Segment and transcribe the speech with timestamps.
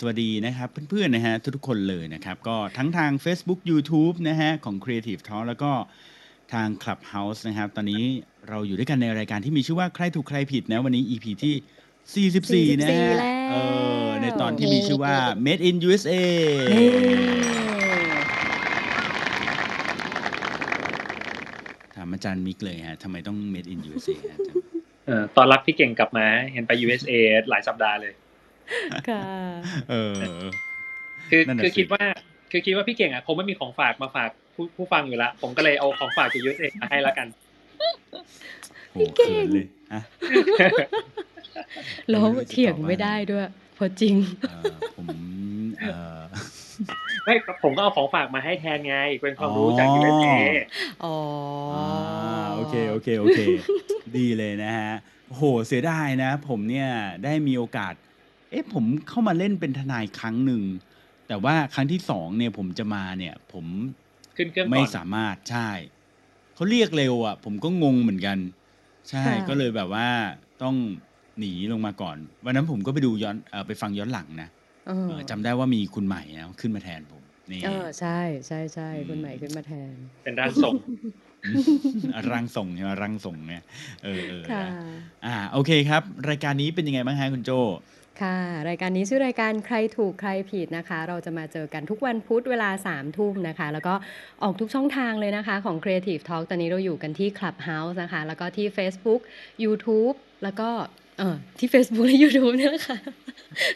[0.00, 5.72] สวัสดีนะครับเพื่อนๆนะฮะทุกๆคนเลยนะครับก็ทั้งทาง Facebook YouTube นะฮะของ Creative Talk แล้วก็
[6.52, 8.02] ทาง Clubhouse นะครับ ตอนนี้
[8.48, 13.54] เราอยู่ด้วยกันในรายการที่มีชื่อว่าใครถูกใครผิดนะ วันนี้ EP ที่ 44 นะฮะ44แล้วเอ
[14.06, 15.14] อในตอนที่มีชื่อว่า
[15.46, 16.12] Made in USA
[16.72, 16.86] เฮ้
[21.94, 24.64] ถามอาจารย์มิกเลยฮะทำไมต้อง Made in USA ฮะอาจารย์
[25.06, 27.12] เออตอนรับพี่เก่งกลับมา เห็นไป USA
[27.50, 28.14] หลายสัปดาห์เลย
[29.08, 29.22] ค่ะ
[29.90, 30.18] เออ
[31.30, 32.02] คือนั่นน่ะคือสิคิดว่า
[32.50, 37.26] คือคิดว่าพี่เก่งอะคงไม่มีของฝากมาฝากผู้ผู้ฟังอยู่ละผมก็เลยเอาของฝากจาก USA มาให้ละกัน
[38.92, 40.02] โหเขินเลยฮะ
[42.10, 44.14] แล้วไม่รู้จะเถียงตอบว่าไม่ได้ด้วยเพราะจริง
[44.50, 45.06] เออผม
[45.80, 45.84] เอ
[46.18, 46.20] อ
[47.24, 50.28] ไม่ผมก็เอาของฝากมาให้แทนไง เป็นความรู้จาก USA
[51.04, 51.16] อ๋อ
[51.74, 53.40] ออ่าโอเคโอเคโอเค
[54.16, 54.92] ดีเลยนะฮะ
[55.28, 56.88] โหเสียดายนะ ผมเนี่ย
[57.24, 60.62] ได้มีโอกาสเอ๊ะผมเข้ามาเล่นเป็นทนายครั้งหนึ่ง
[61.28, 63.66] แต่ว่าครั้งที่สองเนี่ยผมจะมาเนี่ย ผม
[64.36, 65.70] ขึ้นเครื่องไม่ก่อนสามารถใช่
[66.54, 68.38] เขาเรียกเร็วอะ ผมก็งงเหมือนกัน
[69.10, 70.08] ใช่ค่ะก็เลยแบบว่า
[70.62, 70.76] ต้อง
[71.38, 74.48] หนีลงมาก่อน วันนั้นผมก็ไปดูย้อนเออไปฟังย้อนหลังนะ
[74.86, 80.74] เออเออจำได้ว่ามีคุณใหม่นะขึ้นมาแทนผมนี่เออใช่ใช่ใช่อืมคุณใหม่ขึ้นมาแทน เป็นร่างทรง
[82.32, 83.64] รังส่งใช่ไหมรังส่งเนี่ย
[84.04, 84.70] เออเออค่ะนะ
[85.26, 87.50] อ่าโอเคครับ รายการนี้เป็นยังไงบ้างฮะคุณโจ
[88.22, 93.94] ค่ะ รายการนี้ชื่อรายการใครถูกใครผิดนะคะ เราจะมาเจอกันทุกวันพุธเวลา3ามทุ่มนะคะ แล้วก็
[94.42, 99.20] ออกทุกช่องทางเลยนะคะของ Creative Talk ตอนนี้เราอยู่กันที่ Clubhouse นะคะ แล้วก็ที่ Facebook
[99.64, 100.68] YouTube แล้วก็
[101.18, 102.98] เออที่ Facebook และ YouTube เนี่ยแหละค่ะ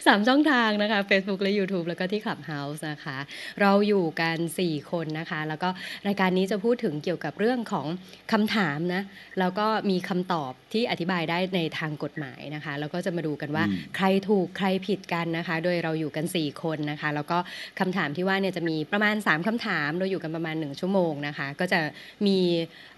[0.06, 3.19] สามช่องทางนะคะ Facebook และ YouTube แล้วก็ที่ Clubhouse นะคะ
[3.61, 5.69] เราอยู่กัน 4 คนนะคะ แล้วก็
[6.06, 7.86] รายการนี้จะพูดถึงเกี่ยวกับเรื่องของ
[8.33, 9.03] คำถามนะ
[9.41, 17.39] แล้วก็มีคำตอบที่อธิบายได้ในทางกฎหมายนะคะ แล้วก็จะมาดูกันว่าอืมใครถูกใครผิดกันนะคะ โดยเราอยู่กัน 4 คนนะคะ แล้วก็
[17.80, 21.80] คำถามที่ว่าเนี่ยจะมีประมาณ 3คำถาม เราอยู่กันประมาณ 1 ชั่วโมงนะคะ ก็จะ
[22.27, 22.39] มี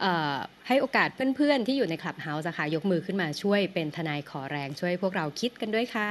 [0.01, 0.37] เอ่อ
[0.73, 6.11] ให้โอกาสเพื่อนๆ ที่อยู่ในคลับเฮาส์ค่ะยกมือขึ้นมาช่วยเป็นทนายขอแรงช่วยพวกเราคิดกันด้วยค่ะ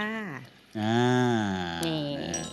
[0.79, 0.97] อ่า
[1.85, 2.43] นี่นะฮะ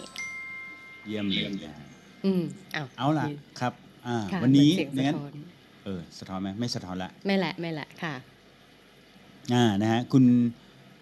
[1.07, 1.87] เยี่ยมเลยนะฮะ
[2.25, 3.27] อืมเอาเอาล่ะ
[3.61, 3.73] ครับ
[4.07, 5.35] อ่าค่ะวันนี้เหมือเสียงงั้สะนท้อน
[5.85, 8.15] เออสะท้อนไหมไม่สะท้อนละไม่แหละไม่แหละค่ะ
[9.53, 10.25] อ่านะฮะคุณ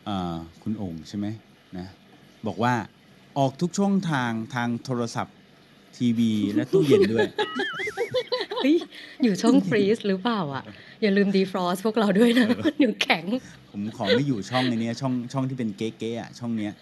[0.04, 1.26] เอ่อคุณโองค์ใช่ไหม
[1.78, 1.86] นะ
[2.46, 2.74] บอกว่า
[3.38, 5.36] ออกทุกช่องทางทางโทรศัพท์
[5.96, 7.28] ทีวีและตู้เย็นด้วย
[8.23, 8.76] เฮ้ย
[9.22, 10.64] อยู่ช่องฟรีซหรือเปล่าอะ
[11.02, 13.24] อย่าลืมดีฟรอสพวกเราด้วยนะมันอยู่แข็ง
[13.70, 16.72] ผมขอไม่อยู่ช่องในเนี้ยช่องช่องที่เป็นเก๊ๆอะช่องเนี้ย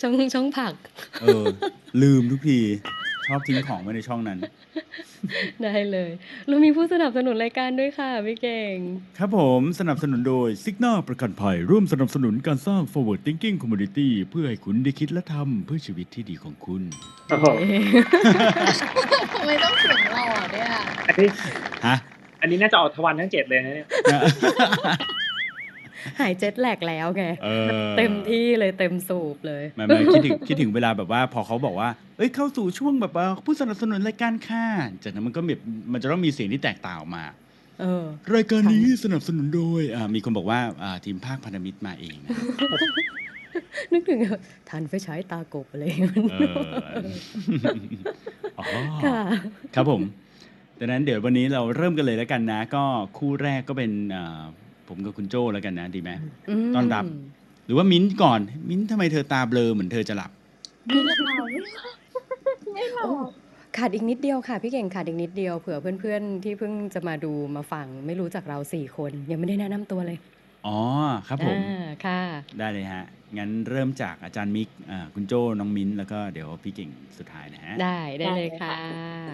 [0.00, 0.74] ช่องช่องผัก
[1.22, 1.44] เออ
[2.02, 2.60] ลืมทุกที
[3.28, 4.38] ชอบทิ้งของไว้ในช่องนั้น
[5.62, 6.10] ได้เลย
[6.48, 8.76] เรามีผู้สนับสนุนรายการด้วยค่ะพี่เก่ง
[9.18, 16.82] ครับผมสนับสนุนโดย s i g n a ประกันภัย ร่วมสนับสนุนการสร้าง forward thinking community เพื่อให้คุณได้คิดและทำเพื่อชีวิตที่ดีของคุณ
[17.28, 17.46] โอ้โห
[19.32, 20.66] ทำไมต้องเสียงเราอะเนี่ย
[21.08, 21.28] อันนี้
[21.86, 21.96] ฮะ
[22.40, 23.88] อันนี้น่าจะออกทวันทั้งเจ็ดเลยนะเนี่ย
[26.20, 27.68] หายเจ็ตแลกแล้วไงเออ
[27.98, 34.64] เต็มที่เลยเต็มสูบเลยไม่ไม่คิดถึงคิดถึงเวลาแบบว่าพอเขาบอกว่าเอ้ยเข้าสู่ช่วงแบบว่าผู้สนับสนุนรายการค่ะ
[35.02, 35.60] จากนั้นมันก็แบบ
[35.92, 37.24] มันจะต้องมีเสียงที่แตกต่างออกมา
[37.80, 38.04] เออ
[38.34, 42.30] รายการนี้สนับสนุนโดยอ่ามีคนบอกว่าอ่าทีมภาคพันธมิตรมาเองนะ
[43.92, 44.20] นึกถึง
[44.70, 46.62] ทันไฟฉายตากบอะไรอย่างเงี้ยเออ
[48.58, 48.66] อ๋อ
[49.04, 49.20] ค่ะ
[49.74, 50.02] ครับผม
[50.78, 52.84] ดังนั้นเดี๋ยววันนี้เราเริ่มกันเลยแล้วกันนะ ก็
[53.18, 54.42] คู่แรกก็เป็นอ่า
[54.92, 56.10] ผมกับคุณโจ้แล้วกันนะดีไหม
[56.68, 57.04] มต้อนรับ
[57.66, 60.30] หรือว่ามิ้นท์ก่อน มิ้นท์ทำไมเธอตาเบลอเหมือนเธอจะหลับ
[60.86, 61.08] ไม่ห
[61.38, 61.48] ลับ
[62.74, 63.08] ไม่หลับ
[63.76, 70.18] ขาดอีกนิดเดียวค่ะ พี่เก่งขาดอีกนิดเดียวเผื่อเพื่อนๆ ที่เพิ่งจะมาดูมาฟัง ไม่รู้จักเราสี่คน ยังไม่ได้แนะนำตัวเลย
[70.66, 70.78] อ๋อ
[71.28, 72.20] ครับผม อ่าค่ะ
[72.58, 73.04] ได้เลยฮะ
[73.38, 78.76] งั้นเริ่มจากอาจารย์มิกอ่าคุณโจ้ น้องมิ้นท์แล้วก็เดี๋ยวพี่เก่งสุดท้ายนะฮะ ได้ได้เลยค่ะ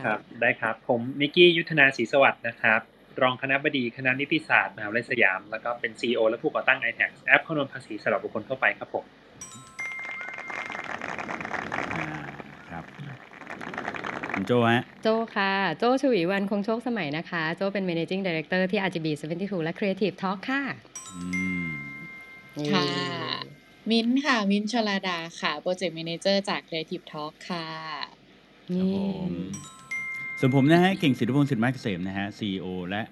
[0.05, 2.81] ครับได้ครับผมมิกกี้ยุทธนาศรีสวัสดิ์นะครับ
[3.23, 9.05] รองคณะบดีคณะนิติศาสตร์มหาวิทยาลัยสยาม แล้วก็เป็น CEO และผู้ก่อตั้ง iTax แอปคำนวณภาษีสำหรับบุคคลทั่วไปครับผม
[11.95, 12.07] อ่า
[12.69, 12.85] ครับ
[14.35, 19.07] คุณโจ้ฮะโจค่ะ โจชวีวันคงโชคสมัยนะคะ โจเป็น managing director ที่ RGB
[19.37, 20.63] 72 และ Creative Talk ค่ะ
[21.15, 21.23] อื
[21.65, 21.69] ม
[22.73, 22.87] ค่ะ
[23.91, 27.69] มิ้นท์ค่ะ มิ้นท์ชลาดาค่ะ โปรเจกต์ a ม a นเจอร์จาก Creative Talk ค่ะ
[28.69, 28.99] ครับนี่ผ
[29.31, 29.33] ม
[30.39, 33.03] ส่วนผมนะฮะเก่งศิริพงศ์สิทธิมาเกษมนะฮะ CEO และ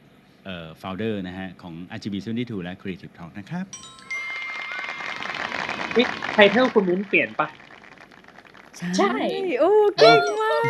[0.45, 3.65] เอ่อ founder นะฮะของ RGB 72และ Creative Talk นะครับ
[5.97, 7.49] นี่ title คุณมิ้นเปลี่ยนปะ
[8.99, 9.13] ใช่
[9.61, 10.63] โอ้เก่งมาก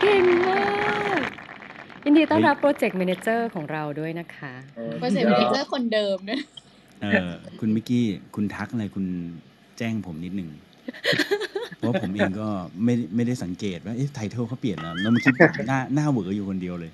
[0.00, 0.62] เก่งมา
[1.18, 1.20] ก
[2.04, 4.52] ยินดีต้อนรับโปรเจกต์ a ม a นเจอร์ของเราด้วยนะคะ
[4.98, 6.42] โปรเจกต์ a ม a นเจอร์คนเดิมเนี่ย
[7.02, 9.06] เอ่อคุณมิกกี้ คุณทักอะไรคุณ
[9.78, 10.48] แจ้งผมนิดนึง
[11.78, 12.48] เพราะผมเองก็
[12.84, 16.90] ไม่ไม่ได้สังเกตว่าเอ๊ะ title เขาเปลี่ยนแล้วแล้วเมื่อกี้ผมหน้าหน้าเหวออยู่คนเดียวเลย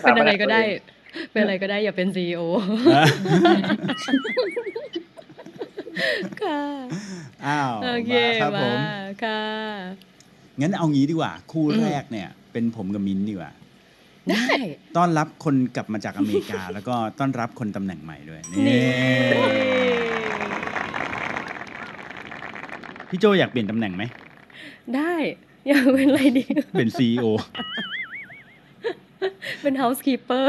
[0.00, 0.60] เป็นอะไรก็ได้
[1.32, 2.40] เป็นอะไรก็ได้อย่าเป็น CEO
[6.42, 6.60] ค่ะ
[7.46, 9.42] อ้าวโอเคมาครับผมมาค่ะ
[10.60, 13.50] งั้นเอางี้ดีกว่า คู่อืมแรกเนี่ย เป็นผมกับมิ้นท์ดีกว่า
[14.30, 14.44] ได้
[14.96, 18.80] ต้อนรับคนกลับมาจากอเมริกา แล้วก็ต้อนรับคนตำแหน่งใหม่ด้วย นี่นี่
[23.10, 24.02] พี่โจอยากเปลี่ยนตำแหน่งไหม
[24.96, 25.14] ได้
[25.68, 26.44] อยากเป็นอะไรดี
[26.78, 27.26] เป็นซีอ
[29.62, 30.46] เป็น housekeeper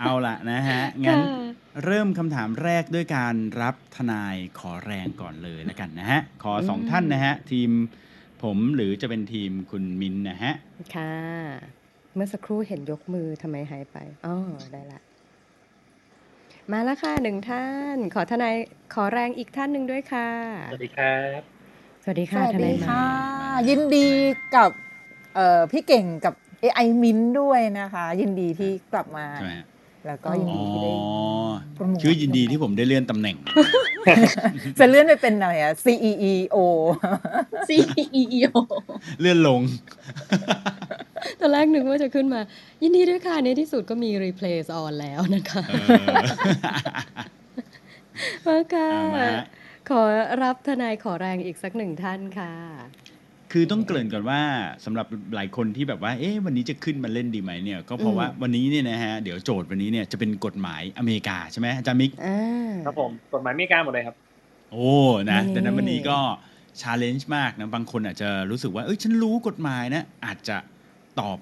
[0.00, 1.40] เอาละนะฮะ งั้นค่ะ
[1.84, 7.70] เริ่มคำถามแรกด้วยการรับทนายขอแรงก่อนเลยแล้วกันนะฮะ ขอสองอืมท่านนะฮะ ทีม
[8.42, 10.52] ผมหรือจะเป็นทีมคุณมิ้นท์นะฮะ
[10.94, 11.14] ค่ะ
[12.14, 14.36] เมื่อสักครู่เห็นยกมือทำไมหายไป อ๋อ
[14.72, 15.00] ได้ละ
[16.72, 18.56] มาแล้วค่ะหนึ่งท่าน ขอทนาย
[18.94, 20.28] ขอแรงอีกท่านหนึ่งด้วยค่ะ
[20.72, 21.40] สวัสดีครับ
[22.02, 23.04] สวัสดีสค่ะวัสทดีนายใหม่ค่ะ
[23.68, 24.08] ยินดี
[24.56, 24.70] กับ
[25.34, 29.66] เอ่อพี่เก่งกับ AI มินด้วยนะคะ ยินดีที่กลับมาใช่ไหมฮะ
[30.06, 30.92] แล้วก็ยินอ๋อดีที่ได้
[31.74, 33.36] โปรโมทชื่อยินดีที่ผมได้เลื่อนตำแหน่ง
[34.78, 36.56] จะเลื่อนไปเป็นอะไรอะ CEO
[37.68, 38.48] CEO
[39.20, 39.60] เลื่อนลง
[41.40, 42.40] ตอนแรกนึกว่าจะขึ้นมา
[42.82, 45.74] ยินดีด้วยค่ะในที่สุดก็มี replace on แล้วนะคะเอ
[46.04, 46.16] อ
[48.46, 49.44] มาค่ะเอามาฮะ
[49.90, 50.02] ขอ
[50.42, 52.52] รับทนายขอแรงอีกสักหนึ่งท่านค่ะ
[53.52, 54.40] คือต้องเกริ่นก่อนว่า
[54.84, 64.16] สำหรับหลายคนที่แบบว่าเอ๊ะวันนี้จะขึ้นมาเล่นดีไหมเนี่ยก็เพราะอืมว่าวันนี้เนี่ยนะฮะเดี๋ยวโจทย์วันนี้เนี่ยจะเป็นกฎหมายอเมริกาใช่ไหมอาจารย์มิกอ่าครับผมกฎหมายอเมริกาหมดเลยครับ
[64.72, 64.88] โอ้
[65.30, 66.18] นะนี่ดังนั้นวันนี้ก็
[66.80, 70.56] ชาเลนจ์มากนะบางคนอาจจะรู้สึกว่าเอ้ยฉันรู้กฎหมายนะ อาจจะ
[71.20, 71.38] ตอบ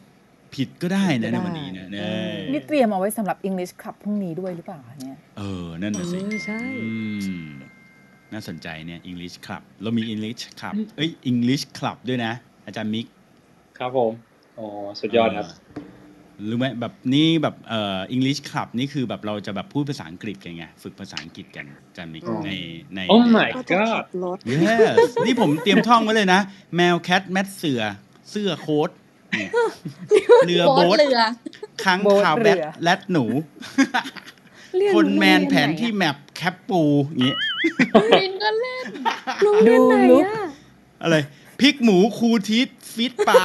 [0.54, 2.04] ผิดก็ได้นะในวันนี้นะเนี่ย
[2.52, 6.90] นี่เตรียมเอาไว้สำหรับ English Club พรุ่งนี้ด้วยหรือเปล่าคะเนี่ยเออ นั่นเอน่ะสิอใช่อื
[7.42, 7.46] ม
[8.32, 12.32] น่าสนใจเนี่ย English Club เรามี English Club เอ้ย English Club ด้วยนะ
[12.66, 13.06] อาจารย์มิก
[13.78, 14.12] ครับผม
[14.56, 14.64] โอ้
[15.00, 22.50] สุดยอดครับเหรือไหมแบบนี่แบบเอ่อ English Club นี่คือแบบเราจะแบบพูดภาษาอังกฤษกันไง ฝึกภาษาอังกฤษกันอาจารย์มิกอ๋อใน
[22.94, 24.96] ในโอ้ my ก็จะขั god บรถ yes
[25.26, 26.40] นี่ผมเตรียมท่องไว้เลยนะ
[26.76, 27.82] แมว cat mat เสื่อ
[28.30, 28.90] เสื้อ coat
[29.30, 29.50] เนี่ย
[30.46, 31.20] เรือโบ๊โบ๊ททเรือ
[31.84, 33.24] ค้างโบ๊ทคาวเรือแบทแรดหนู
[34.78, 37.34] เรียคนแมนโรงเรียแผนไหอะที่แมป แคปปูอย่างงี้
[38.12, 38.84] มินก็เล่น
[39.42, 40.46] โรงเรียนไหนดูลุคอะ
[41.02, 41.16] อะไร
[41.60, 43.42] พริกหมูคูทิสฟิตปลา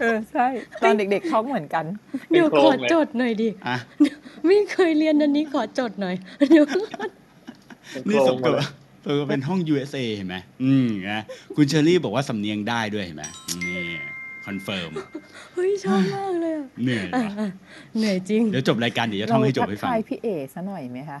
[0.00, 0.46] เออใช่
[0.82, 1.84] ตอนเด็กๆท้องเหมือนกัน
[2.30, 3.76] เดี๋ยวเป็นขโครองเลยจดหน่อยดิ อะ
[4.46, 6.14] ไม่เคยเรียนอันนี้ขอจดหน่อย
[6.50, 7.08] เดี๋ยวก่อน
[8.08, 8.68] นี่สมกับว่า
[9.04, 11.22] เออเป็นห้อง USA เห็นไหมอืมนะ
[11.56, 13.24] คุณเชอรี่บอกว่าสำเนียงได้ด้วยเห็นไหม
[13.66, 13.79] นี่
[14.46, 14.90] confirm
[15.54, 17.48] เฮ้ยชอบมากเลยอะเหนื่อยอะว่ะอะ
[17.98, 21.18] เหนื่อยจริง เดี๋ยวจบรายการเดี๋ยวจะเราท่องให้จบทักให้ฟังทายพี่เอซะหน่อยไหมคะ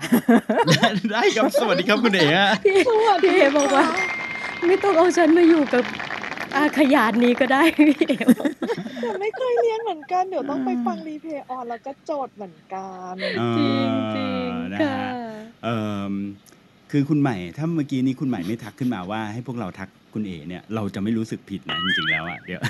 [1.12, 2.78] ได้ครับ สวัสดีครับคุณเอ๋ฮะพี่
[3.22, 3.84] พี่เอบอกว่า
[4.68, 5.84] ไม่ต้องเอาฉันมาอยู่กับ
[6.56, 8.50] อาขยานนี้ก็ได้พี่เอบอก
[9.00, 13.14] แต่ไม่เคยเรียนเหมือนกัน เดี๋ยวต้องไปฟัง replay ออนแล้วก็โจทย์เหมือนกัน
[13.58, 15.10] จริงจริงนะค่ะฮะ
[15.64, 15.76] เอ่
[16.10, 16.14] อ
[16.90, 22.60] คือคุณใหม่ ถ้าเมื่อกี้นี้คุณใหม่ไม่ทักขึ้นมาว่าให้พวกเราทักคุณเอ๋เนี่ย เราจะไม่รู้สึกผิดนะจริงๆแล้วอะเดี๋ยว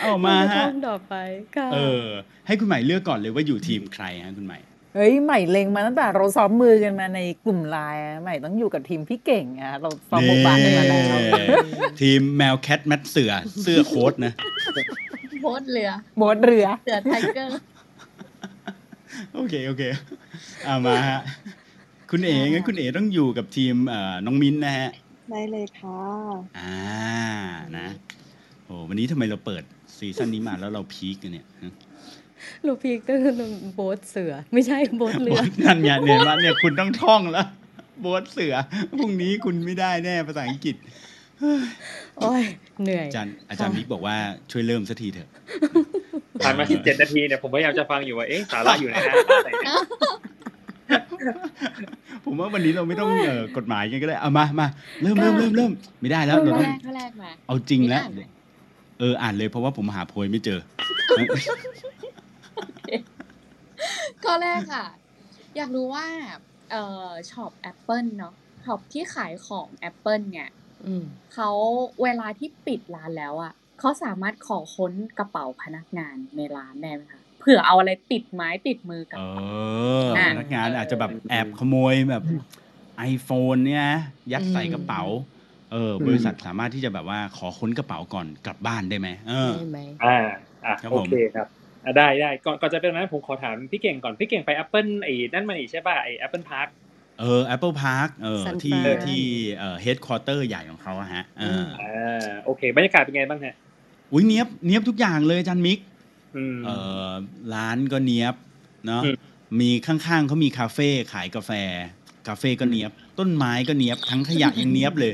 [0.00, 1.14] เอามาท่ฮะองต่อไป
[1.56, 2.06] ค่ะเออ
[2.46, 4.58] ให้คุณใหม่เลือกก่อนเลยว่าอยู่ทีมใครฮะคุณใหม่
[4.94, 11.44] เฮ้ยใหม่เล็งมาตั้งแต่เราซ้อมมือกันมาในกลุ่มไลน์อะใหม่ต้องอยู่กับทีมพี่เก่งอะเราซ้อมโมบายกันมาแล้วนี่
[12.00, 13.32] ทีมแมวแคทแมทเสือ
[13.62, 14.32] เสื้อโค้ทนะ
[15.40, 17.52] boat เรือ boat เรือเสือ tiger
[19.34, 19.82] โอเคโอเค
[20.64, 21.20] เอามาฮะ
[22.10, 24.90] คุณเอ๋งั้นคุณเอ๋ต้องอยู่กับทีมเอ่อน้องมิ้นท์นะฮะ
[25.30, 26.00] ได้เลยค่ะ
[26.58, 26.76] อ่า
[27.76, 27.88] นะ
[28.64, 29.62] โอ้วันนี้ทำไมเราเปิด
[29.96, 31.72] season นี้มาแล้วเรา peak กันเนี่ยฮะ
[32.66, 33.34] ลูก peak ก็คือ
[33.74, 37.46] boat เสือ ไม่ใช่ boat เรือนั่นไงเนี่ยมาเนี่ยคุณต้องท่องแล้ว
[38.00, 38.54] boat เสือ
[38.98, 40.76] พรุ่งนี้คุณไม่ได้แน่ภาษาอังกฤษ
[42.18, 42.44] โอ้ย
[42.82, 44.16] เหนื่อยอาจารย์อาจารย์มิกบอกว่า
[44.50, 45.28] ช่วยเริ่มสักทีเถอะ
[46.44, 49.14] ผ่านมา17นาทีเนี่ยผมพยายามจะฟังอยู่ว่าเอ๊ะสาระอยู่ไหนนะ
[49.44, 49.74] ไหนนะ
[52.24, 54.66] ผมว่าวันนี้เราไม่ต้องเอ่อกฎหมายกันก็ได้เอามามา
[55.02, 58.28] เริ่มเริ่มเริ่มเริ่มไม่ได้แล้วข้เราอต้แรองกข้อแรกมาเอาจริงแล้วไม่อ่านเลย
[59.00, 60.60] เอออ่านเลยเพราะว่าผมหาโพยไม่เจอ
[64.24, 64.86] ข้อแรกค่ะ
[65.56, 66.06] อยากรู้ว่า
[66.70, 70.50] เอ่อช็อป Apple เนาะshop ที่ขายของ Apple เนี่ย
[70.86, 71.04] อืม
[71.34, 71.50] เขา
[72.02, 79.38] เวลาที่ปิดร้านแล้วอะเขาสามารถขอค้นกระเป๋าพนักงานในร้านได้ไหมคะ เผื่อเอาอะไรติดไม้ติดมือกลับเอไป
[80.02, 82.24] ออะพนักงานอาจจะแบบแอบขโมยแบบ
[83.12, 84.00] iPhone เนี่ยนะ
[84.32, 85.02] ยัดใส่กระเป๋า
[85.72, 90.18] เออบริษัทสามารถที่จะแบบว่าขอค้นกระเป๋าก่อนกลับบ้านได้ไหมเออได้ไหมอ่า
[90.64, 91.46] อะครับโอผมเคครับ
[91.84, 96.68] อะได้ได้ก่อนก่อนจะเป็นนั้นผมขอถามพี่เก่งก่อนพี่เก่งไป Apple ไอ้นั่นมาอีกใช่ป่ะไอ้ Apple Park
[97.20, 99.22] เออ Apple Park เออ San ที่ Fran ที่
[99.58, 103.54] เอ่อ headquarter ใหญ่ของเขาอะฮะอ่าอ่าโอเค บรรยากาศเป็นไงบ้างฮะ
[104.12, 105.89] อุ้ยเนี้ยบเนี้ยบทุกอย่างเลยอาจันมิกอืม
[106.64, 106.70] เอ
[107.08, 107.10] อ
[107.54, 108.34] ร้านก็เนี้ยบ
[108.86, 109.16] เนาะอืม
[109.60, 111.52] มีข้างๆเขามีคาเฟ่ขายกาแฟ
[112.28, 115.12] คาเฟ่ก็เนี้ยบ ต้นไม้ก็เนี้ยบ ทั้งขยะยังเนี้ยบเลย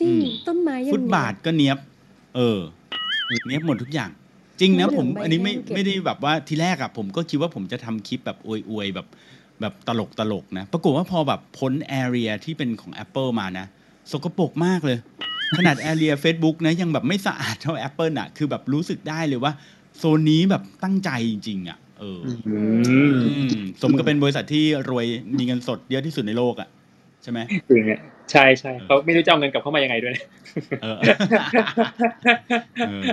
[0.00, 1.78] จริงอืมต้นไม้ยังฟุตบาทก็เนี้ยบ
[2.36, 2.58] เออ
[3.48, 4.10] เนี้ยบหมดทุกอย่าง
[4.60, 9.06] จริงนะน้ำเหลืผองมใบอันนี้ไม่แห้งเก็บไม่ได้แบบว่าทีแรกอะผมก็คิดว่าผมจะทำคลิปแบบอวยๆแบบ
[9.60, 13.66] แบบตลกตลกๆนะ ปรากฏว่าพอแบบพ้นแอเรียที่เป็นของ Apple มานะ
[14.12, 14.98] สกปรกมากเลย
[15.56, 19.52] ขนาดแอเรีย Facebook นะยังแบบไม่สะอาดเท่า Apple อะคือแบบรู้สึกได้เลยว่า
[19.98, 22.58] โซนนี้แบบตั้งใจจริงๆอะเออออื
[23.08, 23.50] มอืม
[23.82, 25.06] สมกับเป็นบริษัทที่รวย
[25.38, 26.68] มีเงินสดเยอะที่สุดในโลกอะ
[27.22, 27.38] ใช่ไหม
[27.70, 28.00] จริงอะ
[28.32, 30.24] ใช่ใช่เขาไม่รู้จะเอาเงินกลับเข้ามายังไงด้วยนะ
[30.82, 30.96] เออ
[32.88, 33.04] เออ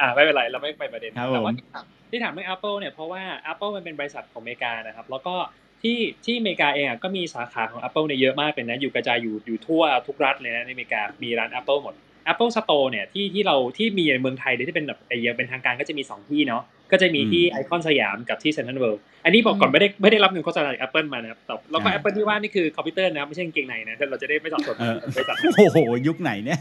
[0.00, 5.34] อ่าไม่เป็นไรเราไม่ไปประเด็นครับแต่ว่าผมที่ถามที่ถามเรื่อง Apple เนี่ยเพราะว่า Apple มันเป็นบริษัทของอเมริกานะครับ แล้วก็
[5.82, 11.94] ที่ที่อเมริกาเองอะก็มีสาขาของ Apple เนี่ยเยอะมากเลยนะอยู่กระจายอยู่อยู่ทั่วทุกรัฐเลยนะในอเมริกามีร้าน Apple หมด
[12.32, 16.62] Apple Store เนี่ยที่ที่เราที่มีในเมืองไทยเลยที่เป็นแบบไอ้อย่างเป็นทางการก็จะมี 2 ที่เนาะ
[16.92, 26.58] ก็จะมีที่ไอคอนสยามกับที่เซ็นทรัลเวิลด์อันนี้บอกก่อนไม่ได้ไม่ได้รับเงินโฆษณาจาก Apple มานะครับแต่แล้วก็ Apple ที่ว่านี่คือคอมพิวเตอร์นะครับไม่ใช่กางเกงในนะเราจะได้ไม่สับสนเออบริษัทโอ้โหยุคไหนเนี่ย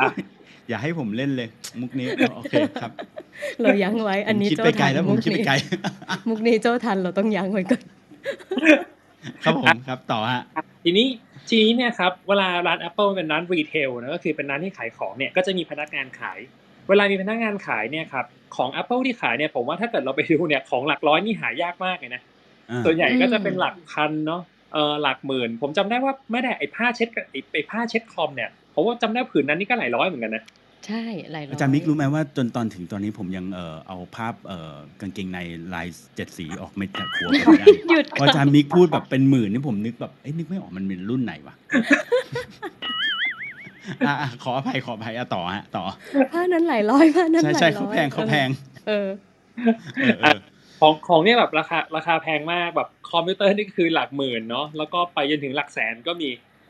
[0.00, 0.08] อะ
[0.68, 1.48] อย่าให้ผมเล่นเลย
[1.80, 2.92] มุกนี้โอเคครับ
[3.62, 5.54] เรายั้งไว้ อันนี้ผมคิดโจไปไกลทันแล้วผมุมกคิดไปนี้ไกล
[6.28, 7.82] มุกนี้โจทันเราต้องยั้งไว้ก่อน
[9.44, 10.42] ครับผมครับต่อฮะ
[10.84, 11.06] ทีนี้
[11.50, 16.38] ทีนี้เนี่ยครับเวลาร้าน Apple เป็นร้านรีเทลนะก็คือเป็นร้านที่ขายของเนี่ยก็จะมีพนักงานขาย
[16.88, 18.24] เวลามีพนักงานขายเนี่ยครับ
[18.56, 22.22] ของ Apple ที่ขายเนี่ยผมว่าถ้าเกิดเราไปดูเนี่ยของหลักร้อยนี่หายากมากเลยนะ
[22.70, 24.42] อ่าส่วนใหญ่ก็จะอืมเป็นหลักพันเนาะ
[24.72, 30.44] เออหลักหมื่น ผมจำได้ว่าไม่ได้ไอ้ผ้าเช็ดกับไอ้ไอ้ผ้าเช็ดคอมเนี่ยผมว่าจำได้ผืนนั้นนี่ก็หลายร้อยเหมือนกันนะ
[30.86, 35.38] ใช่หลายร้อยอาจารย์มิกรู้ไหมว่าจนตอนถึงตอนนี้ผมยังเออเอาภาพเออกางเกงใน
[35.74, 41.54] ลายเจ็ดสีออกไม่จากหัวผมไม่ได้หยุดพออาจารย์มิกพูดแบบเป็นหมื่นนี่ผมนึกแบบเอ้ยนึกไม่ออกมันเป็นรุ่นไหนวะ
[44.06, 45.84] อะอะขออภัยขออภัยอะต่อฮะต่อ
[46.32, 48.48] ผ้านั้นหลายร้อยผ้านั้นใช่หลายใช่ร้เขาอยแพงเขาแพง
[48.88, 49.08] เออ
[50.00, 50.38] เออเออ
[50.80, 56.28] ของของเนี่ยแบบราคาราคาแพงมากแบบคอมพิวเตอร์นี่คือหลักหมื่นเนาะแล้วก็ไปจนถึงหลักแสนก็มี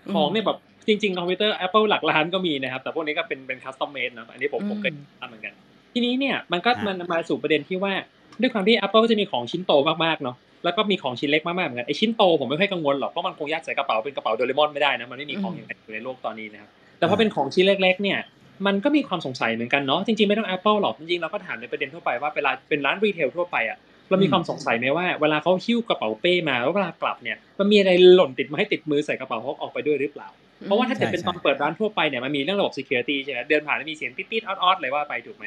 [0.08, 5.54] อืมของเนี่ยแบบ จริงๆคอมพิวเตอร์ Apple หลักล้านก็มีนะครับ แต่พวกนี้ก็เป็นเป็น custom made นะอันนี้ผมผมอืมเคยทำเหมือนกัน
[5.94, 7.92] ทีนี้เนี่ยมันก็มันมาสู่ประเด็นที่ว่า
[8.40, 9.72] ด้วยความที่ Apple จะมีของชิ้นโต
[10.04, 18.18] มากๆเนาะแล้วก็มีของชิ้นเล็กมากๆเหมือนกันไอชิ้นโตผมไม่ค่อยกังวลหรอกเพราะมันคงยัดใส่กระเป๋าเป็นกระเป๋าโดเรมอนไม่ได้นะมันไม่มีของอย่างนั้นอยู่ในโลกตอนนี้นะครับแต่พอเป็นของชิ้นเล็ก ๆ เนี่ย
[18.66, 30.28] มันก็มีความสงสัยเหมือนกันเนาะจริงๆไม่ต้อง Apple หรอกจริงๆเราก็ถามในประเด็นทั่วไปว่าเวลาเป็นร้าน retail ทั่วไปอะเรามีความสงสัยไหมว่าเวลาเขาหิ้วกระเป๋าเป้มาแล้วเวลากลับเนี่ยมันมีอะไรหล่นติดมาให้ติดมือใส่กระเป๋าเขาออกไปด้วยหรือเปล่า
[30.66, 35.44] เพราะว่าถ้าเกิดเป็นตอนเปิดร้านทั่วไปเนี่ยมันมีเรื่องระบบ security ใช่ไหมเดินผ่านแล้วมีเสียงติ๊ดๆออดๆเลยว่าไปถูกไหม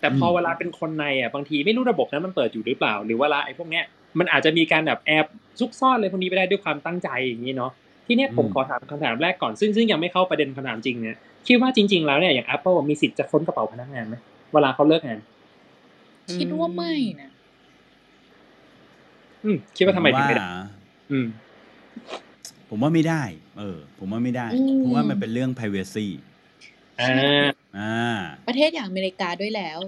[0.00, 3.84] แต่พออืมเวลาเป็นคนในอะบางทีไม่รู้ระบบนั้นมันเปิดอยู่หรือเปล่า หรือเวลาไอ้พวกเนี้ย
[4.18, 5.26] มันอาจจะมีการแบบแอบ
[5.60, 7.70] ซุกซ่อนเลยพวกนี้ไปได้ด้วยความตั้งใจอย่างนี้เนาะ
[8.06, 14.16] ทีเนี้ยผมขอถามคำถามแรกก่อนซึ่งซึ่งยังไม่เข้าประเด็นคำถามจริงเนี่ยคิดว่าจริง ๆ แล้วเนี่ยอย่าง Apple มีสิทธิ์จะค้นกระเป๋าพนักงานไหม
[14.52, 15.18] เวลาเขาเลิกงาน
[16.34, 17.30] คิดว่าไม่นะ
[19.44, 20.52] อืมคิดว่าทำไมถึงไม่ได้ผว่า
[21.12, 21.26] อืม
[22.68, 23.22] ผมว่าไม่ได้
[23.58, 26.06] เออ ผมว่าไม่ได้ อืม เพราะว่ามันเป็นเรื่อง privacy
[27.00, 27.10] อ่า
[27.78, 29.78] อ่าประเทศอย่างอเมริกาด้วยแล้ว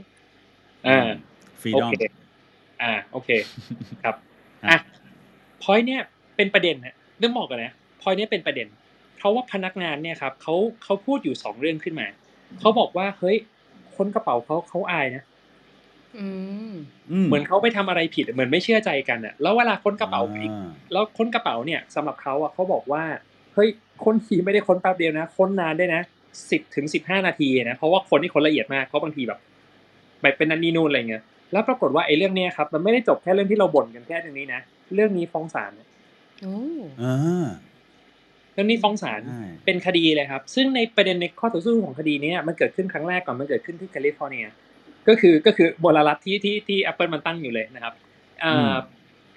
[0.87, 0.99] อ่า
[1.61, 2.03] ฟรีโอดอมเค
[2.83, 3.31] อ่า โอเค
[4.03, 4.15] ครับ
[4.63, 4.79] ครับ อะ
[5.63, 6.03] พอยเนี่ย
[6.37, 7.73] เป็นประเด็นนะเรื่องบอกกันนะ
[8.03, 8.69] พอยเนี่ยเป็นประเด็น
[9.19, 12.07] เขาว่าพนักงานเนี่ยครับเขาเขาพูดอยู่สองเรื่องขึ้นมา
[12.61, 13.37] เขาบอกว่า เฮ้ย
[13.97, 15.23] ค้นกระเป๋าเขาเขาอายนะ
[16.19, 16.27] อื
[16.71, 16.75] ม
[17.27, 23.03] เหมือนเขาไปทำอะไรผิด เหมือนไม่เชื่อใจกันอะแล้วเวลาค้นกระเป๋าอีกอ่แล้วค้นกระเป๋าเนี่ยสำหรับเขาอะเขาบอกว่า
[23.59, 23.73] เฮ้ย
[24.05, 26.01] ค้นทีไม่ได้ค้นแป๊บเดียวนะ ค้นนานได้วยนะ
[26.51, 29.39] สิบถึงสิบห้านาทีนะเพราะว่าคนที่ค้นละเอียดมากเพราะบางทีแบบ
[30.21, 31.23] แบบเป็นนันนี่นู่นอะไรเงี้ย
[31.53, 34.61] แล้วปรากฏว่าไอ้เรื่องเนี้ยครับ มันไม่ได้จบแค่เรื่องที่เราบ่นกันแค่ตรงนี้นะ
[34.95, 35.87] เรื่องนี้ฟ้องศาลนะ
[36.43, 36.57] โอ้
[37.03, 37.49] อ่า
[38.53, 44.47] เรื่องนี้ฟ้องศาลใช่เป็นคดีเลยครับ ซึ่งในประเด็นในข้อต่อสู้ของคดีเนี้มันเกิดขึ้นครั้งแรกก่อนมันเกิดขึ้นที่แคลิฟอร์เนีย
[45.09, 47.95] ก็คือก็คือมลรัฐที่ที่ที่ Apple มันตั้งอยู่เลยนะครับ
[48.45, 48.75] อ่า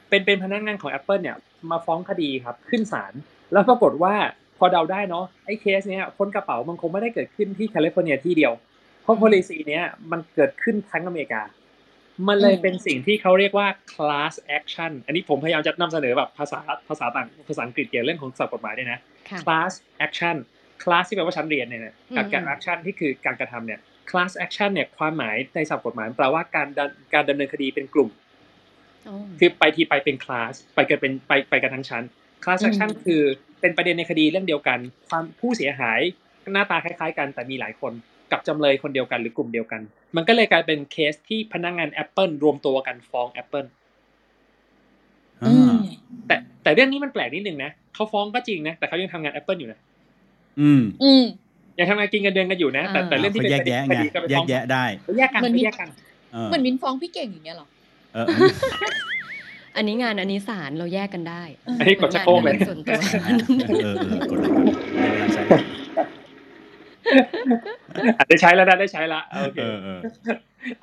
[0.09, 1.37] เป็นเป็นพนักงานของ Apple เนี่ย
[1.71, 3.13] มาฟ้องคดีครับขึ้นศาล
[3.53, 4.15] แล้วปรากฏว่า
[4.57, 8.53] พอเดาได้เนาะไอ้เคสเนี้ยคนกระเป๋ามันคงไม่ได้เกิดขึ้นที่แคลิฟอร์เนียที่เดียว
[9.01, 11.41] เพราะ policy เนี้ยมันเกิดขึ้นทั้งอเมริกา
[12.27, 19.71] มันเลยอืมเป็นสิ่งที่เขาเรียกว่า class action อันนี้ผมพยายามจะนำเสนอแบบภาษาภาษาต่างภาษาอังกฤษเกี่ยวกับเรื่องของศัพท์กฎหมายด้วยนะค่ะ class
[20.05, 20.35] action
[20.83, 23.79] class ที่แปลว่าชั้นเรียนเนี่ยนะกับอืมการ action ที่คือการกระทำเนี่ย
[24.09, 28.09] class action เนี่ยความหมายในศัพท์กฎหมายแปลว่าการดำการดำเนินคดีเป็นกลุ่ม
[29.05, 32.03] โอ้คือไปทีไปเป็น class ไปกันเป็นไปไปกันทั้งชั้น
[32.43, 33.21] class อืม action คือ
[33.61, 34.79] เป็นประเด็นในคดีเรื่องเดียวกัน
[35.09, 35.99] ความผู้เสียหาย
[36.53, 37.93] หน้าตาคล้ายๆ กันแต่มีหลายคน
[38.31, 39.81] กับจำเลยคนเดียวกันหรือกลุ่มเดียวกัน
[40.15, 43.67] มันก็เลยกลายเป็นเคสที่พนักงาน Apple รวมตัวกันฟ้อง Apple
[45.43, 45.73] อ่าอืม
[46.27, 49.79] แต่แต่เรื่องนี้มันแปลกนิดนึงนะเขาฟ้องก็จริงนะแต่เขายังทำงาน Apple อยู่นะ
[50.59, 51.23] อืม อืม
[51.79, 55.89] ยังทำงานกินกันเดือนกันอยู่นะ แต่แต่เรื่องที่เขาเป็นแยกประเด็นแยะไงคดีก็ไปแยฟ้อกงแยะได้เขาแยกกันเหมือนมีเขาแยกกัน
[56.33, 57.67] เออเหมือนมินฟ้องพี่เก่งอย่างเงี้ยเหรอ
[58.13, 61.43] เอออันนี้งานอันนี้ศาลเราแยกกันได้
[61.79, 62.99] อันนี้กดชักโครกเลยงานส่วนตัว
[63.83, 65.43] เออเออกดเลยกดเลยได้เวลาใช้
[68.17, 69.99] อาจจะใช้แล้วนะได้ใช้ละโอเคเออเออ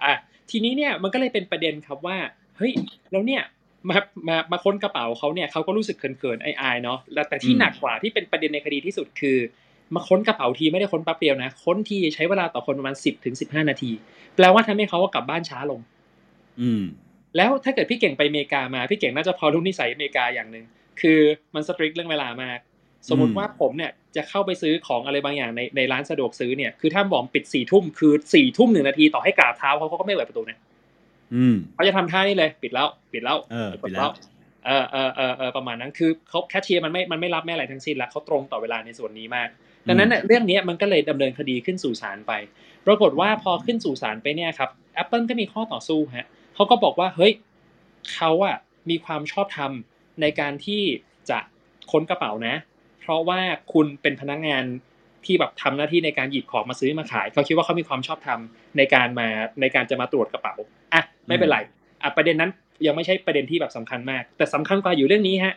[0.05, 0.13] อะ
[0.51, 2.17] ทีนี้เนี่ยมันก็เลยเป็นประเด็นครับว่า
[2.57, 2.73] เฮ้ย
[3.13, 3.43] แล้วเนี่ย
[3.89, 3.97] มา
[4.29, 9.37] มามาค้นกระเป๋าเขาเนี่ยเขาก็รู้สึกเขินๆอายๆเนาะแล้วแต่ที่หนักกว่าที่เป็นประเด็นในคดีที่สุดคือ
[9.95, 13.91] มาค้นกระเป๋าทีไม่ได้ค้นแป๊บเดียวนะค้นทีใช้เวลาต่อคนประมาณสิบถึงสิบห้านาที
[14.37, 15.81] แปลว่าทำให้เขากลับบ้านช้าลง
[16.61, 16.85] อืม
[17.37, 20.65] แล้วถ้าเกิดพี่เก่งไปอเมริกามาพี่เก่งน่าจะพอรู้นิสัยอเมริกาอย่างหนึ่ง
[21.01, 21.21] คือ
[21.55, 22.59] มันสตริกเรื่องเวลามาก
[23.09, 30.59] สมมติว่าผมเนี่ยจะเข้าไปซื้อของอะไรบางอย่างในในร้านสะดวกซื้อเนี่ยคือถ้าบอกปิดสี่ทุ่มคือสี่ทุ่มหนึ่งนาทีต่อให้กราบเท้าเขาเขาก็ไม่เปิดประตูนะ
[31.35, 34.11] อืมเขาจะทำท่านี่เลยปิดแล้ว ปิดแล้วเออปิดแล้ว
[34.67, 39.49] เออเออเออเออประมาณนั้นคือเขาแคชเชียร์มันไม่มันไม่รับแม่อะไรทั้งสิ้นแล้วเขาตรงต่อเวลาในส่วนนี้มาก
[39.89, 42.33] ดังนั้นเนี่ยเรื่องนี้มันก็เลยดำเนินคดีขึ้นสู่ศาลไป
[42.87, 44.71] ปรากฏว่าพอขึ้นสู่ศาลไปเนี่ยครับ
[45.03, 46.27] Apple ก็มีข้อต่อสู้ฮะ
[46.59, 47.33] เขาก็บอกว่าเฮ้ย
[48.15, 48.57] เขาอะ
[48.91, 49.73] มีความชอบธรรม
[50.21, 50.83] ในการที่
[51.31, 51.39] จะ
[51.91, 52.55] ค้นกระเป๋านะ
[53.01, 53.41] เพราะว่า
[53.73, 54.65] คุณเป็นพนักงาน
[55.25, 58.41] ที่แบบทำหน้าที่ในการหยิบของมาซื้อมาขายเขาคิดว่าเขามีความชอบธรรม
[58.77, 59.29] ในการมา
[59.61, 60.55] ในการจะมาตรวจกระเป๋า
[60.95, 61.59] อะไม่เป็นไร
[62.03, 62.51] อะประเด็นนั้น
[62.87, 65.55] ยังไม่ใช่ประเด็นที่แบบสำคัญมาก แต่สำคัญกว่าอยู่เรื่องนี้ฮะ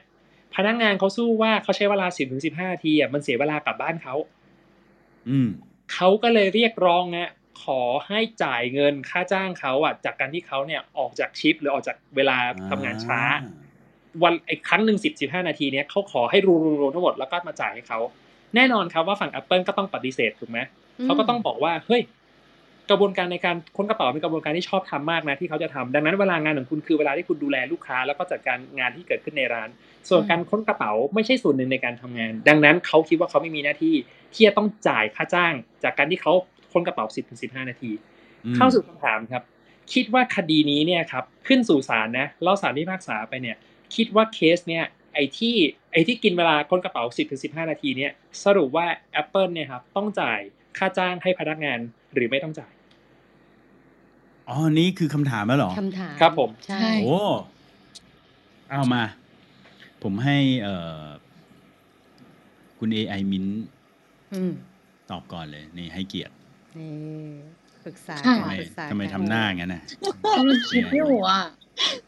[0.55, 4.15] พนักงานเขาสู้ว่าเขาใช้เวลาสิบถึงสิบห้านาทีอะมันเสียเวลากลับบ้านเขา
[5.29, 5.50] อืม
[5.93, 7.29] เขาก็เลยเรียกร้องนะ
[7.63, 12.38] ขอให้จ่ายเงินค่าจ้างเขาอะจากการที่เขาเนี่ยออกจากชิป หรือออกจากเวลา
[12.70, 13.20] ทำงานช้า
[14.24, 16.38] วันไอ้ครั้งหนึ่งสิบสิบห้านาทีเนี้ยเขาขอให้
[16.81, 18.00] รวมๆทั้งหมดแล้วก็มาจ่ายให้เขา
[18.55, 20.60] แน่นอนครับว่าฝั่ง Apple ก็ต้องปฏิเสธถูกไหม
[21.03, 22.01] เขาก็ต้องบอกว่าเฮ้ย
[22.89, 29.70] กระบวนการในการค้นกระเป๋าเป็นกระบวนการที่ชอบทำมากนะที่เขาจะทำดังนั้นเวลางานของคุณคือเวลาที่คุณดูแลลูกค้า แล้วก็จัดการงานที่เกิดขึ้นในร้าน
[30.10, 33.96] ส่วนการค้นกระเป๋าไม่ใช่ส่วนหนึ่งในการทำงาน ดังนั้นเขาคิดว่าเขาไม่มีหน้าที่
[34.33, 36.33] ที่จะต้องจ่ายค่าจ้าง จากการที่เขา
[36.74, 37.92] ค้นกระเป๋า10ถึง15นาที
[38.46, 39.44] อืมเข้าสู่คำถามครับ
[39.94, 43.57] คิดว่าคดีนี้เนี่ยครับขึ้นสู่ศาลนะแล้วศาลพิพากษาไปเนี่ย
[43.96, 45.55] คิดว่าเคสเนี่ยไอ้ที่
[45.92, 48.12] ไอ้ที่กินเวลาค้นกระเป๋า 10ถึง15 นาทีเนี่ย
[48.44, 48.86] สรุปว่า
[49.22, 50.40] Apple เนี่ยครับต้องจ่าย
[50.77, 51.79] ค่าจ้างให้พนักงาน
[52.14, 52.74] หรือไม่ต้องจ่าย
[54.50, 57.20] อ๋อ นี่คือคำถามแล้วเหรอคำถามครับผมใช่ใช่โอ้
[58.72, 59.03] เอามา
[60.03, 61.03] ผมให้เอ่อ
[62.79, 63.46] คุณ AI มิน
[64.34, 64.53] อืม
[65.12, 66.34] ตอบก่อนเลย นี่ให้เกียรติ
[66.79, 66.96] นี่
[67.86, 69.84] ปรึกษาค่ะกันทำไมปรึกษาทำไมกันทำหน้าอย่างนั้นน่ะ
[70.38, 71.42] กำลังคิดอยู่อะ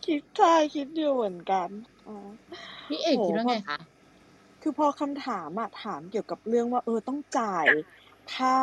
[0.06, 1.70] คิดใช่คิดอยู่เหมือนกัน
[2.08, 2.16] อ๋อ
[2.88, 3.80] พี่เอกคิดว่าไงคะ
[4.62, 7.66] คือพอคำถามอะถามเกี่ยวกับเรื่องว่า เออต้องจ่าย
[8.36, 8.58] ค่า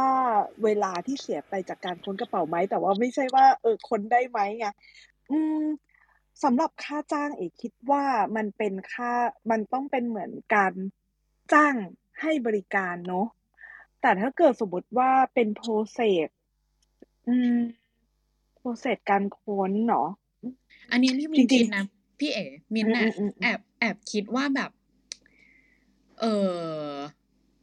[0.65, 4.67] เวลาที่เสียไปจากการค้นกระเป๋าไหม แต่ว่าไม่ใช่ว่า เออค้นได้ไหมไง
[5.31, 5.65] อืม
[6.43, 8.05] สำหรับค่าจ้างเอกคิดว่า
[8.37, 9.13] มันเป็นค่า
[9.51, 10.73] มันต้องเป็นเหมือนการ
[11.53, 11.75] จ้าง
[12.21, 13.27] ให้บริการเนาะ
[14.01, 16.29] แต่ถ้าเกิดสมมติว่าเป็นโปรเซส
[17.29, 17.57] อืม
[18.57, 20.09] โปรเซสการค้นเนาะ
[20.91, 21.85] อันนี้ที่มินจริคิงดๆ นะ
[22.19, 24.71] พี่เอ๋มินน่ะอืมอืมอืม แอบแอบคิดว่าแบบ
[26.21, 26.91] เออ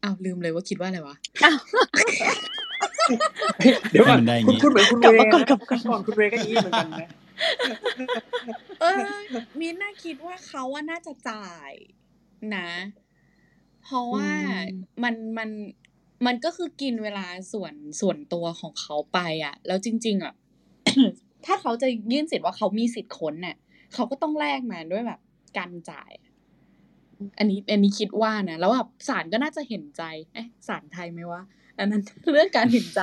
[0.04, 1.16] อ้าวลืมเลยว่าคิดว่าอะไรวะ
[3.92, 7.10] เดี๋ยวก่อนให้มันได้อย่างคุณงี้คุณเหมือนคุณกลับเวมาย์ก่อนนะกลับมาก่อน ก่อนคุณเวย์ก็อย่างนี้เหมือนกันนะ
[8.82, 9.02] เออ
[9.60, 11.72] มินน่าคิดว่าเขาว่าน่าจะจ่าย
[12.56, 12.70] นะ
[13.84, 14.30] เพราะว่า
[14.66, 15.50] อืม มันมัน
[16.26, 20.34] มันก็คือกินเวลาส่วนส่วนตัวของเขาไปอะ แล้วจริง ๆอะ
[21.46, 23.58] ถ้าเขาจะยื่นสิทธิ์ว่าเขามีสิทธิ์ค้นเนี่ย
[23.94, 25.20] เขาก็ต้องแลกมาด้วยแบบ
[25.58, 26.12] การจ่าย
[27.38, 30.04] อันนี้อันนี้คิดว่านะแล้วแบบศาลก็น่าจะเห็นใจ
[30.34, 31.42] เอ๊ะศาลไทยไหมวะ
[31.78, 32.02] อันนั้น
[32.32, 33.02] เรื่องการเห็นใจ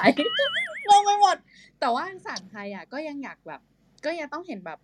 [0.89, 1.37] งงไปหมด
[1.81, 3.61] แต่ว่าศาลไทยอะ ก็ยังอยากแบบ
[4.05, 4.79] ก็ยังต้องเห็นแบบ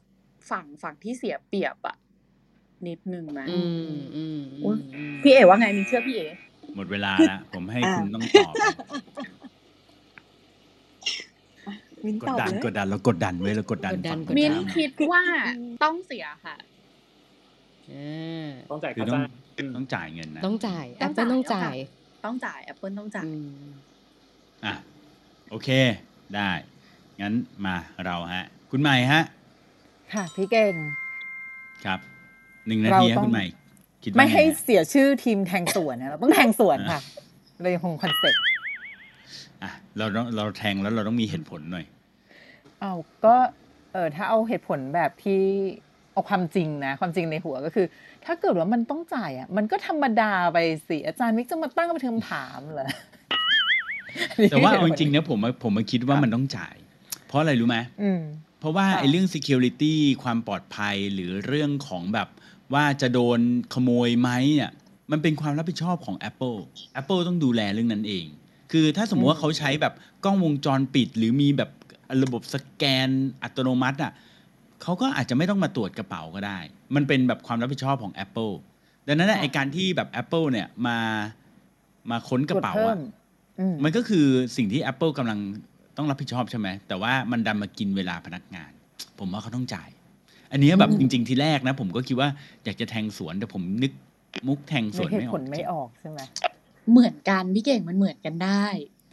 [0.50, 1.96] ฝั่งฝั่งที่เสียเปรียบอะ
[2.88, 3.60] นิดนึงนะอื
[3.94, 6.26] มอืมอุ๊อืยมอืมพี่เอ๋ว่าไงมีเชื่อพี่เอ๋
[6.74, 8.56] หมดเวลาละผมให้อ่าคุณต้องตอบ
[12.04, 15.22] มินกดตอบดันเลยกดดันเรากดดันไว้เรากดดันกดดันฝั่งกดดัมินข้ามคิดว่า
[15.82, 16.56] ต้องเสียค่ะ
[17.90, 19.26] อ่าต้องจ่ายคือค่าต้องจ้าง
[19.76, 21.76] ต้องจ่ายเงินนะ ต้องจ่ายแอต้ปองเปิลต้องจ่าจ่ายย
[22.24, 23.64] ต้องจ่าย Apple ต้องจ่ายอืม
[24.64, 24.74] อะ
[25.50, 25.68] โอเค
[26.36, 26.50] ได้
[27.20, 27.34] งั้น
[27.66, 29.22] มาเราฮะ คุณใหม่ฮะ
[30.14, 30.74] ค่ะ พี่เก่ง
[31.84, 32.00] ครับ
[32.66, 33.44] หนึ่งนาเราทีฮะต้องคุณใหม่
[34.02, 37.00] คิดว่าไม่ให้งฮะเสียชื่อทีมแทงสวนนะเราต้องแทงสวนค่ะ
[37.62, 38.42] เลยคงคอนเซ็ปต์
[39.62, 41.86] อะเราต้องเราแทงแล้วเราต้องมีเหตุผลหน่อย
[42.80, 42.92] เอา
[43.24, 43.36] ก็
[43.92, 45.42] เออถ้าเอาเหตุผลแบบที่
[46.12, 47.86] เอาความจริงนะความจริงในหัวก็คือ
[48.24, 50.58] ถ้าเกิดว่ามันต้องจ่ายอะมันก็ธรรมดาไป
[50.88, 52.88] สิอาจารย์มิกจะมาตั้งเป็นคำถามเหรอ
[54.50, 56.76] แต่ว่าเอาจริงๆนะผมอะผมมาคิดว่ามันต้องจ่าย
[57.26, 58.20] เพราะอะไรรู้ไหมอืม
[58.60, 62.28] เพราะว่าค่ะไอ้เรื่อง security ความปลอดภัยหรือเรื่องของแบบ
[62.74, 63.40] ว่าจะโดน
[63.74, 64.72] ขโมยไหมเนี่ย
[65.10, 66.58] มันเป็นความรับผิดชอบของ Apple
[67.00, 68.26] Apple ต้องดูแลเรื่องนั้นเอง
[68.72, 71.70] คือถ้าสมมติว่าเขาใช้แบบกล้องวงจรปิด หรือมีแบบ
[72.22, 73.08] ระบบสแกน
[73.42, 74.12] อัตโนมัติอะ
[74.82, 76.58] เขาก็อาจจะไม่ต้องมาตรวจกระเป๋าก็ได้
[76.94, 78.52] มันเป็นแบบความรับผิดชอบของ Apple
[79.06, 80.98] ดังนั้นน่ะค่ะไอการที่แบบ Apple เนี่ยมา
[82.10, 83.00] มาค้นกระเป๋าตวจพิ่อะม
[83.60, 85.38] อืมมันก็คือสิ่งที่ Apple กำลัง
[85.96, 88.70] ต้องรับผิดชอบใช่ไหม แต่ว่ามันดันมากินเวลาพนักงาน
[89.18, 89.88] ผมว่าเขาต้องจ่าย
[90.52, 92.28] อันเนี้ยแบบอืมจริง ๆ ทีแรกนะ ผมก็คิดว่า
[92.64, 93.92] อยากจะแทงสวนแต่ผมนึก
[94.46, 96.20] มุกแทงสนึวกนเหไม่ตุอผอกลไม่ออกใช่ไหม
[96.90, 98.64] เหมือนกันพี่เก่งมันเหมือนกันได้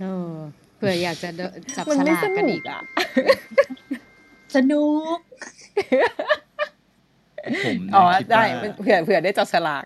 [0.01, 0.31] เออ
[0.77, 2.81] เผื่ออยากจะเดินจับมันฉไม่ลากสกันนุอีกกอะ
[4.55, 5.17] สนุก
[7.65, 9.85] ผมนะอ๋อคิดได้ว่าเผื่อเผื่อได้จับฉลาก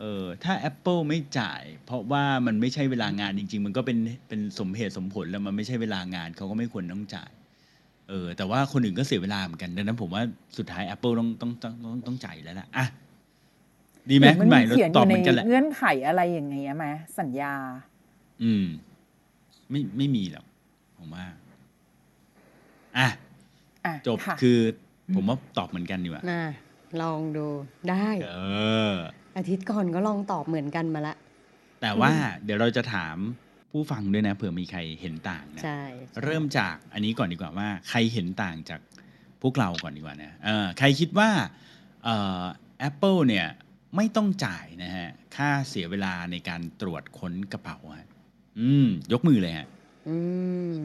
[0.00, 7.30] เออถ้า Apple ไม่จ่าย เพราะว่ามันไม่ใช่เวลางานจริง ๆ มันก็เป็นเป็นสมเหตุสมผลแล้วมันไม่ใช่เวลางานเขาก็ไม่ควรต้องจ่าย
[8.08, 10.22] เออแต่ว่าคนอื่นก็เสียเวลาเหมือนกันดังนั้นผมว่า
[10.58, 12.86] สุดท้าย Apple ต้องต้องต้องต้องต้องจ่ายแล้วล่ะอะ
[14.10, 16.86] ดีไหมหรือคุณใหม่เราเขียนอตอบยู่เหในมือนกันแหละเงื่อนไขอะไรอย่างเงี้ยไหม
[17.18, 17.52] สัญญา
[18.42, 18.64] อืม
[19.70, 20.46] ไม่ไม่มีหรอก
[20.98, 21.24] ผมว่า
[22.98, 23.08] อะ
[23.86, 24.58] อะจบค่ะคือ
[25.14, 26.42] ผมว่าตอบเหมือนกันดีกว่าน่ะ
[27.02, 27.46] ลองดู
[27.90, 28.30] ได้ เอ
[28.92, 28.94] อ
[29.36, 31.14] อาทิตย์ก่อนก็ลองตอบเหมือนกันมาละ
[31.82, 32.12] แต่ว่า
[32.44, 33.16] เดี๋ยวเราจะถาม
[33.76, 35.80] ผู้ฟังด้วยนะเผื่อมีใครเห็นต่างนะใช่
[36.24, 38.80] เริ่มจากอันนี้ก่อนดีกว่าว่าใครเห็นต่างจาก
[39.42, 41.30] พวกเราก่อนดีกว่านะเออใครคิดว่า
[42.04, 42.42] เอ่อ
[42.88, 43.46] Apple เนี่ย
[43.96, 48.08] ไม่ต้องจ่ายนะฮะ ค่าเสียเวลาในการตรวจค้นกระเป๋าฮะ
[48.60, 49.66] อืม ยกมือเลยฮะ
[50.08, 50.16] อื
[50.76, 50.80] ม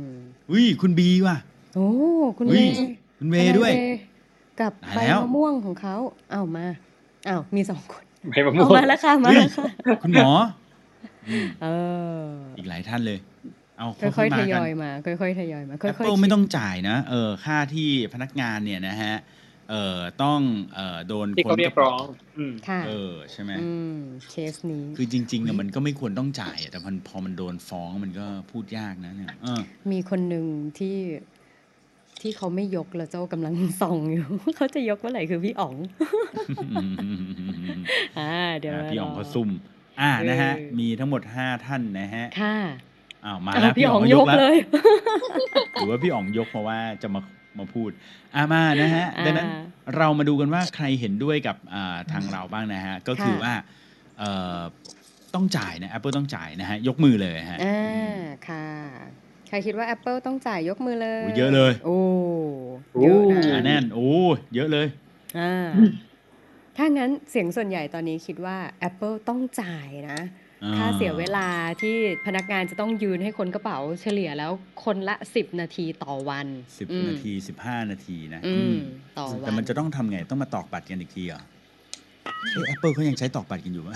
[0.51, 1.38] อุ้ยคุณบีว่ะ
[1.75, 1.88] โอ้
[2.38, 2.69] คุณอุ๊เวย
[3.19, 3.97] คุณเวย์ด้วยทนาย
[4.58, 5.95] เกับตายใบแล้วมะม่วงของเขา
[6.32, 6.65] เอามา
[7.27, 9.65] อ้าวมีสองคนใบมะม่เอาวงมาแล้วค่ะ มาแล้วค่ะ
[10.04, 10.61] คุณหมออืม
[11.63, 11.67] เอ
[12.24, 12.26] อ
[12.58, 13.20] อีกหลายท่านเลย
[13.78, 19.15] เอาค่อยๆทมายกันอยมา ค่อยๆทยอยมาค่อยๆ Apple คิดไม่ต้องจ่ายนะ เออ ค่าที่พนักงานเนี่ยนะฮะ
[19.70, 20.39] เอ่อต้อง
[20.76, 22.04] เอ่อโดนที่เขาเรียกร้อง
[22.38, 23.98] อืมค่ะเออ ใช่ไหมอืม
[24.30, 30.46] เคสนี้ คือจริงๆอะมันก็ไม่ควรต้องจ่ายอะแต่มันพอมันโดนฟ้องมันก็พูดยากนะเนี่ยเออมีคนหนึ่ง
[30.80, 30.98] ที่
[32.22, 35.76] ที่เขาไม่ยกแล้วเจ้ากำลังส่องอยู่ เขาจะยกเมื่อไหร่คือพี่อ๋อง
[38.20, 39.50] อ่าเดี๋ยวอะมพี่อ๋องรเขาซุ่ม
[40.02, 42.58] อ่านะฮะเออมีทั้งหมดห้าท่านนะฮะค่ะ
[43.26, 44.58] อ้าวมาอะแล้วพี่อ๋องก็ยกแล้วเลย
[45.74, 47.22] หรือว่าพี่อ๋องยกเพราะว่าจะมา
[47.60, 47.90] มาพูด
[48.36, 49.48] อ่ามานะฮะอ่าดังนั้น
[49.98, 53.54] เรามาดูกันว่าใครเห็นด้วยกับอ่าทางเราบ้างนะฮะ ก็คือค่ะว่า
[54.20, 54.60] เอ่อ
[55.36, 58.66] ต้องจ่ายนะ Apple ต้องจ่ายนะฮะ ยกมือเลยฮะอ่าค่ะ
[59.48, 61.98] ใครคิดว่า Apple ต้องจ่ายยกมือเลยโอ้เยอะเลย โอ้
[62.94, 64.10] โอ้เยอะอ่านะแน่นโอ้
[64.56, 64.88] เยอะเลย
[65.40, 65.70] อ่า
[66.77, 68.57] ถ้างั้นเสียงส่วนใหญ่ตอนนี้คิดว่า
[68.89, 70.19] Apple ต้องจ่ายนะ
[70.77, 71.47] ค่าเสียเวลา
[71.81, 74.51] ที่พนักงานจะต้องยืนให้คนกระเป๋าเฉลี่ยแล้ว
[74.84, 76.47] คนละ 10 นาทีต่อวัน
[76.79, 78.77] สิบอืมนาทีสิบห้านาทีนะอืมอืม
[79.19, 81.41] ต่อวัน แต่มันจะต้องทำไงต้องมาตอกบัตรกันอีกทีเหรอ
[82.53, 83.89] เอ๊ะ Apple เขายังใช้ตอกบัตรกันอยู่ไหม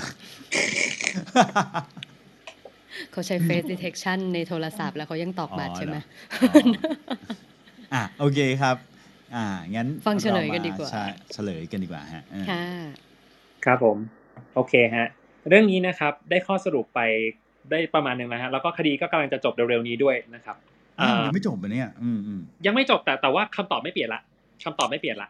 [3.11, 5.97] เขาใช้ face detection ในโทรศัพท์แล้วเขายังตอกบัตรใช่ไหม
[6.41, 6.53] อ๋อ
[7.93, 8.75] อะโอเคครับ
[9.35, 12.63] อ่างั้นฟังเฉลยกันรมดีกว่าใช่เฉลยกันดีกว่าฮะเออค่ะ
[13.65, 13.97] ครับผม
[14.55, 15.07] โอเคฮะ
[15.49, 16.99] เรื่องนี้นะครับ ได้ข้อสรุปไป
[17.71, 20.55] ได้ประมาณหนึ่งแล้วฮะแล้วก็คดีก็กำลังจะจบเร็วๆนี้ด้วยนะครับ
[20.99, 24.21] อ้าวอ่ายังไม่จบอะเนี่ยอืมอืมยังไม่จบแต่แต่ว่าคำตอบไม่เปลี่ยนละ
[24.63, 25.29] คำตอบไม่เปลี่ยนละ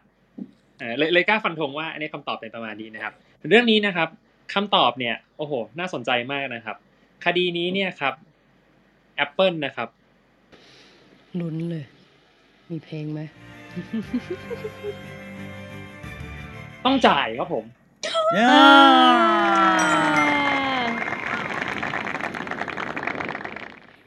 [0.78, 3.12] เออเลยเลยกล้าฟันธงว่าอันนี้คำตอบเป็นประมาณนี้นะครับ
[3.48, 4.08] เรื่องนี้นะครับ
[4.54, 6.76] คำตอบเนี่ย โอ้โห น่าสนใจมากนะครับ
[7.24, 8.14] คดีนี้เนี่ยครับ
[9.24, 9.88] Apple นะครับ
[11.40, 11.84] ลุ้นเลย
[12.70, 13.20] มีเพลงไหม
[16.84, 17.64] ต้องจ่ายครับผม
[18.36, 18.58] ย่า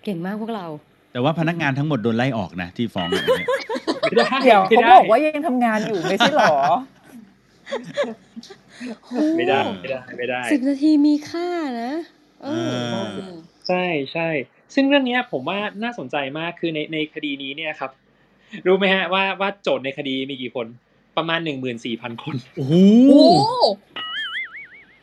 [0.04, 0.68] เก่งมากพวกเรา
[1.14, 6.56] แต่ว่าพนักงานทั้งหมดโดนไล่ออกนะที่ฟ้องเนี่ยไม่ได้เดี๋ยวไม่เขาได้บอกว่ายังทำงานอยู่ไม่ใช่หรอ
[9.38, 11.48] ไม่ได้ไม่ได้ไม่ได้ สิบนาทีมีค่า
[11.82, 11.92] นะ
[12.44, 13.36] เออเออ
[13.68, 14.30] ใช่ใช่
[14.74, 17.92] ซึ่งเรื่องเนี้ยผมว่าน่าสนใจมากคือในในคดีนี้เนี่ยครับ
[18.68, 20.68] รู้ไหมฮะว่าว่าโจทย์ในคดีมีกี่คน
[21.18, 22.74] ประมาณหนึ่งหมื่นสี่พันคนโอ้โห
[23.10, 23.24] โอ้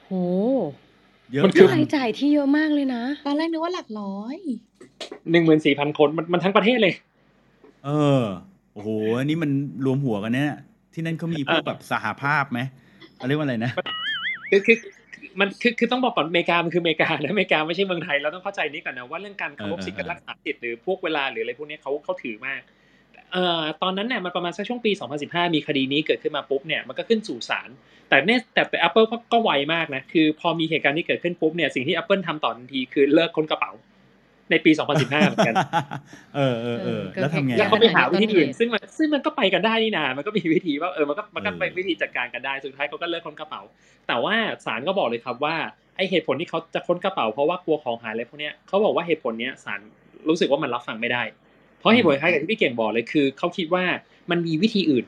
[0.07, 0.13] โห
[1.33, 4.37] เยอะมันคืจัองรายจ่ายที่เยอะมากเลยนะ ตอนแรกนึกว่าหลักร้อย
[5.31, 6.95] หนึ่งหมื่นสี่พันคนมันมันทั้งประเทศเลย
[7.85, 8.23] เออ
[8.75, 9.51] โอ้โหอันนี้มัน
[9.85, 10.53] รวมหัวกันเนี่ย
[10.95, 12.61] ที่นั่นเขามีพวกแบบสหภาพไหม
[13.17, 13.73] เขาเรียกว่าอะไรนะ
[14.51, 14.77] คือคือ
[15.41, 22.76] มันคือคือต้องบอกก่อนอเมริกามันคืออเมริกานะอเมริกาไม่ใช่เมืองไทยเราต้องเข้าใจนี้ก่อนนะว่าเรื่องการเคารพสิทธิ์การรักษาสิทธิ์หรือพวกเวลาหรืออะไรพวกนี้เขาเขาถือมากเอ่อ
[23.83, 24.91] ตอนนั้นเนี่ยมันประมาณสักช่วงปี
[25.23, 27.69] 2015 มีคดีนี้เกิดขึ้นมาปุ๊บเนี่ยมันก็ขึ้นสู่ศาล
[28.09, 33.73] แต่เนี่ยแต่แต่ Apple ก็ก็ไวมากนะคือพอมีเหตุการณ์นี้เกิดขึ้นปุ๊บเนี่ยสิ่งที่ Apple ทำต่อทันทีคือเลิกค้นกระเป๋า
[34.51, 35.55] ในปี 2015 เหมือนกัน
[36.37, 43.63] เออเออเออเออแล้วทำไงก็แล้วเขาไปหาวิธีอื่นต้นเหตุซึ่งมันซึ่งมันก็ไปกันได้นี่นา มันก็มีวิธีว่าเออมันก็มันก็เออไปวิธีจัดการกันได้สุดท้ายเขาก็เลิกค้นกระเป๋า
[44.09, 44.35] แต่ว่า
[44.67, 45.57] ศาลก็บอกเลยครับว่า
[45.97, 49.81] ไอเหตุผลที่เขาจะค้นกระเป๋าเพราะว่ากลัวของหายอะไรพวกเนี้ยเขาบอกว่าเหตุผลเนี้ยศาล
[50.29, 51.46] รู้สึกว่ามันรับฟังไม่ได้เพ
[51.87, 53.85] ราะเหตุผลคล้ายกับที่พี่เก่งบอกเลยคือเขาคิดว่า
[54.31, 55.05] มันมีวิธีอื่น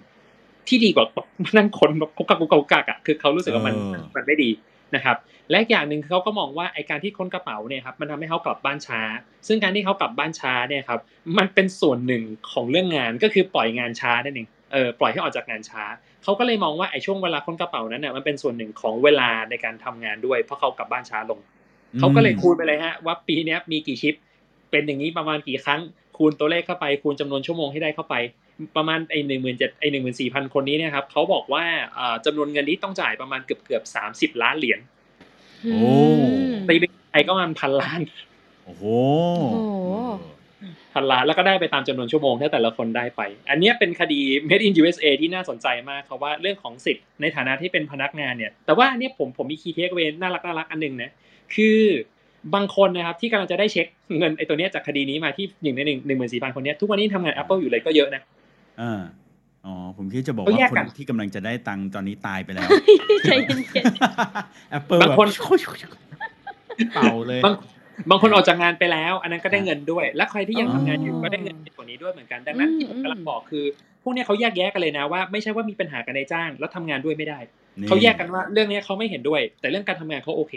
[0.68, 1.06] ที่ดีกว่า
[1.44, 4.50] มานั่งคนแบบกุกกักกุกกักกุกกักอะคือเขารู้สึกว่ามันเออมันไม่ดี
[4.94, 5.16] นะครับ
[5.50, 9.00] และอีกอย่างหนึ่งเขาก็มองว่าไอการที่ค้นกระเป๋าเนี่ยครับมันทำให้เขากลับบ้านช้า
[9.46, 11.00] ซึ่งการที่เขากลับบ้านช้าเนี่ยครับ
[11.38, 15.84] มันเป็นส่วนหนึ่งของเรื่องงานก็คือปล่อยงานช้านั่นเองเออปล่อยให้ออกจากงานช้า
[16.22, 21.40] เขาก็เลยมองว่าไอช่วงเวลาค้นกระเป๋านั้นเนี่ยมันเป็นส่วนหนึ่งของเวลาในการทำงานด้วย เพราะเขากลับบ้านช้าลง
[21.98, 24.14] เขาก็เลยคูณไปเลยฮะว่าปีเนี้ยมีกี่ชิป
[24.70, 25.80] เป็นอย่างนี้ประมาณกี่ครั้ง
[26.16, 28.14] คูณตัวเลขเข้าไป คูณจำนวนชั่วโมงที่ได้เข้าไป
[28.76, 34.80] ประมาณไอ้หนึ่งหมื่นเจ็ดไอ้หนึ่งหมื่นสี่พันคนนี้เนี่ยครับเขาบอกว่าเอ่อจำนวนเงินที่ต้องจ่ายประมาณเกือบเกือบสามสิบล้านเหรียญ
[35.64, 35.92] โอ้
[36.68, 38.00] ตีเป็นไทยก็ประมาณพันล้าน
[38.64, 38.84] โอ้โห
[39.40, 39.56] โอ้โห
[40.94, 51.10] พันล้านแล้วก็ได้ไปตามจำนวนชั่วโมงที่แต่ละคนได้ไป อันเนี้ยเป็นคดี Made in USA ที่น่าสนใจมากครับว่าเรื่องของสิทธิ์ในฐานะที่เป็นพนักงานเนี่ย แต่ว่าอันเนี้ยผมผมมีคีย์เทคเวน่ารักน่ารักอันหนึ่งนะ
[51.54, 51.80] คือ
[52.54, 53.86] บางคนนะครับที่กำลังจะได้เช็ค
[54.18, 58.22] เงินไอ้ตัวเนี้ยจากคดีนี้มาที่หนึ่งในหนึ่งหนึ่งหมื่นสี่พันคนเนี้ยทุกวันนี้ทำงาน Apple อยู่เลยก็เยอะนะ
[58.80, 59.00] อ่า
[59.66, 62.68] อ๋อผมคิดจะบอกเขาว่าแยกคกันนที่กำลังจะได้ตังค์ตอนนี้ตายไปแล้ว
[63.28, 63.84] ใจเย็น
[64.70, 65.28] แอปเปิลบางคน
[66.94, 67.54] เป่าเลยบาง
[68.10, 73.64] บางคนออกจากงานไปแล้ว อันนั้นก็ได้เงินด้วย และใครที่ยังอ๋อทำงานอยู่ก็ได้เงินเยอะกว่านี้ด้วยเหมือนกันดังนั้นที่ผมกำลังบอกคือ
[74.02, 77.38] พวกเนี้ยเขาแยกแยะกันเลยนะว่าไม่ใช่ว่ามีปัญหากันในจ้าง แล้วทำงานด้วยไม่ได้
[77.80, 80.54] นี่เขาแยกกันว่าเรื่องเนี้ยเขาไม่เห็นด้วย แต่เรื่องการทำงานเขาโอเค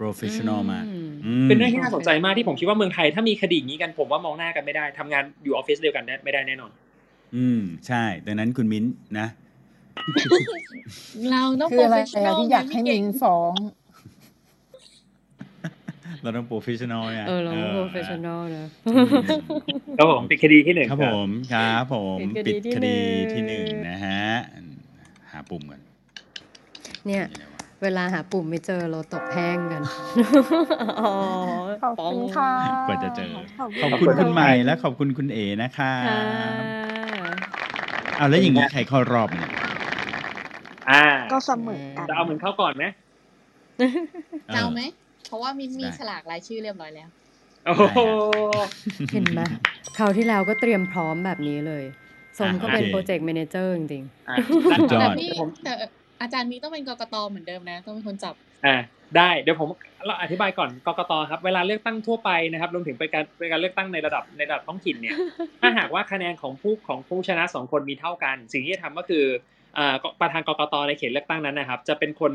[0.00, 6.70] professional มากอืมอืมเป็นเรื่องที่น่าสนใจมากที่ผมคิดว่าเมืองไทยถ้ามีคดีอย่างนี้กันผมว่ามองหน้ากันไม่ได้ทำงานอยู่ออฟฟิศเดียวกันได้ไม่ได้แน่นอน
[7.36, 8.84] อืมใช่ ดังนั้นคุณมิ้น
[9.18, 9.26] นะ
[11.30, 13.54] เราต้องคืออะไร professional อะที่อยากให้ไงพี่เก่มิงนฟ้อง
[16.22, 18.66] เราต้อง professional เนี่ยเออเรา profe ssional นะ
[19.98, 22.98] ครับผมเป็นคดีที่หนึ่งครับผมครับผมปิปิดดคคดีดี
[23.32, 24.24] ที่ที่หหนึ่นึ่งงนะฮะ
[25.30, 25.80] หาปุ่มก่อน
[27.06, 27.49] เนี่ยมีอะไรวะ
[27.82, 29.82] เวลาหาปุ่มไม่เจอเราตบแห้งกัน
[31.00, 31.14] อ๋อ
[31.82, 32.50] ขอบคุณค่ะ
[32.88, 33.26] กว่าจะเจอ
[33.58, 36.18] ขอบขอบคุคุณณคุณใหม่และขอบคุณคุณเอนะคะค่ะ
[38.16, 39.50] เอาแล้วอย่างนี้ใครเข้ารอบเนี่ย
[40.90, 42.84] อ่า ก็เสมอกันจะเอาเหมือนเขาก่อนไหม
[44.54, 44.80] จะเอาไหม
[45.26, 47.08] เพราะว่ามินมีได้ฉลากรายชื่อเรียบร้อยแล้ว
[47.66, 47.98] โอ้โห
[49.12, 49.40] เห็นไหม
[49.98, 51.84] คราวที่แล้วก็เตรียมพร้อมแบบนี้เลย
[52.38, 54.36] สมก็เป็นโอเคโปรเจกต์ a ม a นเจอร์จริงอะ
[54.78, 55.72] สุดยอแต่ดพี่เดี๋ยวผมแต่
[56.20, 58.34] อาจารย์มีต้องเป็นกกตเหมือนเดิมนะ ต้องเป็นคนจับ
[58.66, 58.76] อ่า
[59.16, 59.68] ได้เดี๋ยวผม
[60.06, 65.16] เราอธิบายก่อนกกตครับเวลาเลือกตั้งทั่วไปนะครับรวมถึงเป็นการเป็นการเลือกตั้งในระดับในระดับท้องถิ่นเนี่ย
[65.60, 69.24] ถ้าหากว่าคะแนนของผู้ของผู้ชนะสองคนมีเท่ากัน สิ่งที่จะทำก็คือ
[69.78, 72.32] อ่าประธานกกตในเขตเลือกตั้งนั้นนะครับ จะเป็นคน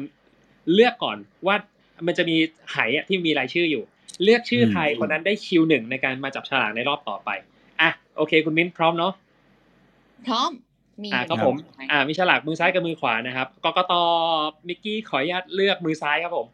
[0.74, 1.18] เลือกก่อน
[1.48, 1.56] ว่า
[2.08, 2.38] มันจะมี
[2.72, 3.84] ไหอะที่มีรายชื่ออยู่
[4.24, 7.30] เลือกชื่ออืมใครคนนั้นได้คิวหนึ่งในการมาจับฉลากในรอบต่อไป
[7.82, 9.14] อะโอเค คุณมิ้นพร้อมเนาะ
[10.28, 10.52] พร้อม
[11.04, 13.94] มีอ่าอยู่ครับผมไหอ่ามีฉลากมือซ้ายกับมือขวานะครับกกต
[14.68, 16.48] มิกกี้ขออนุญาตเลือกมือซ้ายครับผม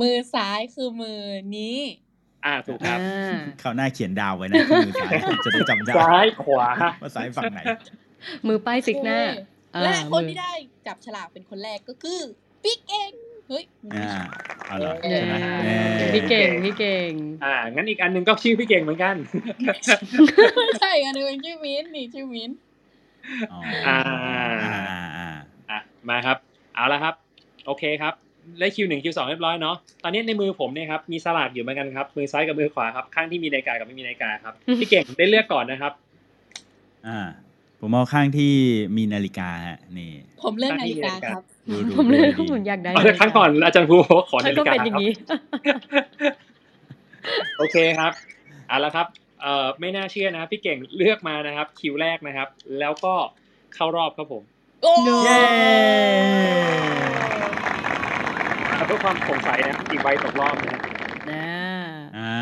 [0.00, 1.20] มือซ้ายคือมือ
[1.56, 1.78] นี้
[2.44, 5.12] อ่าถูกๆครับอ่าเขาหน้าเขียนดาวไว้นะที่มือซ้าย
[5.44, 6.68] จะได้จำได้ซ้ายขวา
[7.02, 7.60] ว่าซ้ายฝั่งไหน
[8.48, 9.20] มือป้ายซิกหน้า
[9.72, 10.52] โอเคและอ่าคนมือที่ได้
[10.86, 12.20] จับฉลากเป็นคนแรกก็คือ
[12.64, 13.12] ปิ๊กเอง
[13.48, 14.10] เฮ้ยอ่า
[14.66, 17.10] เอาเหรอเย้ใช่ไหมเย้พี่เก่งพี่เก่ง
[17.44, 19.16] อ่า งั้นอีกอันหนึ่งก็ชื่อพี่เก่งเหมือนกัน
[20.80, 22.50] ใช่อันนี้เป็นชื่อมิ้นนี่ชื่อมิ้น
[23.52, 23.98] อ๋ออ่า
[24.64, 25.28] อ่าอ่า
[25.70, 26.36] อะมาครับ
[26.74, 27.14] เอาละครับ
[27.66, 28.14] โอเคครับ
[28.60, 35.92] ได้คิวหนึ่งคิวสองเรียบร้อยเนาะ ตอนนี้ในมือผมเนี่ยครับ มีสลากอยู่เหมือนกันครับ มือซ้ายกับมือขวาครับ ข้างที่มีนาฬิกากับไม่มีนาฬิกาครับ พี่เก่งได้เลือกก่อนนะครับ
[37.06, 37.18] อ่า
[37.80, 38.52] ผมเอาข้างที่
[38.96, 40.12] มีนาฬิกาฮะ นี่
[40.42, 45.10] ผมเลือกนาฬิกาครับดูดูผมเลยดูผมดีอยากได้เอาแต่ครั้งก่อนอาจารย์ภูบอกว่าขอฉันานฬิก็กาเป็นอคย่ารับงนี้
[47.58, 48.12] โอเคครับ
[48.68, 53.14] เอาละครับเอ่อไม่น่าเชื่อนะครับพี่เก่งเลือกมานะครับ คิวแรกนะครับ แล้วก็
[53.74, 54.42] เข้ารอบครับผม
[54.82, 54.92] โอ้
[55.24, 55.42] เย้
[58.86, 60.80] เพื่อความโปร่งใสนะครับอีกใบตกรอบนะครับ
[61.30, 61.46] นะ
[62.18, 62.38] อ้า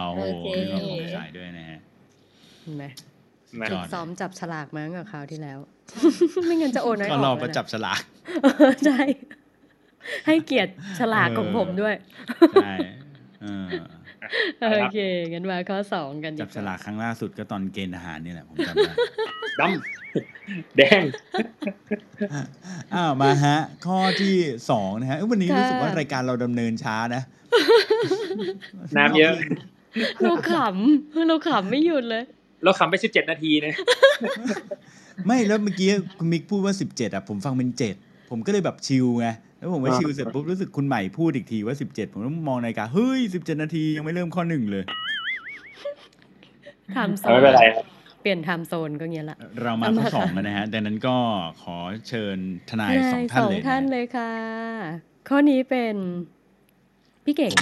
[0.00, 1.78] วโอ้โอโหเคมีความสงสัยด้วยนะฮะ
[2.62, 2.84] เห็นไหม
[3.60, 5.58] นะยอดซ้อมจับฉลากมาตั้งแต่คราวที่แล้ว
[6.46, 8.00] ไม่งั้นจะโอนน้อยอก็อกรอแล้วประนะจับฉลาก
[8.42, 9.00] เออใช่
[10.26, 11.94] ให้เกียรติฉลากของผมด้วย
[12.64, 12.74] ใช่
[13.42, 13.68] เออ
[14.60, 14.98] โอเค
[15.30, 18.92] งั้นมาข้อสองกันดีจับกฉลากว่าครั้งล่าสุดก็ตอนเกณฑ์ทหารนี่แหละผมจำได้
[19.60, 21.02] ดำแดง
[22.94, 24.36] อ้าวมาฮะ ข้อที่
[24.70, 27.22] สองนะฮะเอ้ยวันนี้รู้สึกว่ารายการเราดำเนินช้านะ
[28.96, 29.34] น้ำเยอะ
[30.22, 32.22] เราขำเราขำไม่หยุดเลย
[32.64, 33.74] เราขำไปสิบเจ็ดนาทีนะ
[35.26, 37.94] ไม่แล้วเมื่อกี้คุณมิกพูดว่าสิบเจ็ดอะผมฟังเป็นเจ็ด
[38.30, 39.26] ผผมก็เลยแบบชิลไง
[39.62, 44.84] แล้วผมก็อ่าชิลเสร็จปุ๊บรู้สึกคุณใหม่พูดอีกทีว่าสิบเจ็ดผมต้องมองนาฬิกาเฮ้ยสิบเจ็ดนาทียังไม่เริ่มข้อหนึ่งเลย
[46.92, 47.84] time zone ไม่เป็นไรครับ
[48.20, 51.16] เปลี่ยน time zone ก็เงี้ยละ เรามาเอาข้อมาสองค่ะกันนะฮะดังนั้นก็
[51.62, 51.76] ขอ
[52.08, 52.38] เชิญ
[52.70, 54.32] ทนายทสนาองยท่าสนองเลยนะท่านฮะเลยค่ะ
[55.28, 55.96] ข้อนี้เป็น
[57.24, 57.54] พี่เก่ง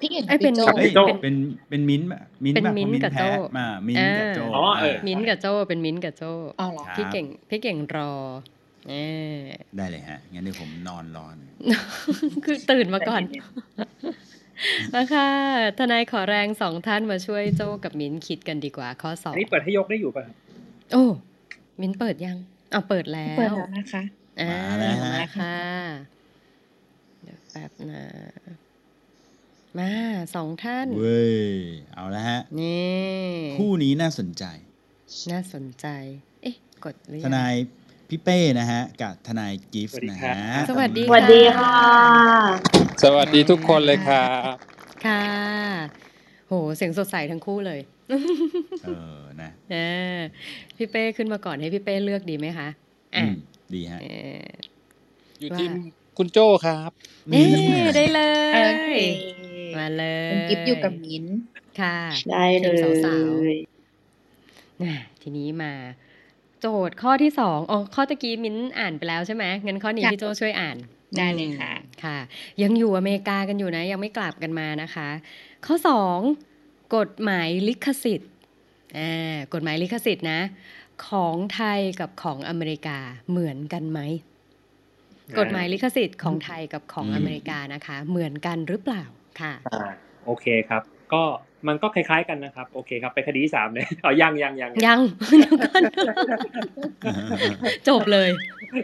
[0.00, 1.34] พี่เก่งเอ้ยเป็นพี่โจเอ้ยโจ้เป็น
[1.70, 8.10] เป็นมิ้นท์ปะมิ้นท์เป็นปะมิ้นท์เพราะกับโจ้แพ้มามิ้นท์กับโจอ๋อเออมิ้นท์กับโจ้เป็นมิ้นท์กับโจ้อ๋อเหรอครับพี่เก่งพี่เก่งรอเอ
[8.42, 8.55] อ
[9.76, 11.36] ได้เลยฮะ งั้นเดี๋ยวผมนอนรอน
[12.44, 13.22] คือตื่นมาก่อน
[14.94, 15.28] มาค่ะ
[15.78, 20.34] ทนายขอแรงสองท่านมาช่วยโจ้กับมิ้นท์คิดกันดีกว่า ข้อสออังนนี้เปิดให้ยกได้อยู่ป่ะครับ
[20.92, 21.04] โอ้
[21.80, 22.36] มิ้นท์เปิดยัง
[22.72, 24.02] เอาเปิดแล้ว เปิดแล้วนะคะ
[24.40, 25.58] อ่ามาแล้วฮะมาค่ะ
[27.22, 28.04] เดี๋ยวแป๊บนะ
[29.78, 29.90] มา
[30.34, 31.44] สองท่าน เว้ย
[31.94, 32.96] เอาละฮะ นี่
[33.58, 34.44] คู่นี้น่าสนใจ
[35.32, 35.86] น่าสนใจ
[36.42, 37.54] เอ๊ะ กดหรือทยังนาย
[38.08, 40.36] พี่เป้นะฮะกับทนายกิฟต์นะฮะ
[40.70, 41.76] สวัสดีสวัสดีค่ะ
[43.02, 44.54] สวัสดีทุกคนเลยครับ
[45.06, 45.24] ค่ะ
[46.48, 47.80] โหเสียงสดใสทั้งคู่เลย
[48.84, 49.76] เออนะเอ
[50.16, 50.18] อ
[50.76, 52.68] พี่เป้ขึ้นมาก่อนให้พี่เป้เลือกดีไหมคะ
[53.16, 53.34] อือะม
[53.74, 54.06] ดีฮะเอ
[54.42, 54.46] อ
[55.40, 55.72] อยู่ว่าทีม
[56.18, 56.92] คุณโจ้ครับ
[57.32, 57.50] นี่
[57.96, 58.90] ได้เลโอยเค
[59.76, 61.38] มาเลยเป็นกิฟต์อยู่กับมิ้นท์
[61.80, 61.98] ค่ะ
[62.30, 62.90] ได้เลทีมสา
[63.30, 63.54] วย
[64.82, 65.72] น่ะทีนี้มา
[66.60, 70.76] โจทย์ข้อที่สองอ๋อข้อตะกี้มิ้นอ่านไปแล้วใช่ไหมงั้นข้อนี้ค่ะพี่โจช่วยอ่าน
[71.18, 72.18] ได้เลยค่ะอืมค่ะ
[72.62, 75.08] ยังอยู่อเมริกากันอยู่นะ ยังไม่กลับกันมานะคะ
[75.66, 76.18] ข้อสอง
[76.96, 78.32] กฎหมายลิขสิทธิ์
[78.98, 80.40] อ่ากฎหมายลิขสิทธิ์นะ
[81.08, 82.98] ของไทยกับของอเมริกา
[83.30, 84.00] เหมือนกันไหม
[85.38, 89.04] กฎหมายลิขสิทธิ์ของไทยกับของอืมอเมริกานะคะ เหมือนกันหรือเปล่า
[89.40, 89.90] ค่ะอ่า
[90.24, 91.22] โอเคครับ ก็
[91.68, 95.00] มันก็คล้ายๆกันนะครับ โอเคครับ ไปคดีที่สามเลยเอายังยังยังยัง
[95.38, 95.82] เดี๋ยวก่อน
[97.88, 98.28] จบเลย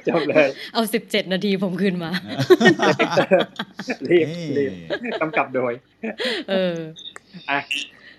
[0.09, 2.11] จบเลย เอาสิบเจ็ดนาทีผมคืนมา
[4.11, 4.69] รีบเอ้ย
[5.05, 5.73] รีบกำกับโดย
[6.51, 6.77] เออ
[7.51, 7.61] อะ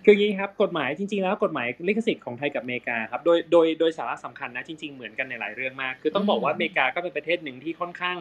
[0.05, 8.17] คืออย่างนี้ครับกฎหมายจริง ๆ แล้วกฎหมายลิขสิทธิ์ของไทยกับอเมริกาครับโดยโดยโดยสาระสำคัญนะจริง ๆ เหมือนกันในหลายเรื่องมาก คือต้องบอกว่าอืมอเมริกาก็เป็นประเทศหนึ่งที่ค่อนข้าง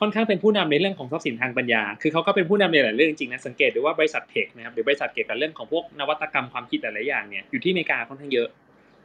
[0.00, 8.48] ค่อนข้างเป็นผู้นำในเรื่องของทรัพย์สินทางปัญญา คือเขาก็เป็นผู้นำในหลายเรื่องจริงนะสังเกตดูว่าบริษัทเทคนะครับหรือบริษัทเกี่ยวกับเรื่องของพวกนวัตกรรมความคิดหลายๆอย่างเนี่ยอยู่ที่อเมริกาค่อนข้างเยอะ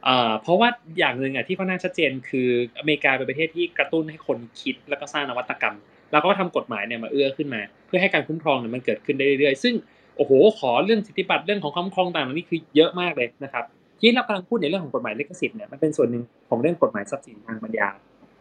[0.04, 5.76] เอ่อเพราะว่าอย่างหนึ่งอะที่ค่อนข้างชัดเจนคืออเมริกาเป็นประเทศที่กระตุ้นให้คนคิดแล้วก็สร้างนวัตกรรม
[6.12, 9.74] แล้วก็ทำกฎหมายเนี่ยมาเอื้อขึ้นมา เพื่อให้การคุ้มครองเนี่ยมันเกิดขึ้นได้เรื่อยๆซึ่ง
[10.16, 13.64] โอ้โหขอเรื่องสิทธิบัตรเรื่องของคุ้มครองต่างๆนี่คือเยอะมากเลยนะครับ
[14.00, 17.88] ที่เรากำลังพูดในเรื่องของกฎหมายลิขสิทธิ์เนี่ยมันเป็นส่วนหนึ่งของเรื่องกฎหมายทรัพย์สินทางปัญญา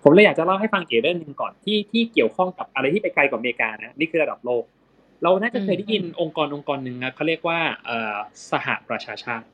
[0.08, 4.64] ผมเลยอยากจะเล่าให้ฟังเกี่ยวเรื่องหนึ่งก่อนที่ที่เกี่ยวข้องกับอะไรที่ไปไกลกว่าอเมริกานะนี่คือระดับโลก
[5.24, 8.16] เราน่าจะเคยได้ยินองค์กรองค์กรหนึ่งนะเขาเรียกว่าเอ่อ
[8.52, 9.46] สหประชาชาติ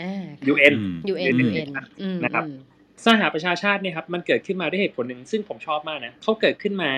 [0.00, 1.68] อ่า UN อืม UN อืม UN
[2.00, 2.58] อืมนะครับอืม
[3.06, 6.92] สหประชาชาติเนี่ยครับมันเกิดขึ้นมาด้วยเหตุผลหนึ่งซึ่งผมชอบมากนะเขาเกิดขึ้นมา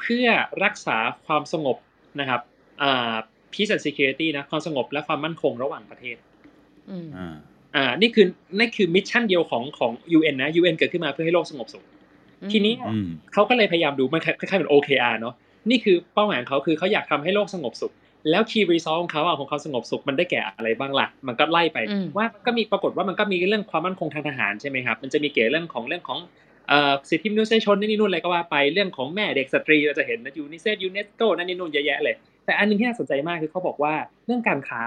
[0.00, 0.26] เพื่อ
[0.64, 1.76] รักษาความสงบ
[2.20, 2.40] นะครับ
[2.82, 3.14] อ่า
[3.52, 6.16] peace and security นะความสงบและความมั่นคงระหว่างประเทศ
[6.90, 7.34] อืมอ่า
[7.76, 8.26] อ่านี่คือ
[8.58, 11.84] นี่คือมิชชั่นเดียวของของ UN นะ UN เกิดขึ้นมาเพื่อให้โลกสงบสุข
[12.52, 15.34] ทีนี้อืมเขาก็เลยพยายามดูมันคล้ายๆเหมือน OKR เนาะ
[15.70, 17.92] นี่คือเป้าหมายของเขาคือเขาอยากทำให้โลกสงบสุข
[18.30, 26.18] แล้ว key result ของเขาอะของเขาสงบสุขมันได้แก่อะไรบ้างล่ะ มันก็ไล่ไปอืมว่าก็มีปรากฏว่ามันก็มีเรื่องความมั่นคงทางทหารใช่ไหมครับมันจะมีเกี่ยวเรื่องของเรื่องของ
[26.68, 33.94] เอ่อสิทธิมนุษยชนนั่นนี่นู่นอะไรก็ว่าไปเรื่องของแม่เด็กสตรีเราจะเห็นนะยูนิเซฟยูเนสโกนั่นนี่นู่นเยอะแยะเลย แต่อันหนึ่งที่น่าสนใจมากคือเขาบอกว่า
[34.26, 34.82] เรื่องการค้า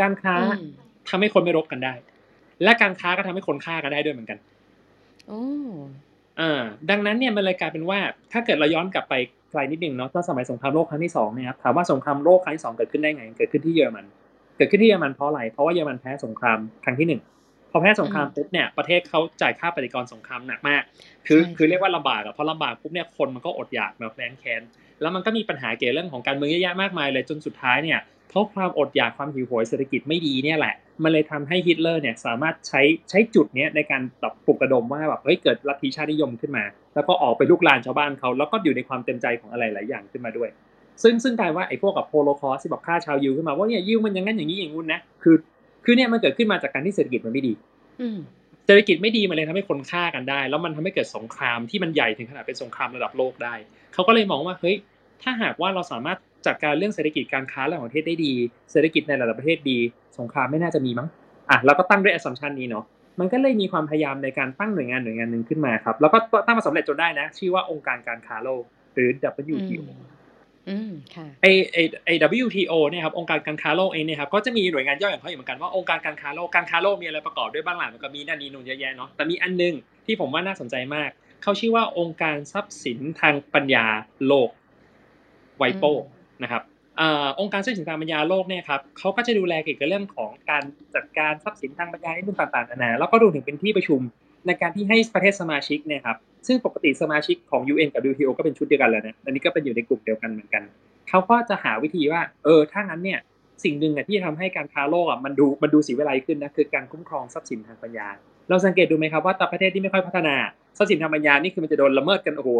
[0.00, 0.70] การค้าอืม
[1.08, 1.94] ทำให้คนไม่รบกันได้
[2.62, 4.38] และการค้าก็ทำให้คนฆ่ากันได้ด้วยเหมือนกัน
[5.28, 5.42] โอ้
[6.40, 7.98] อ่าดังนั้นเนี่ยมันเลยกลายเป็นว่า
[8.32, 9.14] ถ้าเกิดเราย้อนกลับไป
[9.50, 14.04] ไกลนิดนึงเนาะตอนสมัยสงครามโลกครั้งที่สองเนี่ยครับถามว่าสงครามโลกครั้งที่สองเกิดขึ้นได้ไง เกิดขึ้นที่เยอรมัน
[14.56, 17.20] เกิดขึ้นที่เยอรมันเพราะอะไรเพราะว่าเยอรมันแพ้สงครามครั้งที่หนึ่ง
[17.70, 20.82] พอแพ้สงครามปุ๊บเนี่ยประเทศเขาจ่ายค่าปฏิกรณ์สงครามหนักมาก
[21.26, 24.62] คือคือเรียกว่าลำบากอะพอลำบากปุ๊บเนี่ยคนมันก็อดอยากมาแค้นแค้น
[25.00, 28.00] แล้วมันก็มีปัญหาเกี่ยวเรื่องของการเมืองเยอะแยะมากมายเลยจนสุดท้ายเนี่ย
[28.34, 40.48] เพราะความอดอยากความหิวโหยเศรษฐกิจไม่ดีเนี่ยแหละ มันเลยทำให้ฮิตเลอร์เนี่ยสามารถใช้ใช้จุดเนี้ยในการแบบปลุกระดมว่าแบบเฮ้ยเกิดลัทธิชาตินิยมขึ้นมา แล้วก็ออกไปรุกรานชาวบ้านเขาแล้วก็อยู่ในความเต็มใจของอะไรหลายอย่างขึ้นมาด้วย
[41.02, 45.36] ซึ่งซึ่งกลายว่าไอ้พวกกับโฮโลคอสต์ที่แบบฆ่าชาวยิวขึ้นมาว่าเนี่ยยิวมันอย่างนั้นอย่างนี้อย่างงู้นนะคือ
[45.84, 47.52] คือเนี่ยมันเกิดขึ้นมาจากการที่เศรษฐกิจมันไม่ดี
[48.00, 48.18] อืม
[48.66, 53.54] เศรษฐกิจไม่ดีมันเลยทำให้คนฆ่ากันได้ แล้วมันทำให้เกิดสงครามที่มันใหญ่ถึงขนาดเป็นสงครามระดับโลกได้
[53.94, 54.76] เขาก็เลยมองว่าเฮ้ย
[55.22, 58.32] ถ้าหากว่าเราสามารถ จัดการเรื่องเศรษฐกิจการค้าระหว่างประเทศได้ดี
[58.72, 59.78] เศรษฐกิจในระดับประเทศดี
[60.18, 61.08] สงครามไม่น่าจะมีมั้ง
[61.50, 62.84] อะเราก็ตั้งด้วย assumption นี้เนาะ
[63.20, 68.62] มันก็เลยมีความพยายามในการตั้งหน่วยงานหน่วยงานหนึ่งขึ้นมาครับแล้วก็ตั้งมาสำเร็จจนได้นะ ชื่อว่าองค์การการค้าโลก
[68.94, 69.08] หรือ
[69.54, 69.84] WTO
[70.70, 72.10] อืมค่ะไอไอไอ
[72.44, 79.74] WTO เนี่ยครับองค์การการค้าโลกเองเนี่ยครับก็จะมีหน่วยงานย่อยของเขาอยู่เหมือนกันว่าองค์การการค้าโลกการค้าโลกมีอะไรประกอบด้วยบ้างหล่ะมันก็มีนั่นนี่นู่นเยอะแยะเนาะแต่มีอันนึง
[80.06, 81.10] ที่ผมว่าน่าสนใจมาก
[81.42, 83.86] เขาชื่อว่าองค์การทรัพย์สินทางปัญญา
[84.26, 84.50] โลก
[85.58, 86.62] ไวโปอืม นะครับ
[87.40, 90.62] องค์การทรัพย์สินทางปัญญาโลกเนี่ยครับเขาก็จะดูแลเกี่ยวกับเรื่องของการ
[90.94, 94.00] จัดการทรัพย์สินทางปัญญาในเรื่ต่างๆนานาแล้วก็รวมถึงเป็นที่ประชุม
[94.46, 96.16] ในการที่ให้ประเทศสมาชิกเนี่ยครับ
[96.46, 100.62] ซึ่งปกติสมาชิกของ UN กับ WTO ก็เป็นชุดเดียวกันแล้วนะอันนี้ก็เป็นอยู่ในกลุ่มเดียวกันเหมือนกัน
[101.08, 103.18] เขาก็จะหาวิธีว่าเออถ้างั้นเนี่ย
[103.64, 108.08] สิ่งหนึ่งอะที่ทำให้การค้าโลกอะมันดูมันดูสีวิไลขึ้นนะคือการคุ้มครองทรัพย์สินทางปัญญา
[108.48, 110.36] เราสังเกตดูไหมครับว่าแต่ประเทศที่ไม่ค่อยพัฒนา
[110.78, 112.50] ทรัพย์สินทางปัญญานี่คือมันจะโดนละเมิดกันโอ้โห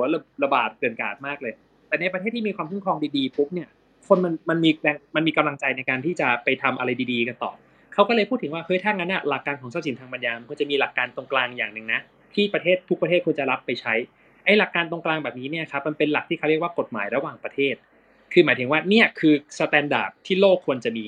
[0.45, 1.55] ระบาดเกลื่อนกลาดมากเลย
[1.95, 3.69] แต่ในประเทศที่มีความคุ้มครองดีๆปุ๊บเนี่ย
[4.09, 7.53] คนมันมันมีแรงมันมีกำลังใจในการที่จะไปทำอะไรดีๆกันต่อ
[7.95, 12.01] เขาก็เลยพูดถึงว่าเฮ้ยถ้างั้นอะหลักการของทรัพย์สินทางปัญญามันก็จะมีหลักการตรงกลางอย่างหนึ่งนะ
[12.35, 13.95] ที่ประเทศทุกประเทศควรจะรับไปใช้
[14.45, 17.75] ไอ้หลักการตรงกลางแบบนี้เนี่ยครับมันเป็นหลักที่เขาเรียกว่ากฎหมายระหว่างประเทศ
[18.33, 21.05] คือหมายถึงว่าเนี่ยคือ standard ที่โลกควรจะมี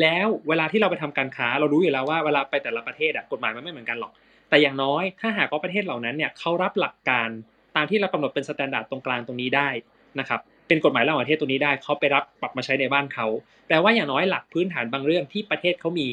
[0.00, 4.12] แล้วเวลาที่เราไปทำการค้าเรารู้อยู่แล้วว่าเวลาไปแต่ละประเทศอะกฎหมายมันไม่เหมือนกันหรอก
[4.48, 7.28] แต่อย่างน้อยถ้าหากว่าประเทศเหล่านั้นเนี่ยเขารับหลักการ
[7.76, 9.68] ตามที่เรากำหนดเป็น standard ตรงกลางตรงนี้ได้
[10.20, 13.26] นะครับเป็นกฎหมายระหว่างประเทศตรงนี้ได้เขาไปรับปรับมาใช้ในบ้านเขา
[13.66, 16.06] แปลว่าอย่างน้อยหลักพื้นฐานบางเรื่องที่ประเทศเขามี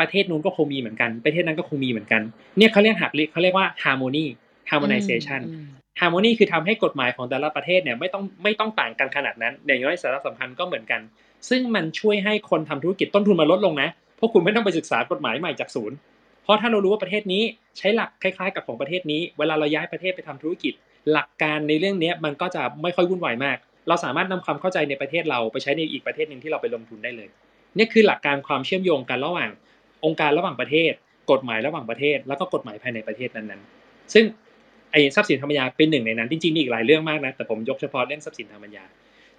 [0.00, 2.22] ประเทศนู้นก็คงมีเหมือนกัน ประเทศนั้นก็คงมีเหมือนกัน
[2.58, 4.26] เนี่ยเขาเรียกหลักเขาเรียกว่า harmony
[4.70, 5.66] harmonization อืม
[6.00, 11.00] harmony คือทำให้กฎหมายของแต่ละประเทศเนี่ยไม่ต้องไม่ต้องต่างกันขนาดนั้นอย่างน้อยสาระสำคัญก็เหมือนกัน
[11.48, 15.96] ซึ่งมันช่วยให้คนทำธุรกิจต้นทุนมันลดลงนะเพราะคุณไม่ต้องไปศึกษากฎหมายใหม่จากศูนย์
[16.42, 17.42] เพราะถ้าเรารู้ว่าประเทศนี้
[17.78, 20.72] ใช้หลักคล้ายๆ กับของประเทศนี้ เวลาเราย้ายประเทศไปทำธุรกิจ
[21.12, 23.56] หลักการในเรื่องนี้มันก็จะไม่ค่อยวุ่นวายมาก
[23.88, 27.28] เราสามารถนำความเข้าใจในประเทศเราไปใช้ในอีกประเทศหนึ่งที่เราไปลงทุนได้เลย
[27.78, 29.50] นี่คือหลักการความเชื่อมโยงกันระหว่าง
[30.04, 30.92] องค์การระหว่างประเทศ
[31.30, 34.24] กฎหมายระหว่างประเทศ แล้วก็กฎหมายภายในประเทศนั้นๆ ซึ่ง
[34.92, 38.84] ไอ้ทรัพย์สินทางปัญญาเป็นหนึ่งในนั้น จริงๆมีอีกหลายเรื่องมากนะ แต่ผมยกเฉพาะเรื่องทรัพย์สินทางปัญญา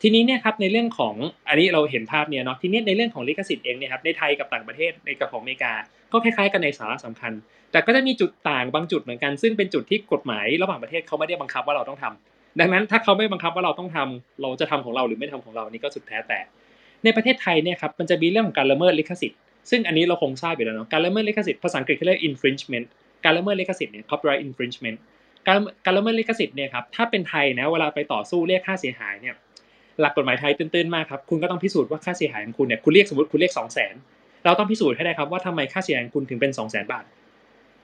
[0.01, 1.15] ทีนี้เนี่ยครับในเรื่องของ
[1.49, 5.73] อันนี้เราเห็นภาพเนี่ยเนาะทีนี้ในเรื่องของลิขสิทธิ์เองเนี่ยครับในไทยกับต่างประเทศในกับของอเมริกา
[6.11, 7.31] ก็คล้ายๆกันในสาระสำคัญ
[7.71, 16.39] แต่ก็จะมีจุดต่างบางจุดเหมือนกัน ซึ่งเป็นจุดที่กฎหมายระหว่างประเทศเขาไม่ได้บังคับว่าเราต้องทำดังนั้นถ้าเขาไม่บังคับว่าเราต้องทำเราจะทำของเราหรือไม่ทำของเรานี่ก็สุดแท้แต่
[17.03, 19.39] ในประเทศไทยเนี่ยครับมันจะมีเรื่องของการละเมิดลิขสิทธิ์
[19.69, 22.85] ซึ่งอันนี้เราคงทราบอยู่แล้วเนาะการละเมิดลิขสิทธิ์ภาษาอังกฤษเขาเรียก infringement
[23.25, 24.97] การละเมิดลิขสิทธิ์เนี่ย copyright infringement
[25.47, 29.35] การการละเมิดลิขสิทธิ์เนี่ยครับถ้าเป็นไทยนะเวลาไปต่อสู้เรียกค่าเสียหายเนี่ย
[30.01, 33.93] หลักกฎหมายไทยตื้นๆมากครับคุณก็ต้องพิสูจน์ว่าค่าเสียหายของคุณเนี่ยคุณเรียกสมมติคุณเรียกสองแสน
[34.45, 37.05] เราต้องพิสูจน์ให้ได้ครับว่าทำไมค่าเสียหายของคุณถึงเป็นสองแสนบาท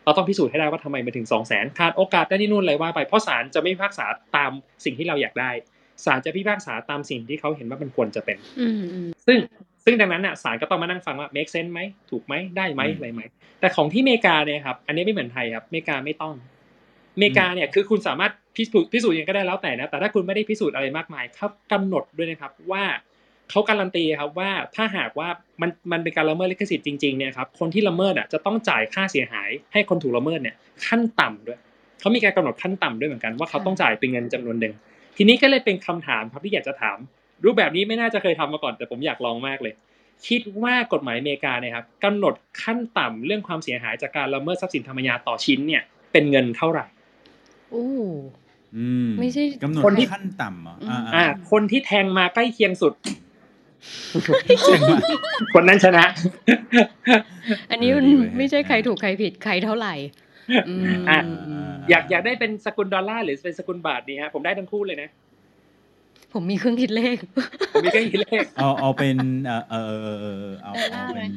[0.06, 4.06] เราต้องพิสูจน์ให้ได้ว่าทำไมมันถึงสองแสนขาดโอกาสได้นี่นู่นอะไรว่าไปเพราะศาลจะไม่พิพากษา
[4.38, 4.52] ตาม
[4.86, 5.52] สิ่งที่เราอยากได้
[6.06, 9.38] ศาลจะพิพากษาตามสิ่งที่เขาเห็นว่ามันควรจะเป็นอืมอืมซึ่ง
[9.86, 13.22] ซึ่งดังนั้นน่ะศาลก็ต้องมานั่งฟังว่า make sense ไหมถูกไหมได้ไหมอืมอะไรไหม
[13.60, 16.34] แต่ของที่อเมริกาเนี่ยครับอันนี้ไม่เหมือนไทยครับอเมริกาไม่ต้อง
[17.16, 22.84] อเมริกาเนี่ยคือคุณสามารถพิสูจน์พิสูจน์ยังก็ได้แล้วแต่นะแต่ถ้าคุณไม่ได้พิสูจน์อะไรมากมายเขากำหนดด้วยนะครับว่า
[23.50, 25.28] เขาการันตีครับว่าถ้าหากว่า
[25.62, 30.56] มันมันเป็นการละเมิดลิขสิทธิ์จริงๆเนี่ยครับคนที่ละเมิดอะจะต้องจ่ายค่าเสียหายให้คนถูกละเมิดเนี่ย
[30.86, 31.60] ขั้นต่ำด้วย
[32.00, 34.74] เขามีการกำหนดขั้นต่ำด้วยเหมือนกันว่าเขาต้องจ่ายเป็นเงินจำนวนหนึ่ง
[35.18, 36.98] ทีนี้ก็เลยเป็นคำถามครับที่อยากจะถาม
[37.46, 39.74] รูปแบบนี้ไม่น่าจะเคยทำมาก่อนแต่ผมอยากลองมากเลย
[40.28, 42.34] คิดว่ากฎหมายอเมริกาเนี่ยครับกำหนด
[42.64, 45.82] ขั้นต่ำเรื่องความเสียหายจากการละเมิดทรัพย์สินธรรมยาต่อชิ้นเนี่ย
[46.12, 46.86] เป็นเงินเท่าไหร่
[47.74, 47.90] อู้
[48.78, 52.94] อืมไม่ใช่กำหนดคนที่ขั้นต่ำเหรออืมอ่าอ่า คนที่แทงมาใกล้เคียงสุด
[54.66, 55.00] แจ้งมา
[55.54, 56.06] คนนั้นชนะ
[57.72, 59.96] อันนี้มันเออดีเว้ยไม่ใช่ใครถูกใครผิดใครเท่าไหร่
[60.68, 65.10] อืมอะอืมอยากอยากได้เป็นสกุลดอลลาร์หรือเป็นสกุลบาทดีฮะผมได้ทั้งคู่เลยนะ
[66.34, 67.18] ผมมีเครื่องคิดเลข
[67.74, 69.16] ผมมีแค่คิดเลข เอาเอาเป็น
[69.46, 71.32] เออเออเออเออเออเอาดอลลาร์เอาไหมเป็น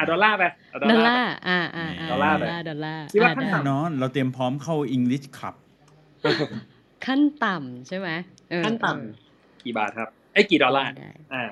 [0.00, 5.54] อะดอลลาร์ไปเาดอลลาร์อ่าอ่าอ่าดอลลาร์ไปดอลลาร์คิดว่าอ่ขั้นได้ต่แน่นอนเราเตรียมพร้อมเข้า English Club
[7.06, 8.08] ขั้นต่ำใช่ไหม
[8.50, 11.44] เออขั้นต่ำกี่บาทครับไอ้ยกี่ดอลลาร์ได้อ่า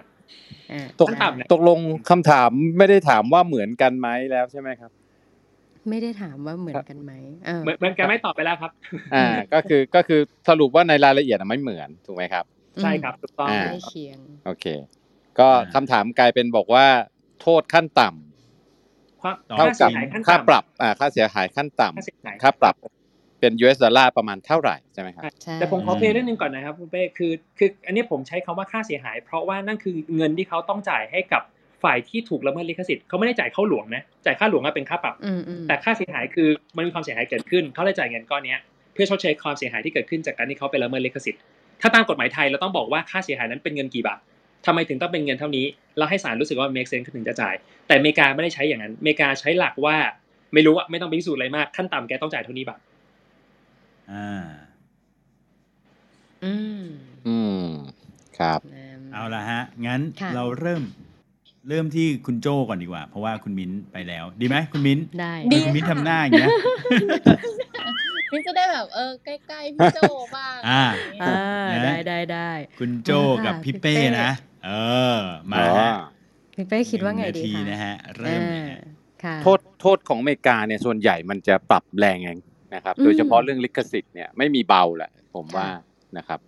[0.73, 1.79] อ่าตกขั้นต่ำเนี่ยตกลง
[2.11, 4.91] คำถามไม่ได้ถามว่าเหมือนกันไหมแล้วใช่ไหมครับ
[5.91, 7.13] ไม่ได้ถามว่าเหมือนกันไหม
[7.47, 8.73] เออเหมือนเหมือนกันไม่ตอบไปแล้วครับ
[9.15, 12.45] อ่า ก็คือก็คือสรุปว่าในรายละเอียดอะไม่เหมือนถูกไหมครับ
[12.83, 14.67] ใช่ครับถูกต้องอ่าใกล้เคียงโอเค
[15.39, 16.87] ก็คำถามกลายเป็นบอกว่า
[17.41, 18.28] โทษขั้นต่ำความต่อ
[19.57, 22.77] เท่าค่ากัเสีบยหายขั้นค่าต่ำปรับอ่าค่าเสียหายขั้นต่ำค่าเสียหายค่าปรับ
[23.41, 31.43] เป็น US ดอลลาร์ประมาณเท่าไหร่ใช่ไหมครับใช่แต่ผมขอเพลย์เรื่องหนึงก่อนนะครับคุณเป้คือคืออันนี้ผมใช้คำว่าค่าเสียหาย เพราะว่านั่นคือเงินที่เขาต้องจ่ายให้กับ
[31.85, 38.61] ฝ่ายที่ถูกละเมิดลิขสิทธิ์เขาไม่ได้จ่ายเข้าหลวงนะจ่ายค่าหลวงอะเป็นค่าปรับอืมอืมแต่ค่าเสียหายคือมันมีความเสียหายเกิดขึ้นเขาเลยจ่ายเงินก้อนเนี้ย
[38.95, 41.41] เพื่อชดเชยความเสียหายที่เกิดขึ้นจากการที่เขาไปละเมิดลิขสิทธิ์
[41.81, 44.21] ถ้าตามกฎหมายไทยเราต้องบอกว่าค่าเสียหายนั้นเป็นเงินกี่บาท
[44.67, 47.55] ทำไมถึงต้องเป็นเงินเท่านี้ แล้วให้ศาลรู้สึกว่า make sense เขาถึงจะจ่าย
[47.87, 49.97] แต่อเมริกาไม่ได้ใช้อย่างนั้นอเมริกาใช้หลักว่า
[50.55, 52.81] ไม่รู้อะไม่ต้องไปพิสูจน์อะไรมาก ขั้นต่ำแกต้องจ่ายเท่านี้บาท
[54.13, 54.45] อ่า
[56.45, 56.85] อืม
[57.27, 57.65] อืม
[58.39, 60.83] ครับนะเอาละฮะ งั้นค่ะเราเริ่ม
[61.69, 66.51] เริ่มที่คุณโจก่อนดีกว่า เพราะว่าคุณมิ้นไปแล้ว ดีไหมคุณมิ้นได้ทำไมคุณมิ้นทำหน้าอย่างเงี้ย
[68.33, 70.01] มิ้นจะได้แบบเออใกล้ๆพี่โจ
[70.37, 74.31] บ้าง อ่าอะไรอย่างเงี้ยอ่าได้ได้ได้ คุณโจมาค่ะกับพี่พี่เป้เป้นะ
[74.65, 74.71] เอ
[75.19, 75.21] อ
[75.53, 75.93] มาอ๋อฮะ
[76.55, 78.81] พี่เป้คิดว่าไงหนึ่ดีนาทีคะนะฮะเริ่มเลยอ่าฮะ
[79.25, 82.39] ค่ะโทษโทษของอเมริกาเนี่ยส่วนใหญ่มันจะปรับแรงเอง
[82.75, 85.79] นะครับอืมโดยเฉพาะเรื่องลิขสิทธิ์เนี่ยไม่มีเบาแหละ ผมว่าค่ะ
[86.19, 86.41] นะครับ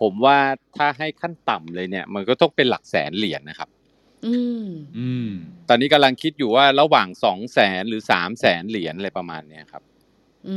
[0.00, 0.38] ผมว่า
[0.76, 3.68] ถ้าให้ขั้นต่ำเลยเนี่ย มันก็ต้องเป็นหลักแสนเหรียญนะครับ
[4.26, 4.64] อืม
[4.98, 5.28] อืม
[5.68, 9.82] ตอนนี้กำลังคิดอยู่ว่าระหว่างสองแสนหรือสามแสนเหรียญอะไรประมาณเนี้ยครับ
[10.48, 10.56] อื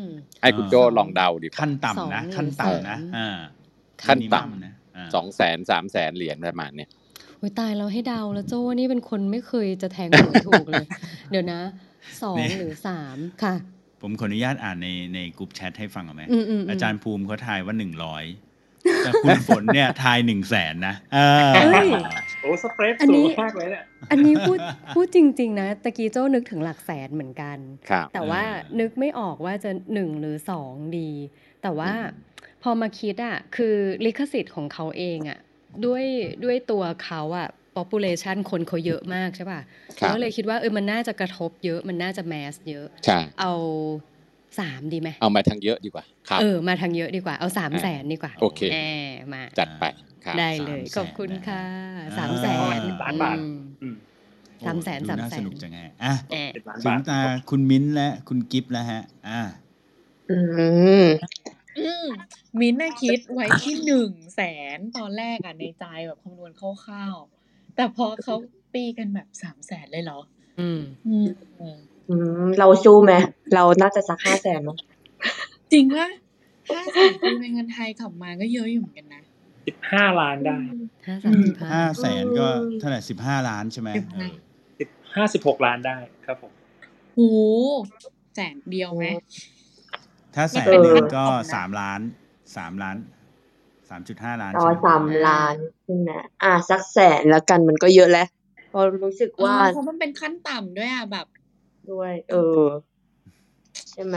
[0.00, 0.02] ม
[0.42, 3.28] ให้คุณโจสองลองเดาดีกว่าขั้นสองต่ำนะหรือขั้นต่ำนะแสนอ่า
[4.08, 4.75] ขั้นต่ำมิมนะอ่า
[5.14, 6.90] สองแสนสามแสนเหรียญประมาณเนี้ย
[7.38, 10.86] โอ้ยตายเราให้เดาแล้วโจ้นี่เป็นคนไม่เคยจะแทงหวยถูกเลย
[11.30, 11.60] เดี๋ยวนะ
[12.22, 13.54] สองหรือสามค่ะ
[14.02, 18.24] ผมขออนุญาตอ่านในในกลุ่มแชทให้ฟังเอาไหมอืมอืมมอาจารย์ภูมิเขาทายว่าหนึ่งร้อย
[19.04, 21.18] แต่คุณฝนเนี่ยทายหนึ่งแสนนะเอ
[21.50, 21.88] อเฮ้ย
[22.40, 24.58] โอ้สเปรดอันสูนี้งมากเลยเนี่ยอันนี้พูด
[24.94, 27.58] พูดจริง ๆ นะตะกี้โจ้นึกถึงหลักแสนเหมือนกัน
[27.90, 28.42] ครับแต่ว่า
[28.80, 31.10] นึกไม่ออกว่าจะหนึ่งหรือสองดี
[31.62, 31.92] แต่ว่า
[32.35, 32.35] พ
[32.68, 35.38] อมาคิดอะคือลิขสิทธิ์ของเขาเองอะ
[35.84, 36.04] ด้วย
[36.44, 39.60] ด้วยตัวเขาอะ population คนเขาเยอะมากใช่ป่ะ
[40.00, 43.52] ครับก็เลยคิดว่าเออมันน่าจะกระทบเยอะมันน่าจะแมสเยอะใช่เอา
[44.60, 48.78] สามดีไหมเอามาทางเยอะดีกว่าครับเออมาทางเยอะดีกว่าเอาสามแสนดีกว่าโอเคแหม
[49.32, 49.84] มาจัดไป
[50.24, 51.64] ครับได้เลย300,000ขอบคุณค่ะ
[52.08, 52.58] นะสามแสน
[53.02, 53.96] ล้านบาทอืมอืม
[54.66, 57.18] สามแสนโอ้สามดูน่าแสสนนุกจังไงอะแหมเจ็ดล้านถึบางทตา
[57.50, 59.40] คุณมิ้นท์และคุณกิฟต์แล้วฮะ อ่า
[60.30, 60.38] อื
[61.02, 61.06] ม
[61.78, 61.90] อื
[62.56, 64.42] มมิ้นท์น่ะคิดไว้ที่หนึ่งแส
[64.76, 68.34] นตอนแรกอะในใจแบบคำนวณคร่าวๆแต่พอเขา
[68.74, 70.20] ตีกันแบบสามแสนเลยเหรอ
[70.60, 71.28] อืม อืม
[71.60, 71.78] อืม
[72.08, 72.14] อื
[72.46, 73.12] มเราสู้ไหม
[73.54, 74.78] เราน่าจะสักห้าแสนมั้ง
[75.72, 76.06] จริงว่า
[76.74, 79.22] ห้าแสนตีเป็นเงินไทยกลับมาก็เยอะอยู่เหมือนกันนะ
[79.66, 80.58] สิบห้าล้านได้
[81.06, 82.48] ห้าสามสิบห้าห้าแสนก็
[82.78, 84.32] เท่าไหร่สิบห้าล้านใช่ไหมสิบเอห้าอ
[84.78, 85.96] สิบห้าสิบหกล้านได้
[86.26, 86.52] ครับผม
[87.14, 87.28] โหู
[88.34, 89.04] แสนเดียวไหม
[90.34, 92.00] ถ้าแสนมันเป็นหนึ่งขั้นก็ตอนนะสามล้าน
[92.56, 92.96] สามล้าน
[93.88, 96.10] สามจุดห้าล้านอ๋อใช่ไหมสามล้านใช่ไหม
[96.42, 98.28] อะสักแสนแล้วกันมันก็เยอะแล้ว
[98.70, 101.26] เพอรู้สึกเอว่าอเพราะมันเป็นขั้นต่ำด้วยอะแบบ
[101.90, 102.64] ด้วย เออ
[103.90, 104.16] ใช่ไหม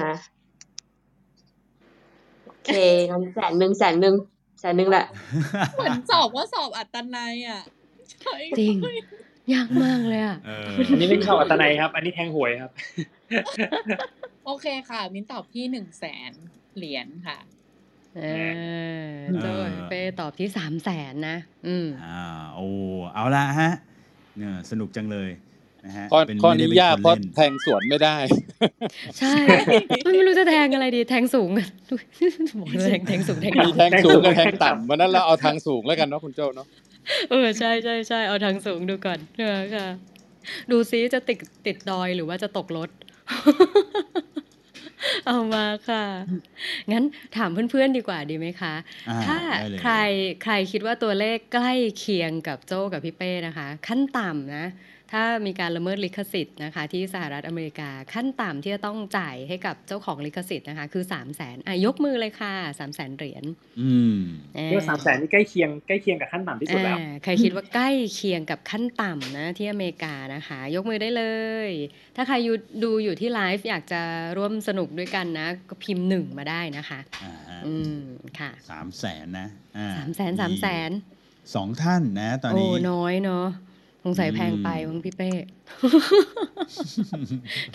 [2.45, 2.69] โอเค
[3.09, 4.15] งั้นแสนหนึ่งแสนหนึ่ง
[4.59, 5.05] แสนหนึ่งแหละ
[5.75, 7.61] เหมือนสอบว่าสอบอัตนัยอะ
[8.21, 8.75] ใช่จริง
[9.53, 12.71] ยากมากเลยอะเอออันนี้ไม่ใช่อัตนัยครับ อันนี้แทงหวยครับ
[14.45, 16.31] โอเคค่ะ มิ้นตอบที่หนึ่งแสน
[16.75, 17.37] เหรียญค่ะ
[18.21, 18.25] เอ
[19.03, 19.07] อ
[19.41, 22.23] โจ้กับพี่เป้ตอบที่สามแสนนะ อืม อ่า
[22.55, 22.67] โอ้
[23.13, 23.71] เอาละฮะ
[24.37, 25.29] เนี่ยสนุกจังเลย
[25.85, 28.15] นะฮะข้อเป็นข้อไม่ได้นี้เป็นยากคนเพราะเล่น แทงสวนไม่ได้
[29.19, 29.33] ใช่
[30.13, 31.49] ไม่รู้จะแทงอะไรดี แทงสูง
[32.59, 36.67] บอกเลยแทงแทงสูงแทงมีต่ำ แทงสูงกับแทงต่ำวันนั้นเราเอาทางสูงแล้วกันเนาะคุณโจเนาะ
[37.29, 39.87] เออใช่ใช่ใช่เอาทางสูงดูก่อนเออค่ะ
[40.71, 42.89] ดูซิจะติดติดดอยหรือว่าจะตกรถ
[45.27, 46.05] เอามาค่ะ
[46.91, 47.03] งั้น
[47.37, 48.73] ถามเพื่อนๆดีกว่าดีไหมคะ
[49.09, 49.95] อ่าถ้าได้เลยใคร
[50.43, 54.65] ใครคิดว่าตัวเลขใกล้เคียงกับโจ้กับพี่เป้นะคะ ขั้นต่ำนะ
[55.11, 63.43] ถ้ามีการละเมิดลิขสิทธิ์นะคะที่สหรัฐอเมริกาขั้นต่ำที่จะต้องจ่ายให้กับเจ้าของลิขสิทธิ์นะคะคือ3 0 0แสนอะยกมือเลยค่ะ3 0 0แสนเหรียญ
[63.81, 64.17] อืม
[64.57, 71.23] อ่นี่ว่าสามแสนนี่ใกล้เคียงใกล้เคียงกับขั้นต่ำที่สุดแล้วอ่าใครคิดว่าใกล้เคียงกับขั้นต่ำนะที่อเมริกานะคะ ยกมือได้เล
[71.67, 71.69] ย
[72.15, 74.01] ถ้าใครอยู่ดูอยู่ที่ไลฟ์อยากจะ
[74.37, 78.01] ร่วมสนุกด้วยกันนะก็พิมพ์หนึ่งมาได้นะคะอ่าฮะอืม
[78.39, 79.47] ค่ะสามแสนนะ
[79.77, 80.91] อ่าสามแสนสามแสน
[81.55, 83.47] สองท่านนะ ตอนโอ้นี้น้อยเนาะ
[84.03, 85.31] สงสัยอืมแพงไปมั้งพี่เป้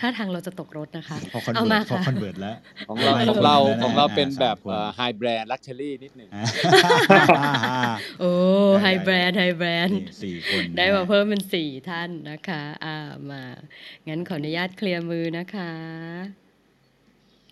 [0.00, 2.56] ถ้าทางเราจะตกรถนะคะพอคอนเอาเวิมาร์ตพอค่ะคอนเวิร์ตแล้ว
[2.88, 6.44] ของเราไม่ของเราไม่ของเราเป็นอ่าแบบสามคนไฮแบรนด์ลักชัวรี่นิดหนึ่งอ่า
[8.20, 8.32] โอ้
[8.72, 13.42] ได้ไฮได้แบรนด์ไฮแบรนด์นี่สี่คนได้นะมาฮะเพิ่มเป็นสี่ท่านนะคะอ่ามา
[14.08, 15.72] งั้นขออนุญาตเคลียร์มือนะคะ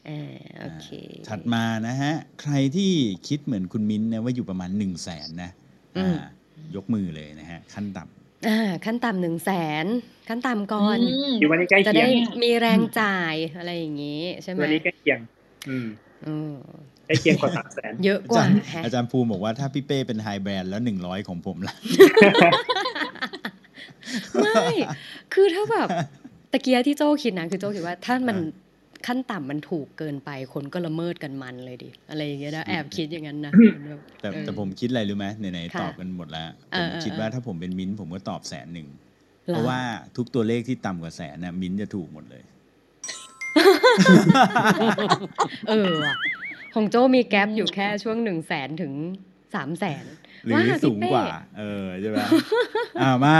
[0.08, 0.20] อ่า
[0.60, 0.88] โอเค
[1.28, 2.12] ถัดมานะฮะ
[2.42, 2.92] ใครที่
[3.28, 5.50] คิดเหมือนคุณมิ้นท์นะว่าอยู่ประมาณหนึ่งแสนนะ
[5.96, 6.26] อืมอ่า
[6.76, 9.50] ยกมือเลยนะฮะ ขั้นต่ำ อ่าขั้นต่ำหนึ่งแส
[9.84, 9.86] น
[10.28, 15.20] ขั้นต่ำก่อนอืมคิดว่านี่ใกล้จะเคียได้งมีแรงจ่ายอะไรอย่างนี้ใช่ไหมวันนี้ใกล้เคียง
[15.68, 15.86] อืม
[16.26, 16.54] อืม
[17.06, 21.74] ใกล้เคียงกว่าสามแสน เยอะอากว่าจารย์แฮะอาจารย์ภูมิบอกว่าถ้าพี่เป้เป็นไฮแบรนด์แล้วหนึ่งร้อยของผมล่ะ
[24.42, 24.64] ไม่
[25.34, 25.88] คือถ้าแบบ
[26.52, 28.71] ตะเกียที่โจ้คิดนะคือโจ้คิดว่าถ้ามันอ่า
[29.06, 33.52] ขั้นต่ำมันถูกเกินไปคนก็ละเมิดกันมันเลยดิอะไรอย่างเงี้ยนะแอบคิดอย่างนั้นนะ
[34.20, 38.88] แต่เออแต่ผมคิดอะไรรู้ไหมไหนๆค่ะตอบกันหมดแล้วเอผอมเออคิดว่าเออถ้าผมเป็นมิ้นท์ผมก็ตอบแสนหนึ่ง
[39.48, 39.80] หรอเพราะว่า
[40.16, 42.42] ทุกตัวเลขที่ต่ำกว่าแสนน่ะมิ้นท์จะถูกหมดเลย
[45.68, 46.14] เออว่ะ
[46.74, 48.92] ของโจมีแกลบอยู่แค่ช่วงหนึ่งแสนถึง
[49.54, 50.04] สามแสน
[50.44, 52.16] หรือว่าพี่สูงกว่าเป้เออใช่ไหม
[53.02, 53.36] อ่ามา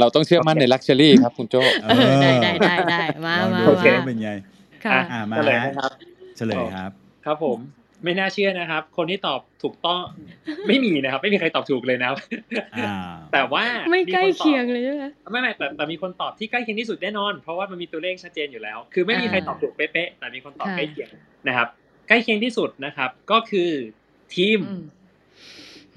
[0.00, 4.30] เราต้องเชื่อมั่นในลักชัวรี่ครับคุณโจเออได้ได้ได้ได้มาลองมาดูโอเคว่าเป็นไง
[4.84, 5.92] ค่ะอ่ามาเฉลยนะครับ
[6.36, 6.90] เฉลยครับ
[7.26, 7.58] ครับผม
[8.04, 10.02] ไม่น่าเชื่อนะครับ คนที่ตอบถูกต้อง
[10.68, 12.18] ไม่มีนะครับ ไม่มีใครตอบถูกเลยนะครับ
[12.76, 12.94] อ่า
[13.32, 21.08] แต่ว่าไม่ใกล้คนตอบเคียงเลยใช่ไหมไม่ไม่แต่แต่มีคนตอบที่ใกล้เคียงที่สุดแน่นอน เพราะว่ามันมีตัวเลขชัดเจนอยู่แล้ว คือไม่มีใครตอบถูกเป๊ะๆแต่มีคนตอบค่ะใกล้เคียง
[21.48, 21.68] นะครับ
[22.08, 23.70] ใกล้เคียงที่สุดนะครับ ก็คือ
[24.34, 24.82] ทีมอืม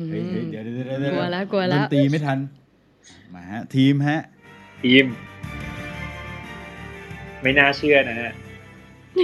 [0.10, 2.38] เฮ้ยเฮ้ยเดี๋ยวเดี๋ยวเดี๋ยวเดี๋ยวกลัวแล้วกลัวแล้วดนตรีไม่ทัน
[3.34, 4.22] มาฮะทีมฮะ
[4.84, 5.06] ทีม
[7.42, 8.32] ไม่น่าเชื่อนะฮะ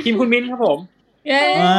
[0.03, 0.79] ทีมคุณมิ้นครับผม
[1.27, 1.77] เย้ว้า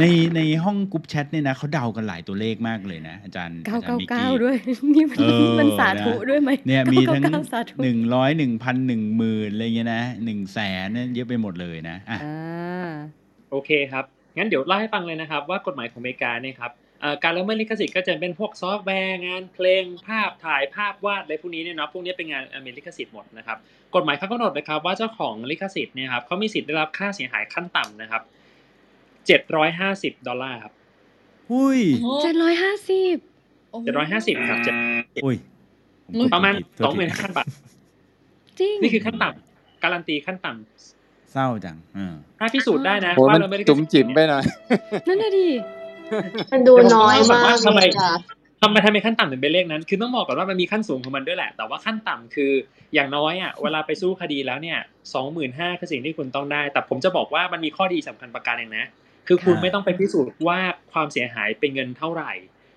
[0.00, 0.04] ใน
[0.36, 4.56] ในห้องกรุ๊ปแชทเนี่ยนะเขาเดากันหลายตัวเลขมากเลยนะ อาจารย์เก้าอาจารเก้าย์มิกเก้ากี้ด้วย
[4.94, 12.88] นี่มันเออมันสาธุนะด้วยไหมเนี่ยมีทั้งเก้าเก้าสาธุหนึ่งร้อยหนึ่งพันหนึ่งหมื่นอะไรเงี้ยนะหนึ่งแสนเนี่ยเยอะไปหมดเลยนะอะอ่า
[13.50, 14.04] โอเคครับ
[14.36, 16.85] งั้นเดี๋ยวเล่าให้ฟังเลยนะครับว่ากฎหมายของอเมริกาเนี่ยครับเอ่อ
[17.24, 23.58] การละเมิดลิขสิทธิ์ก็จะเป็นพวกซอฟต์แวร์งานเพลงภาพถ่ายภาพวาดอะไรพวกนี้เนี่ยเนาะพวกนี้เป็นงานอันมีลิขสิทธิ์หมดนะครับ
[23.94, 28.22] กฎหมายเขากำหนดนะครับว่าเจ้าของลิขสิทธิ์เนี่ยครับเขามีสิทธิ์ได้รับค่าเสียหายขั้นต่ำนะครับ
[29.26, 30.72] เจ็ดร้อยห้าสิบดอลลาร์ครับ
[31.52, 31.80] หุ้ย
[32.22, 33.16] เจ็ดร้อยห้าสิบ
[33.84, 34.74] เจ็ดร้อยห้าสิบครับเจ็ด
[35.24, 35.36] อุ้ย
[36.06, 37.46] ผมกดประมาณผิดโทสษองหมื่นทีห้าบาท
[38.58, 44.44] จริงนี่คือขั้นต่ำการันตีขั้นต่ำเศร้าจังเออถ้าพิสูจน์ได้นะโหว่ามันละเมิดลิขจุ๋มสิทธิ์จิ๋มไปเนี่ยหน่อย
[45.08, 45.46] นั่นน่ะดิ
[46.52, 48.12] มันดูน้อยมากทำไมเลยค่ะ
[48.62, 52.52] ทำไมทำไมขั้นต่ำถึงเป็นเลขนั้น คือต้องบอกก่อนว่ามันมีขั้นสูงของมันด้วยแหละ แต่ว่าขั้นต่ำคือ
[52.94, 54.78] อย่างน้อยอะเวลาไปสู้คดีแล้วเนี่ย
[55.14, 58.86] สองหมื่นห้าคือสิ่งที่คุณต้องได้ แต่ผมจะบอกว่ามันมีข้อดีสำคัญประการหนึ่งนะ
[59.28, 60.58] คือคุณค่ะไม่ต้องไปพิสูจน์ว่า
[60.92, 62.32] ความเสียหายเป็นเงินเท่าไหร่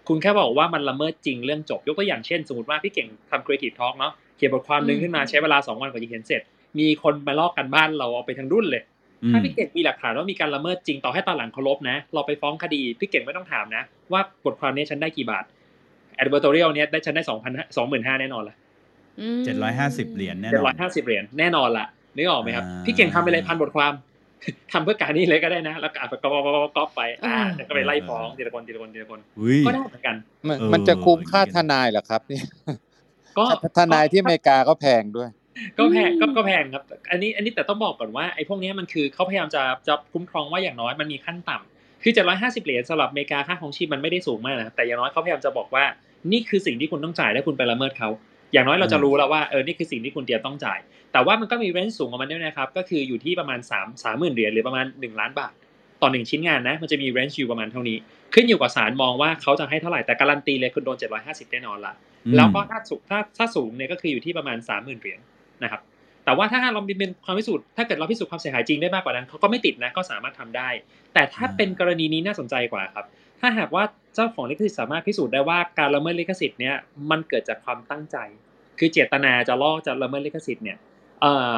[0.08, 6.42] คุณแค่บอกว่ามันละเมิดจริงเรื่องจบ ยกตัวอย่างเช่น สมมติว่าพี่เก่งทำ Creative Talk เนาะ เขียนบทความหนึ่งขึ้นมาใช้เวลาสองวันกว่าจะเขียนเสร็จ
[6.80, 8.89] มีคนมาลอกกันบ้านเราเอาไปทั้งรุ่นเลยอืม
[9.32, 15.46] ถ้าพี่เก่งมีหลักฐานว่ามีการละเมิดจริงต่อให้ตอนหลังเคารพนะ เราไปฟ้องคดีพี่เก่งไม่ต้องถามนะ ว่าบทความนี้ฉันได้กี่บาท
[16.22, 18.56] advertorial เนี้ยได้ฉันได้สองพันสองหมื่นห้าแน่นอนละ
[19.22, 23.94] อืมเจ็ดร้อยห้าสิบเหรียญแน่เจ็นดอร้อนยห้าสิบเหรียญแน่นอนละนึกออกไหมครับอ่าพี่เก่งทำไปเลยพันบทความ
[24.72, 30.16] ทำเพื่อการนี้เลยก็ได้นะ แล้วก็อ่านก๊อปก๊อปก๊อปก๊อปไปอ่าแล้วก็ไปไล่ฟ้องทีละคนทีละคนทีละคนอุ้ยก็ได้เหมือนกัน
[30.48, 32.46] มันเออมันจะคุ้มค่าอย่างนี้ทนายเหรอครับเนี่ย
[33.38, 33.46] ก็
[33.78, 35.30] ทนายที่อเมริกาก็แพงด้วย
[35.78, 45.84] ก็แพงก็ก็แพงครับ อันนี้อันนี้แต่ต้องบอกก่อนว่าไอ้พวกเนี้ยมันคือเขาพยายามจะจะคุ้มครองว่าอย่างน้อยมันมีขั้นต่ำคือ750เหรียญสำหรับอเมริกาค่าของชีพมันไม่ได้สูงมากนะแต่อย่างน้อยเขาพยายามจะบอกว่า
[46.32, 48.10] นี่คือสิ่งที่คุณต้องจ่ายถ้าคุณไปละเมิดเขา
[48.54, 50.80] อย่างน้อยเราจะรู้แล้วว่าเออนี่คือสิ่งที่คุณเตรียมต้องจ่าย
[51.14, 55.54] แต่ว่ามันก็มีเรนจ์สูงของมันด้วยนะครับ ก็คืออยู่ที่ประมาณ3 3 0,000เหรียญหรือประมาณ 1 ล้านบาท
[56.02, 57.98] ต่อหนึ่งชิ้นงานนะ มันจะมีเรนจ์อยู่ประมาณเท่านี้
[58.34, 61.94] ขึ้นอยู่กับศาลมองว่าเขาจะให้เท่าไหร่ แต่การันตีเลยคุณโดน 750แน่นอนละ
[62.26, 65.20] อืมแล้วก็ถ้าสูงถ้าถ้าสูงเนี่ยก็คืออยู่ที่ประมาณ 30,000เหรียญ
[65.64, 65.82] นะครับ
[66.26, 70.70] แต่ว่าถ้าเราเป็นความพิสูจน์ถ้าเกิดเราพิสูจน์ความเสียหายจริงได้มากกว่านั้นเขาก็ไม่ติดนะก็สามารถทำได้
[71.14, 73.06] แต่ถ้าเป็นกรณีนี้น่าสนใจกว่าครับ
[73.42, 73.84] ถ้าหากว่า
[74.16, 76.76] เจ้าของลิขสิทธิ์สามารถพิสูจน์ได้ว่าการละเมิดลิขสิทธิ์เนี่ย
[77.10, 78.18] มันเกิดจากความตั้งใจ
[78.80, 80.78] คือเจตนาจะล่อจะละเมิดลิขสิทธิ์เนี่ย
[81.22, 81.58] เอ่อ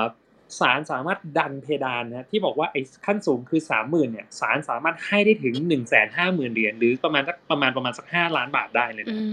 [0.59, 9.25] ศาลสามารถดันเพดานนะที่บอกว่าไอ้ขั้นสูงคือสามหมื่นเนี่ยศาลสามารถให้ได้ถึงหนึ่งแสนห้าหมื่นเหรียญหรือประมาณสักประมาณประมาณสักห้าล้านบาทได้เลยอืนะ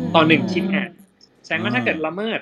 [0.00, 0.90] มต่อหนึ่งชิ้นงาน
[1.44, 2.40] แสดงว่าอ่าถ้าเกิดละเมิด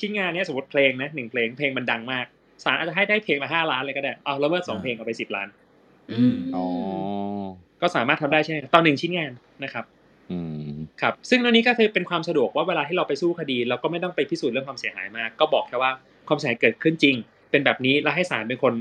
[0.00, 2.26] ชิ้นงานเนี้ยสมมติเพลงนะหนึ่งเพลงเพลงมันดังมาก
[2.64, 5.48] ศาลอาจจะให้ได้เพลงละห้าล้านเลยก็ได้เอาละเมิดสองเพลงเอาไปสิบล้าน
[6.10, 6.64] อืมอ๋อ
[7.82, 9.32] ก็สามารถทำได้ใช่ไหมต่อหนึ่งชิ้นงาน
[9.64, 9.84] นะครับ
[10.30, 10.38] อื
[10.70, 15.90] มครับซึ่งเรื่องนี้ก็คือเป็นความสะดวกว่าเวลาที่เราไปสู้คดี เราก็ไม่ต้องไปพิสูจน์เรื่องความเสียหายมาก ก็บอกแค่ว่า
[16.28, 17.16] ความเสียหายเกิดขึ้นจริง
[17.50, 18.74] เป็นแบบนี้แล้วให้ศาลเป็นคน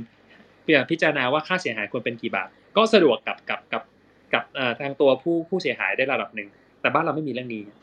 [0.89, 3.84] พิจารณาว่าค่าเสียหายควรเป็นกี่บาท ก็สะดวกกับกับกับ
[4.34, 6.49] กับเอ่อทางตัวผู้ผู้เสียหายได้ระดับหนึ่ง
[6.82, 7.82] แต่บ้านเราไม่มีเรื่องนี้อืมอ่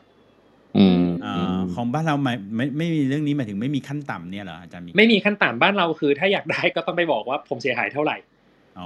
[1.73, 8.17] ของบ้านเราไม่ไม่ไม่มีเรื่องนี้หมายถึงไม่มีขั้นต่ำเนี่ยเหรออาจารย์มิกไม่มีขั้นต่ำบ้านเราคือ ถ้าอยากได้ก็ต้องไปบอกว่าผมเสียหายเท่าไหร่
[8.77, 8.85] อ๋อ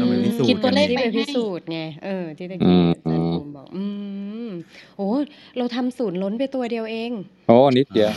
[0.00, 3.84] ต้องไปพิสูจคิดน์ตักัวนเลขที่เองไปพิสูจน์ไงเออที่ตะกี้อาจารย์ภูมิบอก อื
[4.46, 4.48] ม
[4.96, 5.08] โอ้
[5.58, 7.10] เราทำศูนย์ล้นไปตัวเดียวเอง
[7.48, 8.12] โอ้นิดเดียว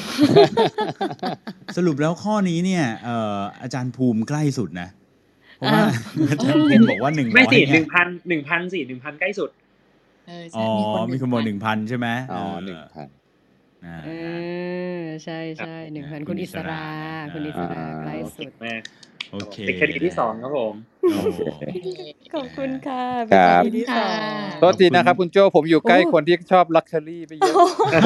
[1.78, 4.90] สรุปแล้วข้อนี้เนี่ยเอ่ออาจารย์ภูมิใกล้สุดนะ
[5.58, 5.90] เพราะว่าอ้าว
[6.32, 9.50] อาจารย์ภูมิบอกว่าหนึ่งร้ไม่อยสิหเนี่นึ่ยงพันหนึ่งพันสี่หนึ่งพันใกล้สุด
[10.28, 10.68] เอออ๋ใช่อ
[11.12, 13.08] มีคนบอกหนึ่งพันใช่ไหมอ๋อเหนึ่งพัน
[13.86, 14.10] อ่าเอ
[15.04, 16.86] อใช่ใช่หนึ่งพันคุคุณณอิอิสสรารา
[17.34, 18.82] คุณอิสราอ่า ใกล้สุเก่ดงมาก
[19.32, 20.76] โอเคเป็นคดีที่สองครับผม
[21.14, 21.42] โอ้โห
[22.34, 23.04] ขอบคุณค่ะ
[23.34, 24.18] ครับเป็นคดีที่สอง
[24.60, 27.58] โทษทีนะครับ คุณโจผมอยู่ใกล้โอ้คนที่ชอบลักชัวรี่ไปเยอะ
[27.92, 28.02] โอ้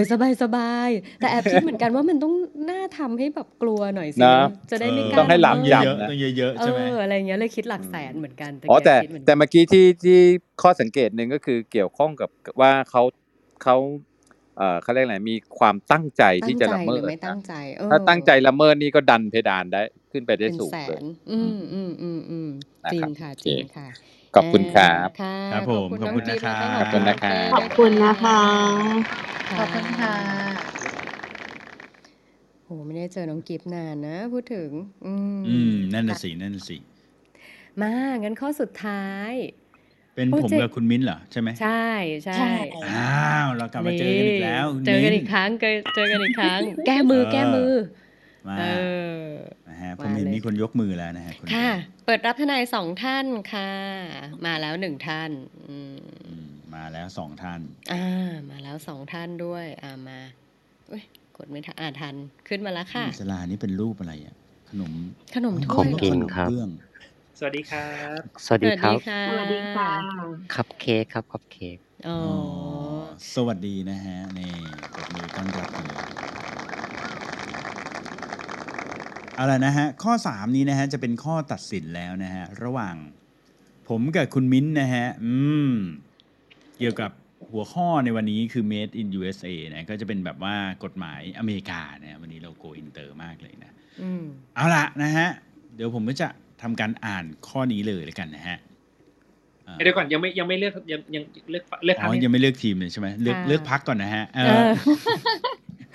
[0.00, 2.34] ยสบายสบายแต่แอบคิดเหมือนกันว่ามันต้อง
[2.70, 10.18] น่าทำให้แบบกลัวหน่อยสินะจะได้ไม่กต้ล้าองให้หลามเยำเยอะๆต้องเยอะๆเอใช่ไหมออะไรเงี้ยเลยคิดหลักแสนเหมือนกันอ๋อแต่คิดเหมือนกันแต่เมื่อกี้ที่ที่
[10.62, 12.28] ข้อสังเกตหนึ่งก็คือเกี่ยวข้องกับ
[12.60, 13.02] ว่าเขา
[13.64, 13.76] เขา
[14.58, 22.50] เอ่อเขาเรียกอะไรมีความตั้งใจที่จะละเมิตั้งใจหดรือไม่ตั้นะงใจเออถ้าตั้งใจละเมิดนี่ก็ดันเพดานได้ขึ้นไปได้เป็นสูงแสเลยนอืมอืมอืมอืม
[22.84, 23.88] นะจริครังบค่ะโอเคจริงค่ะ
[24.36, 28.40] ขอบคุณครับค่ะครับผมขอบคุณน้งจิ๊นะครับแล้วก็ขอบคุณนะครับน้งเต้ด้วยขอบคุณนะคะ
[29.58, 30.16] ขอบคุณค่ะ
[32.64, 34.70] โหไม่ได้เจอน้องกิฟต์นานนะ พูดถึง
[35.06, 35.14] อื
[35.46, 36.78] อืมมนั่นน่ะค่ะสินั่นน่ะสิ
[37.82, 37.92] มา
[38.24, 39.32] งั้นข้อสุดท้าย
[40.14, 41.68] เป็นโอ้ผมเจกับคุณมิ้นเหรอใช่ไหมใช่
[42.26, 42.46] ใช่ใช่
[42.86, 43.04] อ้า
[43.44, 47.72] วเรากลับมาเจอกันอีกแล้วคุณเจอกันมิ้อีกครั้งเจอเจอกันอีกครั้ง แก้มือเออแก้มือ
[48.48, 48.78] มา เออนะ
[49.86, 51.72] ฮะผมมาเห็นเลยมีคนยกมือแล้วนะฮะคุณค่ะมิ้น
[52.04, 53.72] เปิดรับทนายสองท่านค่ะ
[54.46, 55.30] มาแล้วหนึ่งท่าน
[55.66, 57.60] อืมอืมมาแล้วสองท่าน
[57.92, 58.04] อ่า
[58.50, 60.18] มาแล้วสองท่านด้วยอ่ามา
[60.90, 61.02] อุ้ย
[61.36, 62.16] กดไม่ทันอ่าทัน
[62.48, 64.36] ขึ้นมาแล้วค่ะอิสลานี่เป็นรูปอะไรอะ
[64.70, 64.92] ขนม
[65.34, 66.68] ขนมอ๋อถ้วยของกินครับขมเบื้อง
[67.38, 69.90] สวัสดีครับ สวัสสดีวัสครัดีบค่ะสวัสดีค่ะ
[70.54, 71.78] คัพเค้กครับคัพเค้ก
[72.08, 72.30] อ๋ออ๋อ
[73.34, 74.54] สวัสดีนะฮะนี่
[74.94, 75.98] ปรบมือต้อนรับเลย
[79.36, 82.96] เอาละนะฮะข้อสามนี้นะฮะจะเป็นข้อตัดสินแล้วนะฮะระหว่าง
[83.88, 85.34] ผมกับคุณมิ้นท์นะฮะอื
[85.70, 85.72] ม
[86.78, 87.10] เกี่ยวกับ
[87.50, 94.24] หัวข้อในวันนี้คือ made in USA นะก็จะเป็นแบบว่ากฎหมายอเมริกานะวันนี้เราโกอินเตอร์มากเลยนะอืม
[94.54, 95.28] เอาละนะฮะ
[95.74, 96.28] เดี๋ยวผมก็จะ
[96.62, 98.58] ทำการอ่านข้อนี้เลยแล้วกันนะฮะ
[99.66, 104.68] อ่าเดี๋ยวก่อนยังไม่ยังไม่เลือกยังยังเลือกเลือกอ๋พักอไม่ยังไม่เลือกทีมเลยใช่ไหมเลือกค่ะเลือกพรรคก่อนนะฮะเอเอออ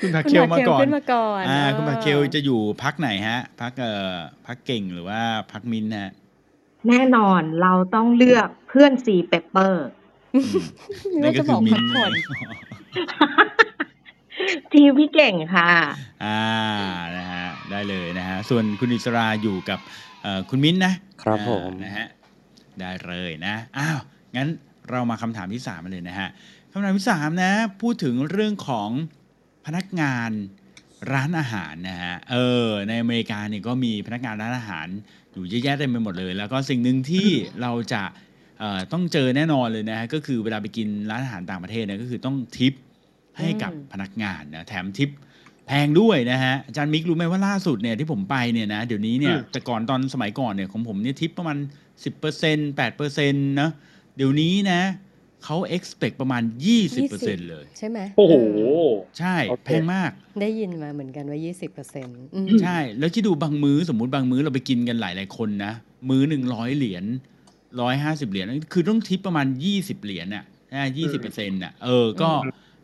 [0.02, 4.14] คุณผักคุณเคลผักมาเคลก่อนขึ้นมาก่อนอ่าเออคุณผักเคลจะอยู่พรรคไหนฮะพรรคเอ่อ
[4.47, 5.22] พรรคเก่งหรือว่า
[5.52, 6.12] พรรคมิ้นท์ฮะ
[6.88, 9.86] แน่นอนเราต้องเลือกเพื่อนซีเปเปอร์
[10.36, 10.52] อืม
[11.24, 12.12] นึกนั่ว่านจะก็บคืออกมิพันกท์ผ่อน
[14.72, 15.70] ทีมพี่เก่งค่ะ
[16.24, 16.41] อ่า
[17.18, 19.80] นะฮะได้เลยนะฮะส่วนคุณอิสราอยู่กับ
[20.24, 22.08] เอ่อคุณมิ้นท์นะครับอ่าผมนะฮะ
[22.80, 23.99] ได้เลยนะอ้าว
[24.36, 24.47] งั้น
[24.89, 26.30] เรามาคำถามที่สามมาเลยนะฮะ
[26.72, 28.89] คำถามที่สามนะ พูดถึงเรื่องของ
[29.66, 30.32] พนักงาน
[31.14, 32.36] ร้านอาหารนะฮะ เอ
[32.66, 34.88] อ ในอเมริกาเนี่ยก็มีพนักงานร้านอาหาร
[35.34, 37.28] อยู่เยอะแยะเต็มไปหมดเลย แล้วก็สิ่งหนึ่งที่
[37.62, 38.03] เราจะ
[38.59, 42.74] เอ่อต้องเจอแน่นอนเลยนะฮะ ก็คือเวลาไปกินร้านอาหารต่างประเทศเนี่ยก็คือต้องทิป
[43.38, 45.09] ให้กับอืมพนักงานนะแถมทิป
[45.68, 51.57] แพงด้วยนะฮะอาจารย์มิกรู้ไหมว่าล่าสุดเนี่ยที่ผมไปเนี่ยนะเดี๋ยวนี้เนี่ยแต่ก่อนตอนสมัยก่อนเนี่ยของผมเนี่ยทิปประมาณ
[52.22, 53.70] 10% 8%นะ
[54.18, 54.82] เดี๋ยวนี้นะ
[55.46, 56.44] เขา expect ประมาณ
[56.96, 60.12] 20%เลย ใช่ไหมโอ้โหเออใช่โอเคแพงมาก
[60.42, 62.22] ได้ยินมาเหมือนกันว่า 20%เปอร์เซ็นต์
[62.64, 65.74] ใช่ แล้วที่ดูบางมื้อสมมุติบางมื้อเราไปกินกันหลายๆคนนะ
[66.10, 67.06] มื้อหนึ่งร้อยเหรียญ
[67.82, 70.46] ร้อยห้าสิบเหรียญคือต้องทิปประมาณ 20 เหรียญน่ะ
[70.98, 72.30] ยี่สิบเปอร์เซ็นต์น่ะเออ ก็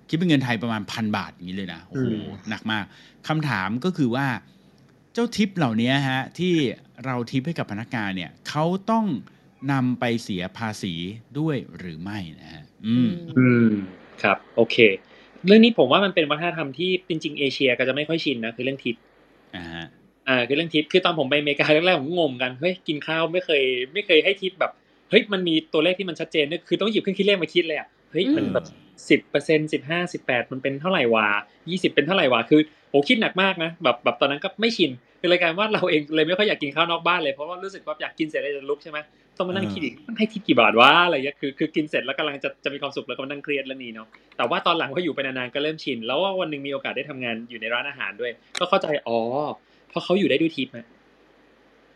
[0.10, 2.86] คิดเป็นเงินไทยประมาณพันบาทอย่างนี้เลยนะโอ้โหอืมหนักมาก
[3.28, 4.28] คำถามก็คือว่า
[5.14, 6.54] เจ้าทิปเหล่านี้ฮะที่
[7.06, 9.06] เราทิปให้กับพนักงานเนี่ยเขาต้อง
[9.72, 10.94] นำไปเสียภาษี
[11.40, 13.70] ด้วยหรือไม่นะฮะอืมอืม
[14.24, 14.78] ครับโอเค
[15.46, 18.96] เรื่องนี้ผมว่ามันเป็นวัฒนธรรมที่จริงๆเอเชียก็จะไม่ค่อยชินนะคือเรื่องทิป
[19.56, 19.86] อ่าฮะ
[20.28, 24.72] อ่าคือเรื่องทิปคือตอนผมไปอเมริกาแรกๆผมก็งงกันเฮ้ยกินข้าวไม่เคย ไม่เคยให้ทิปแบบ
[25.10, 28.66] เฮ้ยมันมีตัวเลขที่มันชัดเจนเนี่ยคือต้องหยิบเครื่องคิดเลขมาคิดเลยอะเฮ้ยมันแบบ
[29.10, 31.28] สิบเปอร์เซ็นสิบห้าสิบแปดมันเป็นเท่าไหร่วะ
[31.70, 39.00] ยี่สิบเป็นเท่าไหร่วะคือโหคิดหนักมากนะแบบแบบตอนนั้นก็ไม่ชิน เป็นรายการว่าเราเองเลยไม่ค่อยอยากกินข้าวนอกบ้านเลยเพราะว่ารู้สึกว่าอยากกินเสร็จแล้วจะลุกใช่ไหม
[39.38, 44.08] ต้องมานั่งคิดอีกต้องให้ทิปกี่บาทวะอะไรเงี้ยคือคือกินเสร็จแล้วกำลังจะจะมีความสุขแล้วก็มานั่งเครียดแล้วนี่เนาะ
[44.38, 49.20] แต่ว่าตอนหลังพออยู่ไปนานๆก็เริ่มชิน แล้วว่าวันหนึ่งมีโอกาสได้ทำงานอยู่ในร้านอาหารด้วย ก็เข้าใจอ๋อ
[49.90, 50.88] เพราะเขาอยู่ได้ด้วยทิปนะ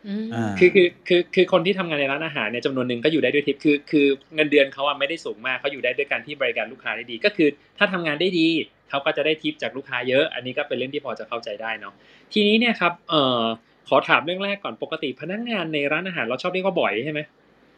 [0.06, 7.48] อืมอ่าคือคือคือคือคนที่ทำงานในร้านอาหารเนี่ยจำนวนหนึ่งก็อยู่ได้ด้วยทิปคือคือเงินเดือนเขาอะไม่ได้สูงมากเขาอยู่ได้ด้วยการที่บริการลูกค้าได้ดี ก็คือ
[7.78, 8.48] ถ้าทำงานได้ดี
[8.92, 11.94] เขาก็จะได้ทิปจากลูกค้าเยอะ อันนี้ก็เป็นเรื่องที่พอจะเข้าใจได้เนาะ
[12.32, 13.42] ทีนี้เนี่ยครับเอ่อ
[13.88, 17.20] ขอถามเรื่องแรกก่อนปกติพนักงานในร้านอาหารเราชอบเรียกว่าบ๋อยใช่ไหม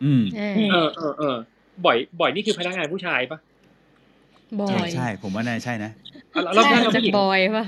[0.05, 1.37] อืมอ่าเออเออเออ
[1.87, 3.39] บ๋อย บ๋อยนี่คือพนักงานผู้ชายปะ
[4.61, 5.91] บอใช่ยใช่ผมว่าน่าใช่นะ
[6.35, 7.65] อะแล้วแล้วใช่แล้วจากผู้หญิงบอยป่ะ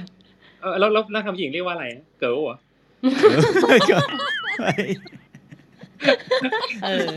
[0.62, 1.86] เออแล้วแล้วแล้วทำผู้หญิงเรียกว่าอะไร
[2.20, 2.56] girl เหรอ
[3.30, 3.98] เออก็
[4.58, 4.90] เฮ้ย
[6.84, 7.08] เออ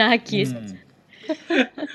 [0.00, 0.68] น่าคิดอืม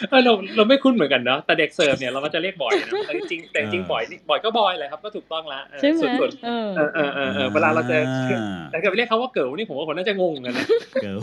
[0.09, 10.67] เออเราเราไม่คุ้นเหมือนกันเนาะแต่เด็กเสิร์ฟเนี่ยเราก็จะเรียกบ๋อยนะแต่จริงๆแต่จริงๆบ๋อยนี่บ๋อยก็บ๋อยแหละครับก็ถูกต้องละเออใช่ไหมส่วนส่วนเออเออเออเออเออเวลาเราเจออ่าแต่เกิดไปเรียกเขาว่า girl นี่ผมว่าคนน่าจะงงเหมือนกันนะ
[11.03, 11.19] girl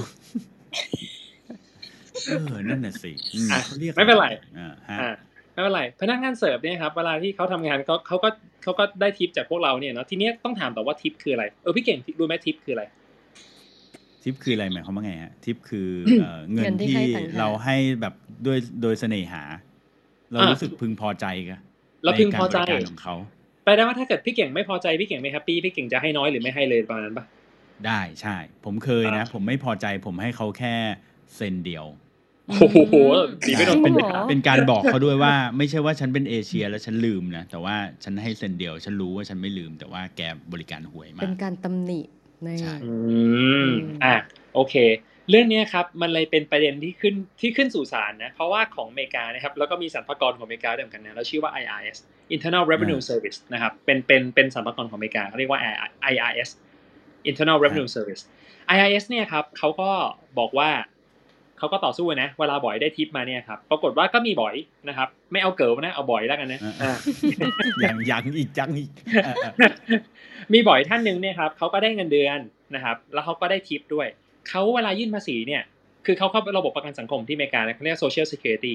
[2.26, 4.26] เออนั่นน่ะสิอืมอะเขาเรียกไม่เป็นไร
[4.59, 5.12] อ่าฮะอ่า
[5.52, 8.28] ไม่เป็นไรพนักงานเสิร์ฟเนี่ยครับเวลาที่เขาทำงานเขาเขาก็
[8.62, 12.84] เขาก็ได้ทิปจากพวกเราเนี่ยเนาะทีเนี้ยต้องถามต่อว่าทิปคืออะไรเออพี่เก่งรู้ไหมทิปคืออะไร
[14.25, 15.89] ทิปคืออะไรหมายความว่าไงฮะทิปคือ
[16.20, 18.14] เอ่อเงิเงินนที่ที่ให้ต่างหากเราให้แบบ
[18.47, 19.43] ด้วยโดยเสน่หา
[20.33, 21.61] เราอะรู้สึกพึงพอใจกัน
[22.05, 23.14] เราพึงพอใจในการบริการของเขา
[23.64, 27.25] แปลได้ว่าถ้าเกิดพี่เก่งไม่พอใจพี่เก่งไม่ happy พี่เก่งจะให้น้อยหรือไม่ให้เลยประมาณนั้นปะ
[27.87, 30.75] ได้ใช่ ผมเคยนะ ผมไม่พอใจผมให้เขาแค่
[31.35, 31.87] เซนเดียว
[32.49, 32.95] โอ้โห
[33.47, 40.22] ดีไม่โดนจริเป็นงเหรอเป็นการบอกเขาด้วยว่า ไม่ใช่ว่าฉันเป็นเอเชียแล้วฉันลืมนะแต่ว่าฉันให้เซนเดียว ฉันรู้ว่าฉันไม่ลืม แต่ว่าแก
[40.53, 42.92] บริการห่วยมาเป็กนการตำหนิในใช่อื
[43.66, 43.68] ม
[44.05, 44.14] อะ
[44.55, 44.74] โอเค
[45.30, 51.99] เรื่องเนี้ยครับมันเลยเป็นประเด็นที่ขึ้นที่ขึ้นสู่ศาลนะเพราะว่าของอเมริกานะครับแล้วก็มีสรรพากรของอเมริกาด้วยเหมือนกันนะแล้วชื่อว่า IRS
[52.34, 55.61] Internal Revenue Service นะครับเป็นเป็นเป็นสรรพากรของอเมริกาเขาเรียกว่า
[56.12, 56.51] IRS
[57.30, 58.22] Internal Revenue Service
[58.74, 59.90] IRS เนี่ยครับเขาก็
[60.38, 60.70] บอกว่า
[61.59, 64.55] เขาก็ต่อสู้นะ เวลาบ๋อยได้ทิปมาเนี่ยครับ ปรากฏว่าก็มีบ๋อย
[64.88, 66.94] นะครับ ไม่เอา girl นะ เอาบ๋อยแล้วกันนะอ่าอ่า
[67.84, 68.90] ยังยังอีกยังอีก
[69.26, 69.70] อ่าอ่า
[70.52, 72.38] มีบ๋อยท่านหนึ่งเนี่ยครับเขาก็ได้เงินเดือน
[72.74, 74.07] นะครับ แล้วเขาก็ได้ทิปด้วย
[74.48, 75.62] เขาเวลายื่นภาษีเนี่ย
[76.07, 78.74] คือเขาเข้าระบบประกันสังคมที่อเมริกาเนี่ยเขาเรียก social security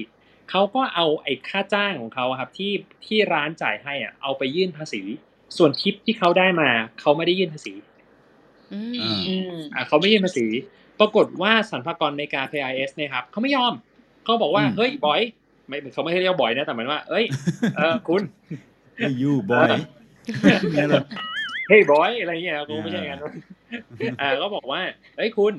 [0.50, 2.72] เขาก็เอาไอ้ค่าจ้างของเขาอะครับที่
[3.06, 5.02] ที่ร้านจ่ายให้อะเอาไปยื่นภาษี
[5.56, 6.70] ส่วนทิปที่เขาได้มา
[7.00, 7.74] เขาไม่ได้ยื่นภาษี
[8.72, 10.46] อืมอ่าอืมอะเขาไม่ยื่นภาษี
[11.00, 13.72] ปรากฏว่าสรรพากรอเมริกา KIS เนี่ยครับเขาไม่ยอม
[14.24, 15.20] เขาบอกว่าอืมเฮ้ยบอย
[15.68, 17.24] ไม่เขาไม่ให้เรียกว่าบอยนะแต่หมายว่า เอ้ย
[17.76, 18.22] เออคุณ
[18.96, 19.70] ไอ้ยูบอย
[20.72, 21.04] เนี่ยเหรอ
[21.68, 23.18] เฮ้ยบอยอะไรเงี้ยกูไม่ใช่กัน
[24.20, 24.80] อ่าก็บอกว่า
[25.16, 25.54] เอ้ยคุณ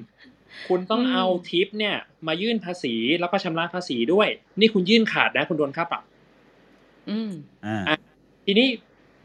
[0.68, 1.96] คุณต้องเอาทิปเนี่ย
[2.28, 4.28] มายื่นภาษีแล้วก็ชำระภาษีด้วย
[4.60, 6.04] นี่คุณยื่นขาดนะ คุณโดนค่าปรับ
[7.10, 7.32] อืม
[7.66, 7.98] อ่าอะ
[8.46, 8.68] ทีนี้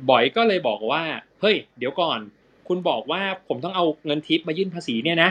[0.09, 1.03] บอยก็เลยบอกว่า
[1.41, 2.19] เฮ้ย เดี๋ยวก่อน
[2.69, 5.31] คุณบอกว่าผมต้องเอาเงินทิปมายื่นภาษีเนี่ยนะ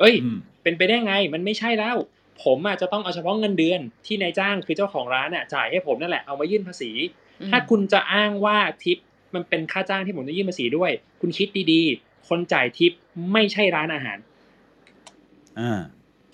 [0.00, 1.96] เอ้ยอืมเป็นไปได้ไง มันไม่ใช่แล้ว
[2.42, 6.90] ผมอาจจะต้องเอาเฉพาะเงินเดือนที่นายจ้างคือเจ้าของร้านน่ะจ่ายให้ผมนั่นแหละเอามายื่นภาษี
[7.40, 8.98] อืมถ้าคุณจะอ้างว่าทิป
[9.34, 10.90] มันเป็นค่าจ้างที่ผมต้องยื่นภาษีด้วย
[11.20, 12.92] คุณคิดดีๆ คนจ่ายทิป
[13.32, 14.18] ไม่ใช่ร้านอาหาร
[15.58, 15.80] อ่า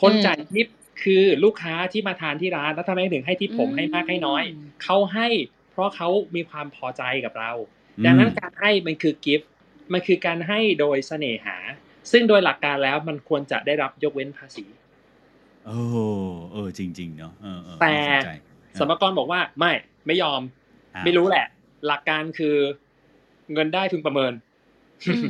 [0.03, 0.67] คนอืมจ่ายทิป
[1.03, 4.43] คือลูกค้าที่มาทานที่ร้านแล้วทำไมถึงให้ทิปผมให้มากให้น้อย
[4.83, 5.29] เขาให้
[5.71, 7.53] เพราะเขามีความพอใจกับเรา
[7.99, 9.49] อืมดังนั้นการให้มันคือกิฟต์
[9.93, 11.57] มันคือการให้โดยเสน่หา
[12.13, 14.65] ซึ่งโดยหลักการแล้วมันควรจะได้รับยกเว้นภาษี
[15.67, 15.79] โอ้
[16.53, 18.31] เออจริง ๆ เนาะเออเออแต่น่าสนใจ
[18.79, 19.73] สมรกรบอกว่าไม่
[20.07, 20.41] ไม่ยอม
[20.95, 21.47] อ้าวไม่รู้แหละ
[21.87, 22.57] หลักการคือ
[23.53, 24.33] เงินได้พึงประเมิน
[25.07, 25.29] อืม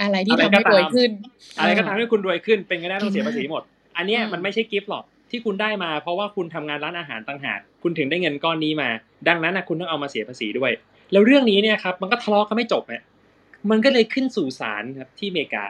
[0.00, 1.10] อะไรที่อะไรทำให้ก็รวยตามขึ้น
[1.58, 3.62] อะไรก็ทำให้คุณรวยขึ้น เป็นก็ได้ต้องเสียภาษีหมด
[3.96, 8.88] อันเนี้ยอืมมันไม่ใช่กิฟต์หรอกที่คุณได้มา เพราะว่าคุณทำงานร้านอาหารต่างหากคุณถึงได้เงินก้อนนี้มา
[9.28, 10.70] ดังนั้นนะคุณต้องเอามาเสียภาษีด้วย
[11.12, 13.02] แล้วเรื่องนี้เนี่ยครับ มันก็ทะเลาะกันไม่จบเนี่ย
[13.70, 15.64] มันก็เลยขึ้นสู่ศาลครับที่อเมริกา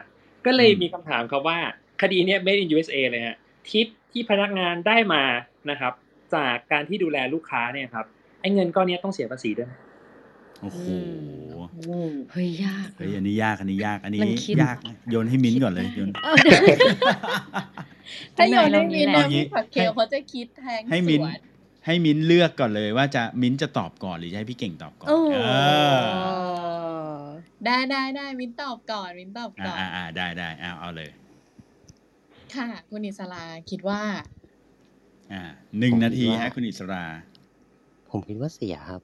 [0.45, 1.59] ก็เลยมีคำถามครับว่า
[2.01, 3.37] คดีเนี้ย made in USA เลยฮะ
[3.69, 5.23] ทิปที่พนักงานได้มา
[5.69, 5.93] นะครับ
[6.35, 8.05] จากการที่ดูแลลูกค้าเนี่ยครับ
[8.41, 9.79] ไอ้เงินก้อนเนี้ยต้องเสียภาษีด้วยนะ
[10.61, 10.83] โอ้โห
[11.87, 16.61] อืมเฮ้ยยากเฮ้ยอันนี้ยากอันนี้ยากอันนี้มันคิดยากนะโยนให้มิ้นท์ก่อนเลยโยนเออเดี๋ยว
[18.37, 21.41] ถ้าโยนให้ข้างในมินเราท์นี่แหละนะพี่ผักเคลเขาจะคิดแทงให้สมิ้นวท์น
[21.85, 25.37] ให้มิ้นท์เลือกก่อนเลยว่าจะมิ้นท์จะตอบก่อนหรือจะให้พี่เก่งตอบก่อนโอ้เอ
[25.93, 25.97] อ
[27.65, 31.09] ได้ได้ได้มินตอบก่อนมินตอบอ่าก่อนอ่าอ่าได้ได้เอาเอาเลย
[32.55, 34.01] ค่ะ คุณอิสลาคิดว่า
[35.31, 35.41] อ่า
[35.79, 37.03] หนึ่งผมนาทีคิดว่าฮะคุณอิสรา
[38.11, 39.01] ผมคิดว่าเสียครับ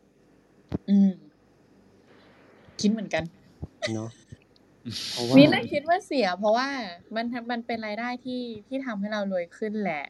[0.89, 1.11] อืม
[2.81, 3.23] คิดเหมือนกัน
[3.95, 4.09] เนาะ
[5.11, 6.67] เพราะว่ามินน่ะคิดว่าเสีย เพราะว่า
[7.15, 10.05] มันมันเป็นรายได้ที่ที่ทำให้เรารวยขึ้นแหละ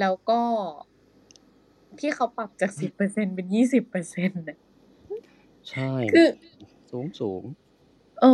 [0.00, 0.40] แล้วก็
[2.00, 4.44] ที่เขาปรับจากสิบเปอร์เซ็นเป็นยี่สิบเปอร์เซ็นต์
[5.70, 6.28] ใช่ คือ
[6.90, 7.42] สูงสูง
[8.20, 8.26] เออ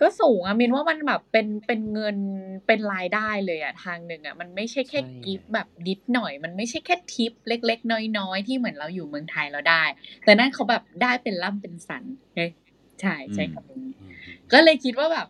[0.00, 2.16] ก็สูงอะมินว่ามันแบบเป็นเป็นเงิน
[2.66, 9.84] เป็นรายได้เลยอะทางหนึ่งอะมันไม่ใช่แค่กิฟต์แบบนิดหน่อย มันไม่ใช่แค่ทิปเล็ก ๆ น้อยๆที่เหมือนเราอยู่เมืองไทยเราได้
[10.24, 12.50] แต่นั่นเขาแบบได้เป็นล่ำเป็นสันเฮ้ย
[13.00, 14.12] ใช่ใช่คำนี้อืม
[14.52, 15.26] ก็เลยคิดว่าแบบ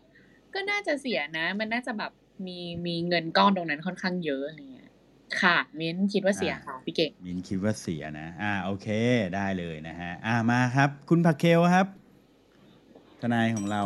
[0.55, 2.12] ก็น่าจะเสียนะ มันน่าจะแบบ
[2.47, 4.91] มีมีเงินก้อนตรงนั้นค่อนข้างเยอะอะไรเงี้ย
[5.41, 8.87] ค่ะ มิ้นคิดว่าเสียอ่าค่ะพี่เก่งมิ้นท์คิดว่าเสียนะ อ่าโอเค
[9.35, 11.87] ได้เลยนะฮะ อ่ามาครับ คุณผักเคลครับ
[13.21, 13.83] ทนายของเรา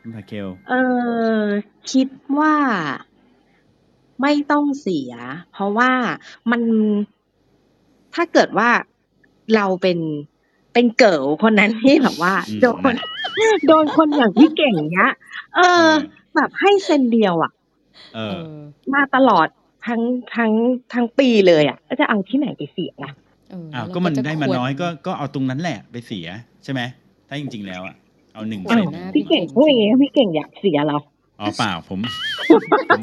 [0.00, 0.74] คุณผักเคลเอ
[1.42, 1.44] อ
[1.92, 2.08] คิด
[2.38, 2.54] ว่า
[4.22, 5.12] ไม่ต้องเสีย
[5.52, 5.92] เพราะว่า
[6.50, 6.62] มัน
[8.14, 8.70] ถ้าเกิดว่า
[9.56, 9.98] เราเป็น
[10.72, 13.08] เป็นเกิร์ลคนนั้นที่แบบว่าอืมโดนนะ
[13.66, 15.12] โดนคนอย่างพี่เก่งเนี้ย
[15.56, 15.92] เอเอออ
[16.34, 17.52] แบบให้เซนเดียวอะ
[18.14, 18.58] เอเอออ
[18.94, 19.46] มาตลอด
[19.86, 20.00] ทั้ง
[20.36, 20.52] ทั้ง
[20.92, 23.12] ทั้งปีเลยอะแล้วจะเอาที่ไหนไปเสียล่ะ
[23.50, 26.26] เอออ้าวแล้วก็มันจะได้มาควรน้อยก็ก็เอาตรงนั้นแหละไปเสีย
[26.64, 26.80] ใช่ไหม
[27.28, 27.94] ถ้าจริง ๆ แล้วอะ
[28.34, 30.98] เอาหนึ่งควรเซนหน้าพี่เก่งพูดอย่างงี้พี่เก่งอยากเสียเหรา
[31.40, 32.00] อ๋อเปล่าผม
[32.90, 33.00] ผม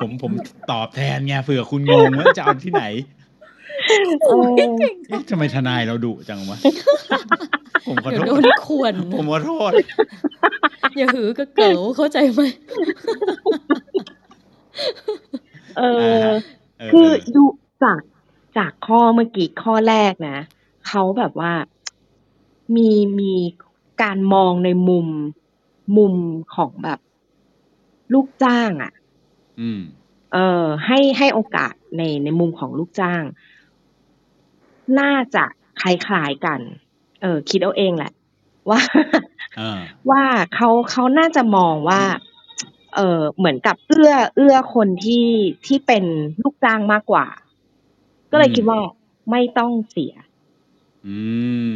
[0.00, 0.32] ผมผม
[0.70, 2.84] ตอบแทนไงเผื่อคุณงงว่าจะเอาที่ไหน
[4.24, 6.58] เออเอ๊ะทำไมทนายเราดุจังวะ
[7.86, 9.72] ผมขอเดี๋ยวโทโดษนควรผมขอโทษ
[10.96, 12.40] อย่าหือก็เก๋วเข้าใจไหม
[15.78, 16.36] เออ่าอฮะ
[16.78, 17.44] เออคือเออดู
[17.82, 18.00] จาก
[18.58, 20.38] จากข้อเมื่อกี้ข้อแรกนะ
[20.88, 21.52] เขาแบบว่า
[22.76, 23.34] มีมี
[24.02, 25.06] การมองในมุม
[25.96, 26.14] มุม
[26.54, 26.98] ของแบบ
[28.14, 28.92] ลูกจ้างอะ่ะ
[29.60, 29.80] อืม
[30.32, 33.22] เออให้ให้โอกาสในในมุมของลูกจ้าง
[35.00, 35.44] น่าจะ
[35.80, 36.60] คล้ายๆกัน
[37.22, 38.12] เออ คิดเอาเองแหละ
[38.70, 38.80] ว่า
[39.56, 39.78] เออ
[40.10, 40.24] ว่า
[40.54, 42.02] เขาเขาน่าจะมองว่า
[42.96, 45.28] เอเออเหมือนกับเอื้อ เอื้อคนที่
[45.66, 46.04] ที่เป็น
[46.42, 47.26] ลูกจ้างมากกว่า
[48.30, 48.78] ก็เลยอืมคิดว่า
[49.30, 50.14] ไม่ต้องเสีย
[51.06, 51.18] อื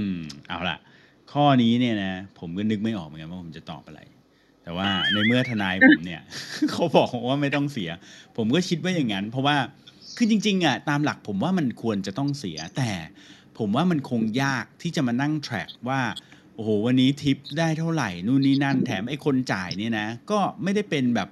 [0.02, 0.06] ม
[0.48, 0.76] เอาล่ะ
[1.33, 4.01] ข้อนี้เนี่ยนะผมก็นึกไม่ออกเหมือนกันว่าผมจะตอบอะไร
[4.62, 6.22] แต่ว่าในเมื่อทนายผมเนี่ย
[6.70, 7.91] เขาบอกว่าไม่ต้องเสีย
[8.37, 9.57] ผมก็คิดว่าอย่างนั้น เพราะว่า
[10.16, 12.91] คือจริง ๆอะตามหลักผมว่ามันควรจะต้องเสีย แต่
[13.59, 16.01] ผมว่ามันคงยากที่จะมานั่งแทร็กว่า
[16.55, 21.28] โอ้โหวันนี้ทิปได้เท่าไหร่นู่นนี่นั่นแถมไอ้คนจ่ายเนี่ยนะก็ไม่ได้เป็นแบบ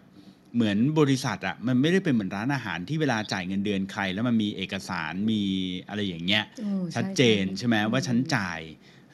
[0.54, 5.42] เหมือนบริษัทอะมันไม่ได้เป็นเหมือนร้านอาหารที่เวลาจ่ายเงินเดือนใคร แล้วมันมีเอกสารมี
[5.88, 8.60] อะไรอย่างเงี้ยโอ้ใชัดเจนใช่ไหมว่าฉันจ่าย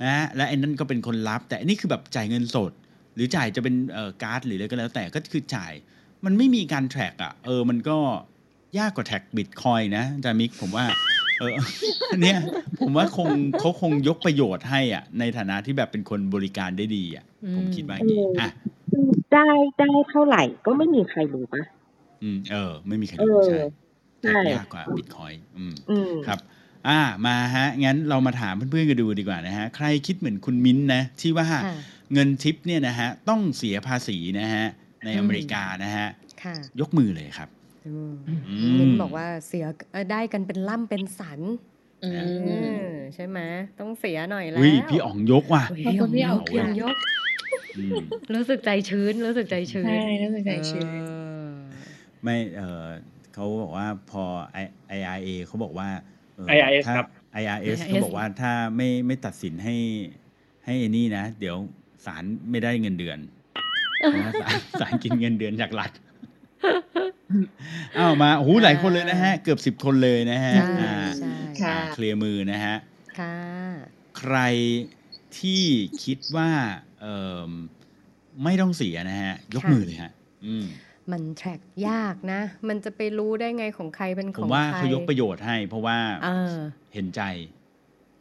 [0.04, 2.72] นะและไอ้นั่นก็เป็นคนรับ แต่อันนี้คือแบบจ่ายเงินสด
[3.14, 5.72] หรือจ่ายจะเป็นเอ่อการ์ดหรืออะไรก็แล้วแต่ก็คือจ่าย
[6.24, 7.96] มันไม่มีการแทร็กอะเออมันก็
[8.78, 10.86] ยากกว่าแท็กบิตคอยนะอาจารย์มิกผมว่า
[11.38, 11.52] เออ
[12.22, 12.38] เนี่ย
[12.84, 13.28] ผมว่าคง
[13.58, 17.24] เขาคงยกประโยชน์ให้อะ ในฐานะที่แบบเป็นคนบริการได้ดีอะ
[17.56, 18.50] ผมคิดว่าอย่างนี้อะ
[19.32, 19.46] ได้
[19.78, 21.62] ได้เท่าไหร่ก็ไม่มีใครรู้ปะ
[22.22, 23.58] อืมเออ ไม่มีใครเอรู้อใช่
[24.22, 26.38] แท็กใช่ยากกว่าบิตคอยอืมอืมครับ
[26.88, 31.74] อ่ามาฮะ งั้นเรามาถามเพื่อนๆกันดูดีกว่านะฮะ ใครคิดเหมือนคุณมิ้นท์นะ ที่ว่าค่ะ
[32.12, 34.66] เงินทิปเนี่ยนะฮะ ต้องเสียภาษีนะฮะ
[35.04, 36.08] ในอืมอเมริกานะฮะ
[36.42, 37.48] ค่ะยกมือเลยครับ
[37.86, 38.12] อืม
[38.48, 41.40] อืมินมบอกว่าเสียเอ่อได้กันเป็นล่ำเป็นสัน
[42.04, 42.14] อืเอ
[42.72, 42.78] มอ
[43.14, 43.38] ใช่ไหม
[43.78, 46.96] ต้องเสียหน่อยแล้วอุ้ยพี่อ๋องยกว่ะโอ้ยขอบคุณพี่อ๋องพี่อ๋องยก
[47.76, 48.00] อืม
[48.34, 51.10] รู้สึกใจชื้น รู้สึกใจชื้นใช่รู้สึกใจชื้นเอ
[51.46, 51.50] อ
[52.22, 52.86] ไม่เออ
[53.32, 54.24] เขาบอกว่าพอ
[54.62, 56.15] I- IRA เขาบอกว่าเออ
[56.56, 57.06] IRS ถ้าครับ
[57.42, 59.76] IRS เขาบอกว่าถ้าไม่ไม่ตัดสินให้
[60.64, 61.56] ให้ไอ้นี่นะ เดี๋ยว
[62.06, 63.18] ศาลไม่ได้เงินเดือน
[63.98, 65.90] เพราะว่าศาลศาลกินเงินเดือนจากรัฐ
[67.98, 71.32] อ้าวมาโอ้โหหลายคนเลยนะฮะ เกือบสิบคนเลยนะฮะใช่อ่าใช่
[71.62, 72.76] ค่ะอ่าเคลียร์มือนะฮะ
[73.18, 73.36] ค่ะ
[74.18, 74.36] ใคร
[75.38, 75.62] ที่
[76.04, 76.50] คิดว่า
[77.00, 77.06] เอ
[77.48, 77.50] อ
[78.44, 80.12] ไม่ต้องเสียนะฮะ ยกมือเลยฮะ
[80.46, 80.54] อื
[81.08, 86.56] มมันแทร็กยากนะ มันจะไปรู้ได้ไงของใครเป็นผขอมงว่าใครเขายกประโยชน์ให้ เพราะว่าเออ
[86.94, 87.22] เห็นใจ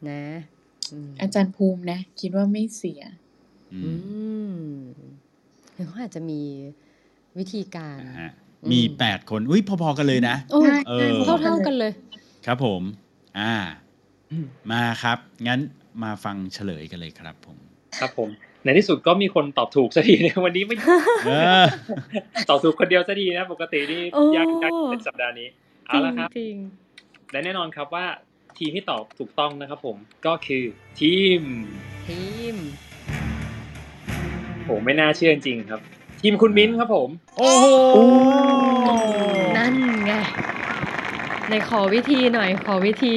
[0.10, 0.24] นะ
[0.94, 3.02] อืมอาจารย์ภูมินะ คิดว่าไม่เสีย
[3.74, 3.98] อือืม
[4.48, 4.52] ม
[5.74, 6.42] หรือเขาอาจจะมี
[7.38, 8.32] วิธีการนะฮะ
[8.64, 11.92] อืมมีแปดคน อุ้ยพอๆกันเลยนะโอ้ใช่เออเท่าเท่าๆกันเลย
[12.46, 12.82] ครับผม
[13.40, 13.54] อ่า
[14.72, 15.18] มาครับ
[15.48, 15.60] งั้น
[16.04, 17.58] มาฟังเฉลยกันเลยครับผม
[18.00, 18.30] ครับผม
[18.66, 20.76] ในที่สุดก็มีคนตอบถูกสักทีนะวันนี้ไม่
[21.26, 21.66] เออ
[22.50, 25.48] ตอบถูกคนเดียวสักทีนะ ปกตินี่โอ้ยากยากเป็นสัปดาห์นี้
[25.88, 26.56] จเอาริงละครับจริง
[27.32, 28.06] และแน่นอนครับว่า
[28.58, 29.96] ทีมที่ตอบถูกต้องนะครับผม
[30.26, 30.64] ก็คือ
[31.00, 31.42] ทีม
[32.08, 32.56] ทีม
[34.64, 35.82] โหไม่น่าเชื่อจริงๆครับ
[36.22, 37.66] ทีมคุณมิ้นท์ครับผม โอ้โห
[39.58, 39.74] นั่น
[40.06, 40.12] ไง
[41.50, 43.14] ในขอวิธีหน่อยขอวิธี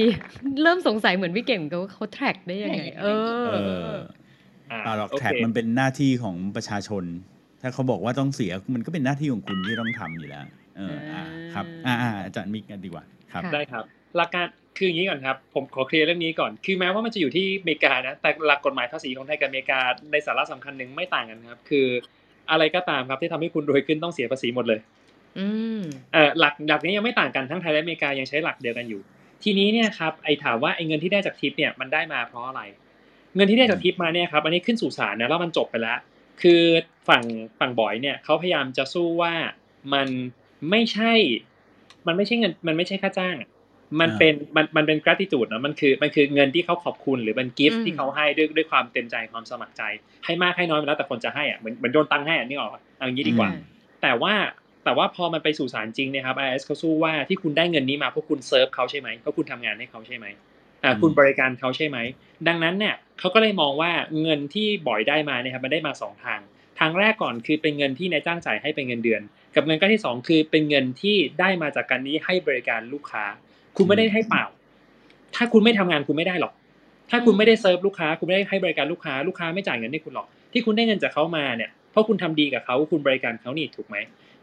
[0.63, 3.07] เริ่มสงสัยเหมือนพี่เก่งกับว่าเขาแทร็กได้ยังไง เอ
[3.43, 7.05] อเอออ่าเปล่าหรอกโอแท็กเคมันเป็นหน้าที่ของประชาชน
[7.63, 10.45] ถ้าเขาบอกว่าต้องเสียมันก็เป็นหน้าที่ของคุณที่ต้องทำอยู่แล้ว
[10.77, 11.23] เอออ่า
[11.55, 13.85] ครับอ่าอ่าอาจารย์มิกกันดีกว่าครับค่ะได้ครับ
[14.17, 14.47] หลักการ
[14.79, 19.81] คืออย่างนี้ก่อนครับ ผมขอเคลียร์เรื่องนี้ก่อน คือแม้ว่ามันจะอยู่ที่อเมริกานะ แต่หลักกฎหมายภาษีของไทยกับอเมริกา
[20.13, 21.87] ในสาระสำคัญหนึ่งไม่ต่างกันครับ คือ
[22.51, 24.81] อะไรก็ตามครับที่ทำให้คุณรวยขึ้นต้องเสียภาษีหมดเลย
[25.39, 25.47] อื
[25.79, 25.81] ม
[26.13, 29.01] เอ่อหลักหลักนี้ยังไม่ต่างกันทั้งไทยและอเมริกายังใช้หลักเดียวกันอยู่
[29.43, 32.63] ทีนี้เนี่ยครับไอ้ถามว่าไอ้เงินที่ได้จากทิปเนี่ยมันได้มาเพราะอะไร
[33.39, 35.99] เงินที่ได้จากทิปมาเนี่ยครับอันนี้ขึ้นสู่ศาลนะแล้วมันจบไปแล้ว
[36.43, 36.63] คือ
[37.09, 37.25] ฝั่ง
[37.61, 39.33] ฝั่งบอยเนี่ยเขาพยายามจะสู้ว่า
[39.95, 40.09] มัน
[40.71, 41.13] ไม่ใช่
[42.07, 43.49] มันไม่ใช่เงินมันไม่ใช่ค่าจ้างอะ
[44.01, 49.83] มันอ่าเป็นมันมันเป็น gratitude นะมันคือมันคือเงินที่เขาขอบคุณหรือเป็นกิฟอืต์มที่เขาให้ด้วยด้วยความเต็มใจความสมัครใจ
[50.25, 53.63] ให้มากให้น้อยมันแล้วแต่คนจะให้อะเหมือนเหมือนโดนตังค์ให้อะนี่ออกปะเอาอย่างนี้ดีกว่าอืม
[54.03, 54.35] แต่ว่า
[54.85, 60.48] แต่ว่าพอมันไปสู่ศาลจริงเนี่ยครับ IRS เขาสู้ว่าที่คุณได้เงินนี้มาเพราะคุณเซิร์ฟเขาใช่ไหมเพราะคุณทำงานให้เขาใช่ไหมอ่าอืม
[61.03, 61.99] คุณบริการเขาใช่ไหม
[62.49, 66.41] ดังนั้นเนี่ยเขาก็เลยมองว่าเงินที่บ่อยได้มาเนี่ยครับมันได้มาสองทาง
[66.79, 69.23] ทางแรกก่อนคือเป็นเงินที่นายจ้างจ่ายให้เป็นเงินเดือน
[69.55, 73.25] กับเงินก้อนที่สองคือเป็นเงินที่ได้มาจากการนี้ให้บริการลูกค้า
[73.77, 74.45] คุณไม่ได้ให้เปล่า
[75.35, 76.53] ถ้าคุณไม่ทำงานคุณไม่ได้หรอก
[77.11, 83.97] ถ้าคุณไม่ได้เซิร์ฟลูกค้า คุณไม่ได้ให้บริการลูกค้า ลูกค้าไม่จ่ายเงินให้คุณหรอก ที่คุณได้เงินจากเขามาเนี่ยเพราะคุณทำดีกับเขาคุณบริการเขานี่ถูกไหม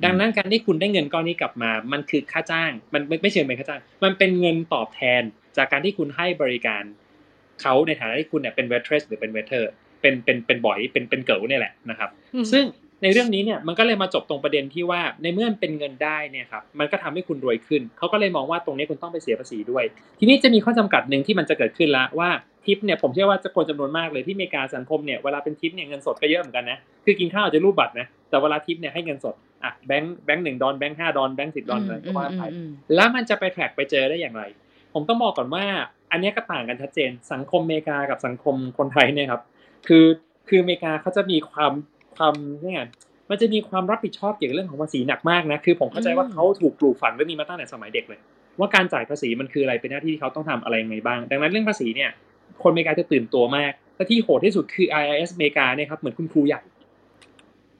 [0.03, 5.23] ดังนั้นการที่คุณได้เงินก้อนนี้กลับมา มันคือค่าจ้าง มันไม่ไม่เชิงเป็นค่าจ้าง มันเป็นเงินตอบแทน
[5.58, 6.84] จากการที่คุณให้บริการ
[7.62, 9.71] เขาในฐานะที่คุณเนี่ยเป็น waitress หรือเป็น waiter
[10.01, 12.64] เป็นเป็นเป็น boy เป็นเป็น girl เนี่ยแหละนะครับอืมซึ่ง
[13.03, 19.84] ในเรื่องนี้เนี่ยมันก็เลยมาจบตรงประเด็นที่ว่าในเมื่อมันเป็นเงินได้เนี่ยครับมันก็ทำให้คุณรวยขึ้นเขาก็เลยมองว่าตรงนี้คุณต้องไปเสียภาษีด้วย
[20.20, 22.30] ทีนี้จะมีข้อจำกัดหนึ่งที่มันจะเกิดขึ้นละว่า
[22.66, 34.43] ทิปเนี่ยผมเชื่อว่าจะคนจำนวนมากเลยที่อเมริกาสังคมเนี่ยเวลาเป็นทิปเนี่ยเงินสดก็เยอะเหมือนกันนะคือกินข้าวอาจจะรูดบัตรนะแต่เวลาทิปเนี่ยให้เงินสดอะแบงค์แบงค์หนึ่งดอลแบงค์ห้าดอลแบงค์สิบดอลอะไรก็ว่าไปอืมแล้วมันจะไปแทร็กไปเจอได้อย่างไร
[34.95, 35.65] ผมต้องบอกก่อนว่า
[36.11, 39.41] อันนี้ก็ต่างกันชัดเจน สังคมอเมริกากับสังคมคนไทยเนี่ยครับ
[39.87, 40.05] คือ
[40.47, 41.71] คืออเมริกาเขาจะมีความ
[42.15, 42.33] ความ
[42.63, 42.81] เนี่ย
[43.29, 48.19] มันจะมีความรับผิดชอบเกี่ยวกับเรื่องของภาษีหนักมากนะคือ ผมเข้าใจว่าเขาถูกปลูกฝังเรื่องนี้มาตั้งแต่สมัยเด็กเลย
[48.59, 52.11] ว่าการจ่ายภาษีมันคืออะไรเป็นหน้าที่ที่เขาต้องทำอะไรยังไงบ้าง ดังนั้นเรื่องภาษีเนี่ย
[52.63, 56.61] คนอเมริกาจะตื่นตัวมากและที่โหดที่สุดคือ IRS อเมริกาเนี่ยครับเหมือนคุณครูใหญ่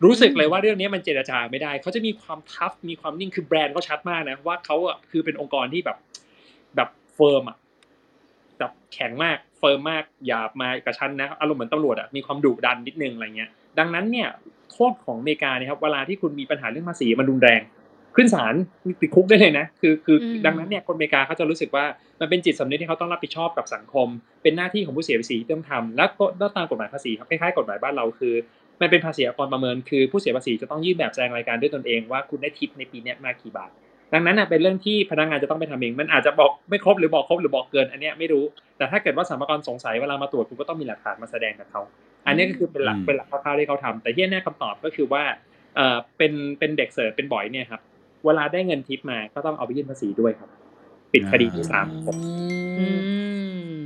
[0.04, 5.98] รู้สึกเลยว่าเรื่องนี้มันเจรจาไม่ได้ เขาจะมีความทัฟมีความนิ่งคือแบรนด์เขาชัดมากนะว่าเขาอะคือเป็นองค์กรที่แบบ
[6.76, 7.58] แบบ firm อะ
[8.60, 13.50] แบบแข็งมาก firm มากอย่ามากับฉันนะอารมณ์เหมือนตำรวจอะมีความดุดันนิดนึงอะไรเงี้ย
[13.80, 14.30] ดังนั้นเนี่ย
[14.72, 17.62] โทษของอเมริกาเนี่ยครับเวลาที่คุณมีปัญหาเรื่องภาษีมันรุนแรง
[18.16, 18.56] ขึ้นศาล
[19.02, 21.86] ติดคุกได้เลยนะคือคืออมดังนั้นเนี่ยคนอเมริกาเขาจะรู้สึกว่า
[22.22, 24.08] มันเป็นจิตสำนึกที่เขาต้องรับผิดชอบกับสังคม
[24.44, 28.34] เป็นหน้าที่ของผู้เสียภาษีที่ต้องทำและก็แล้วตามกฎหมายภาษีครับคล้ายๆกฎหมายบ้านเราคือ
[28.82, 33.72] มันเป็นภาษีอากรประเมินคือผู้เสียภาษีจะต้องยื่นแบบแสดงรายการด้วยตนเองว่าคุณได้ทิปในปีเนี้ยมากี่บาท
[34.16, 38.44] ดังนั้นน่ะเป็นเรื่องที่พนักงานจะต้องไปทำเอง มันอาจจะบอกไม่ครบหรือบอกครบหรือบอกเกิน อันเนี้ยไม่รู้
[38.78, 41.82] แต่ถ้าเกิดว่าสรรพากรสงสัยเวลามาตรวจคุณก็ต้องมีหลักฐานมาแสดงกับเขา
[42.28, 45.24] อันเนี้ยก็คือเป็นหลักอืมเป็นหลักคร่าวๆที่เขาทำแต่ที่แน่คำตอบก็คือว่า
[45.76, 47.82] เอ่อเป็นเป็นเด็กเสิร์ฟเป็นบ่อยเนี่ยครับ
[48.26, 50.50] เวลาได้เงินทิปมาก็ต้องเอาไปยื่นภาษีด้วยครับ
[51.14, 52.16] ปิดคดีที่สามครับ
[52.80, 52.86] อื
[53.78, 53.84] ม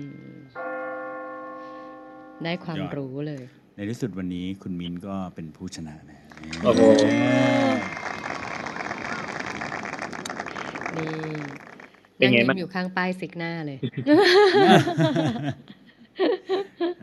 [2.43, 3.43] ได้ความยอดรู้เลย
[3.75, 6.19] ในที่สุดวันนี้คุณมิ้นก็เป็นผู้ชนะนะ
[6.63, 6.81] โอ้โห
[10.97, 11.17] นี่
[12.17, 13.79] เป็นนั่งไงยิ้บ้างมอยู่ข้างป้ายซิกหน้าเลย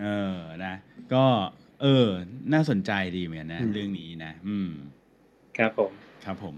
[0.01, 0.07] เอ
[0.37, 0.75] อนะ
[1.15, 1.25] ก็
[1.83, 2.09] เออ
[2.53, 4.71] น่าสนใจดีเหมือนกันนะอืมเรื่องนี้นะ อืม
[5.59, 5.93] ครับผม
[6.25, 6.55] ครับผม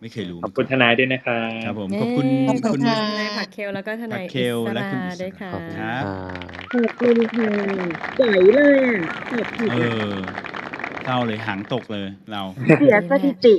[0.00, 2.88] ไม่เคยรู้ ขอบคุณทนายด้วยนะครับ ครับผม ขอบคุณขอบคุณท
[3.18, 6.06] นายผักเคลแล้วก็ทนายผักเคลอิสและราคุณอิสราด้วยค่ะขอบคุณครับครับ
[6.72, 7.52] ขอบคุณค่ะ
[8.16, 8.98] ใหญ่เลยอะ
[9.30, 10.10] ตอบผิดเออะอ
[11.04, 12.42] เศร้าเลยหางตกเลยเรา
[12.76, 13.56] เสียสถิติ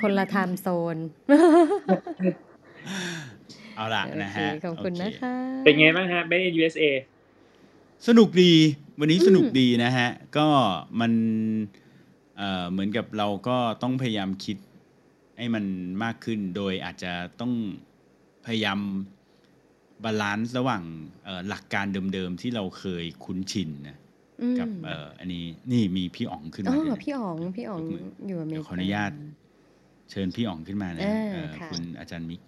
[0.00, 0.96] คนละไทม์โซน
[3.74, 6.84] เอาละโอนะเคฮะขอบคุณโเนะคะ เป็นไงบ้างฮะ Made in USA
[8.08, 8.52] สนุกดี
[9.00, 10.08] วันนี้อืมสนุกดีนะฮะ
[10.38, 10.48] ก็
[11.00, 11.12] มัน
[12.36, 14.58] เอ่อเหมือนกับเราก็ต้องพยายามคิด
[15.38, 15.64] ให้มัน
[16.02, 17.52] มากขึ้น โดยอาจจะต้อง
[18.46, 18.80] พยายาม
[20.04, 20.82] balance ระหว่าง
[21.24, 23.96] เอ่อหลักการเดิมๆที่เราเคยคุ้นชินนะ
[24.42, 29.12] อืมกับเอ่ออันนี้นี่มีพี่อ๋องขึ้นอ๋มาอด้วยนะพี่อ๋องพี่อ๋องยกมืออยู่อเมเดี๋ริยวกาขออนุญาต
[30.10, 32.40] เชิญพี่อ๋องขึ้นมานะอ่าเอ่อค่ะคุณอาจารย์มิก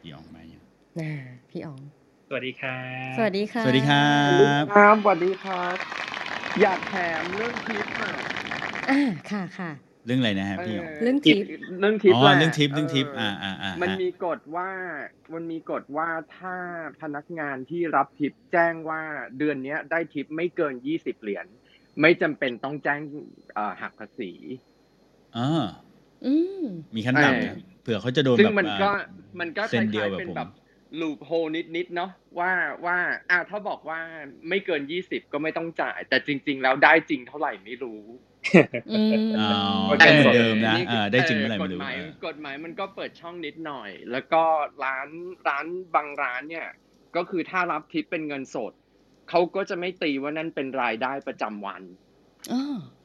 [0.00, 0.62] พี่อ๋องมายัง
[0.98, 1.10] น่า
[1.50, 1.80] พี่อ๋อง
[2.26, 2.72] สวัสดีครั
[3.14, 3.98] บ สวัสดีค่ะสวัสดีครั
[4.62, 5.76] บครับสวัสดีครับ
[6.60, 8.12] อยากแถมเรื่องทิปอะ
[8.88, 8.94] อ่า
[9.30, 9.70] ค่ะค่ะ
[10.06, 11.46] เรื่องอะไรนะฮะพี่อ๋องเรื่องทิป
[11.80, 14.70] เรื่องทิปอ๋อแหละเรื่องทิปเรื่องทิปเอ่าอ่าอ่ามันฮะมีกฎว่า
[15.34, 16.56] มันมีกฎว่าถ้า
[17.00, 19.02] พนักงานที่รับทิปแจ้งว่า
[19.38, 21.46] เดือนเนี้ยได้ทิปไม่เกินยี่สิบเหรียญ
[22.00, 23.00] ไม่จำเป็นต้องแจ้ง
[23.54, 24.32] เอ่อหักภาษี
[25.34, 25.42] อ๋อ
[25.84, 25.85] อื
[26.58, 26.62] ม
[26.96, 28.98] มีขั้นต่ำนะเผื่อเขาจะโดนซึ่งแบบมันก็อ่า
[29.40, 30.50] มันก็คเส้นเดียวล้ายแบบๆเป็นผมแบบ
[31.00, 31.30] ลูปโฮ
[31.76, 32.52] นิดๆเนาะว่า
[32.84, 32.96] ว่า
[33.30, 34.00] อ่าถ้าบอกว่า
[34.48, 38.02] ไม่เกินยี่สิบก็ไม่ต้องจ่าย แต่จริง ๆ แล้วได้จริงเท่าไหร่ไม่รู้
[38.90, 39.60] อืมอ๋อ
[39.90, 44.42] มันได้เป็นเหมือนเดิมนะนี่เออได้จริงเมื่อไหร่กไม่ฎรู้หมายเออกฎหมายมันก็เปิดช่องนิดหน่อย แล้วก็
[44.84, 45.08] ร้าน
[45.48, 46.68] ร้านบางร้านเนี่ย
[47.16, 48.72] ก็คือถ้ารับทิปเป็นเงินสด
[49.30, 51.82] เขาก็จะไม่ตีว่านั่นเป็นรายได้ประจำวัน
[52.52, 52.95] อ๋ออ๋อ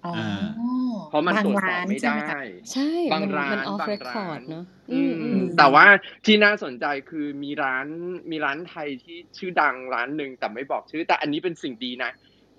[1.10, 2.38] เพราะมันบางตรวจสอบร้านไม่ใช่ได้ไหมคะ
[2.74, 5.86] ใช่บางมันร้านมันออฟบางเรคร้าคอร์ดนเนาะอือืมมอืมแต่ว่า
[6.26, 7.88] ที่น่าสนใจคือมีร้าน
[8.32, 12.12] มีร้านไทยที่ชื่อดังร้านหนึ่งแต่ไม่บอกชื่อ แต่อันนี้เป็นสิ่งดีนะ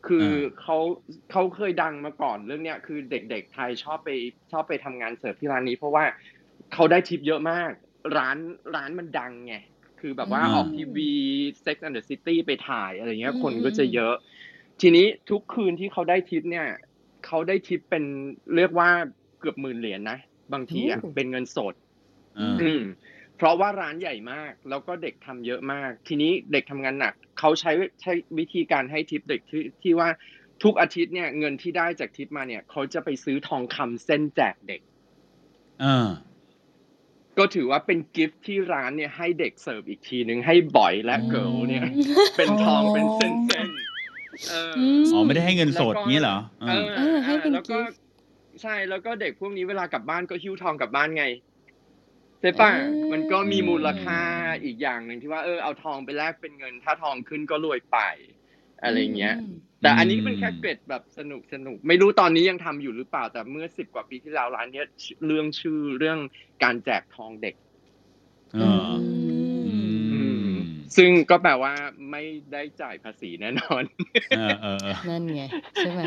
[0.07, 0.28] คือ
[0.61, 0.78] เขา
[1.30, 4.11] เขาเคยดังมาก่อนเรื่องเนี้ยคือเด็กๆไทยชอบไป
[4.53, 6.05] ชอบไปทำงานเสิร์ฟที่ร้านนี้ เพราะว่า
[6.74, 7.70] เขาได้ทิปเยอะมาก
[8.18, 8.36] ร้าน
[8.76, 9.55] ร้านมันดังไง
[10.01, 11.11] คือแบบว่าอืมออกทีวี
[11.64, 14.14] Sex and the City ไปถ่ายอะไรเงี้ยอืมคนก็อืมจะเยอะ
[14.80, 16.66] ทีนี้ทุกคืนที่เขาได้ทิปเนี่ย
[17.26, 18.04] เขาได้ทิปเป็น
[18.56, 18.90] เรียกว่า
[19.40, 20.18] เกือบหมื่นเหรียญนะ
[20.52, 21.74] บางทีอะเป็นเงินสด
[22.38, 22.82] อ่าอืม
[23.36, 30.09] เพราะว่าร้านใหญ่มาก แล้วก็เด็กทำเยอะมาก ทีนี้เด็กทำงานหนักเขาใช้ใช้วิธีการให้ทิปเด็กที่ที่ว่า
[30.62, 34.80] ทุกอาทิตย์เนี่ยเงินที่ได้จากทิปมาเนี่ยเขาจะไปซื้อทองคำเส้นแจกเด็ก
[35.82, 36.09] อ่า
[37.38, 41.86] ก็ถือว่าเป็นกิฟต์ที่ร้านเนี่ยให้เด็กเสิร์ฟอีกทีหนึ่งให้บ่อยและเกิร์ลเนี่ย
[42.36, 43.81] เป็นทองเป็นเส้นเส้นๆ
[44.48, 46.36] เอออม อ๋อไม่ได้ให้เงินสดแล้วก็งี้เหรอ
[46.68, 47.98] เออเออให้เป็นแล้วก็ gift
[48.62, 51.24] ใช่แล้วก็เด็กพวกนี้เวลากลับบ้านก็หิ้วทองกลับบ้านไง
[52.40, 54.20] ใช่ปะเออ มันก็มีมูลค่า
[54.64, 57.98] อีกอย่างหนึ่งที่ว่าเออเอาทองไปแลกเป็นเงิน ถ้าทองขึ้นก็รวยไป
[58.82, 59.52] อะไรเงี้ยอืม
[59.82, 64.86] แต่อันนี้เป็นแค่เกร็ดแบบสนุกสนุก ไม่รู้ตอนนี้ยังทำอยู่หรือเปล่าแต่เมื่อสิบกว่าปีที่แล้วร้านเนี้ย
[65.26, 66.18] เรื่องชื่อเรื่อง
[66.62, 67.54] การแจกทองเด็ก
[68.54, 69.22] อ๋ออือืมม
[70.97, 71.73] ซึ่งก็แปลว่า
[72.10, 73.82] ไม่ได้จ่ายภาษีแน่นอน
[74.36, 75.43] เออเออเออนั่นไง
[75.78, 76.01] ใช่ไหม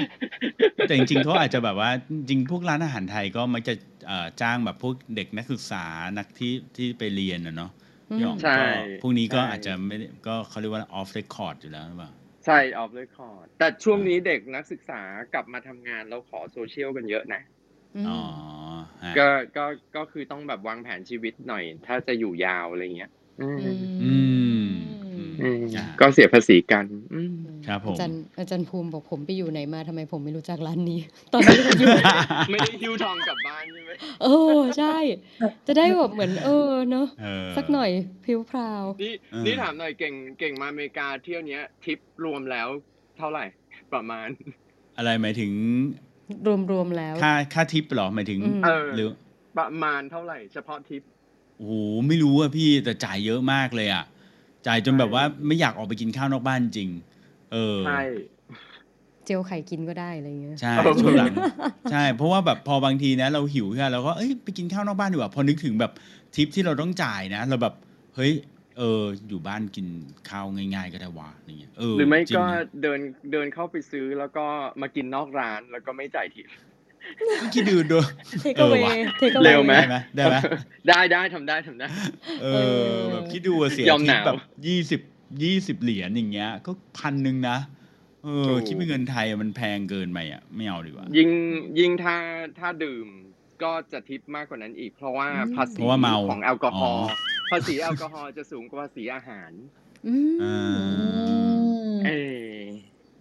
[0.88, 3.74] แต่จริงๆเขาอาจจะแบบว่าจริงๆพวกร้านอาหารไทยก็มักจะ
[4.08, 5.86] เอ่อจ้างแบบพวกเด็กนักศึกษา
[6.18, 7.72] นักที่ที่ไปเรียนนะเนาะ
[8.18, 8.66] พี่อ๋องใช่ก็
[9.02, 12.12] พวกนี้ก็ใช่อาจจะไม่ได้ก็เขาเรียกว่า off record อยู่แล้วหรือเปล่า
[12.46, 15.02] ใช่ออฟเรคคอร์ดแต่ช่วงนี้เด็กนักศึกษา
[15.34, 17.42] กลับมาทำงานแล้วขอโซเชียลกันเยอะนะ
[17.96, 18.22] อืมอ๋อ
[19.04, 24.55] ฮะก็ก็ก็คือต้องแบบวางแผนชีวิตหน่อย ถ้าจะอยู่ยาวอะไรเงี้ย อืมอืมอืมอ่า
[26.00, 27.36] ก็เสียภาษีกันอืม
[27.68, 31.00] ครับผมอาจารย์อาจารย์ภูมิบอกผมไปอยู่ไหนมาทำไมผมไม่รู้จักร้านนี้
[31.34, 31.88] ตอนนี้เราอยู่
[32.52, 33.92] ไม่ได้หิ้วทองกลับบ้านใช่ไหม
[34.24, 34.98] เออใช่
[35.68, 37.90] จะได้แบบเหมือน เออเนอะเออสักหน่อย
[38.24, 42.68] พริ้วพราวนี่เออนี่ถามหน่อยเก่งเก่งมาอเมริกาเที่ยวเนี้ยทริปรวมแล้ว
[43.18, 43.46] เท่าไหร่
[43.94, 44.28] ประมาณ
[44.98, 45.52] อะไรหมายถึง
[46.72, 49.08] รวมๆแล้ว ค่าค่าทิปเหรอหมายถึงอืมเออหรือ
[49.58, 51.04] ประมาณเท่าไหร่ เฉพาะทริป
[51.58, 51.74] โอ้โห
[52.08, 54.06] ไม่รู้อะพี่แต่จ่ายเยอะมากเลยอะ
[54.68, 56.90] จ่ายจนแบบว่าไม่อยากออกไปกินข้าวนอกบ้านจริง
[57.52, 58.04] เออใช่
[59.26, 61.36] เจลไข่กินก็ได้อะไรเงี้ยใช่เออช่วงหลัง
[61.92, 65.92] ใช่ เพราะว่าแบบพอบางทีนะ เราหิวใช่ไหมเราก็เอ้ยไปกินข้าวนอกบ้านดีกว่าพอนึกถึงแบบ
[66.36, 67.74] ทริปที่เราต้องจ่ายนะ เราแบบ
[68.16, 68.34] เฮ้ย
[68.78, 69.88] เออ อยู่บ้านกิน
[70.30, 73.00] ข้าวง่ายๆก็ได้วะอะไรเงี้ยเออหรือไม่จริงก็นะเดิน
[73.32, 74.46] เดินเข้าไปซื้อแล้วก็
[74.82, 76.48] มากินนอกร้านแล้วก็ไม่จ่ายทิป
[77.40, 78.00] ก็คิดดูดู
[78.40, 80.36] เทคเออเวว่ะเทคเวเร็วไหมได้ไหมได้ไหม
[80.88, 81.88] ได้ได้ทำได้ทำได้
[82.42, 82.58] เอเอ
[82.90, 84.38] ออแบบคิดดูอะเสียยอมทิหปนาวแบบ
[84.68, 85.02] ยี่สิบ
[85.44, 87.58] ยี่สิบเหรียญอย่างเงี้ย ก็พันหนึ่งนะ
[88.24, 91.30] เออถูกคิดเป็นเงินไทยอะมันแพงเกินไปอะไม่เอาดีกว่า ยิ่ง
[91.80, 92.18] ยิ่งถ้า
[92.60, 93.08] ถ้าดื่ม
[93.64, 97.16] ก็จะทิปมากกว่านั้นอีก เพราะว่าอืมภาเพษีราะว่าเมาของแอลกอฮอล์อ๋อ
[97.52, 99.52] ภาษีแอลกอฮอล์จะสูงกว่าภาษีอาหาร
[100.08, 100.56] อืมอ่า
[102.06, 102.66] เอย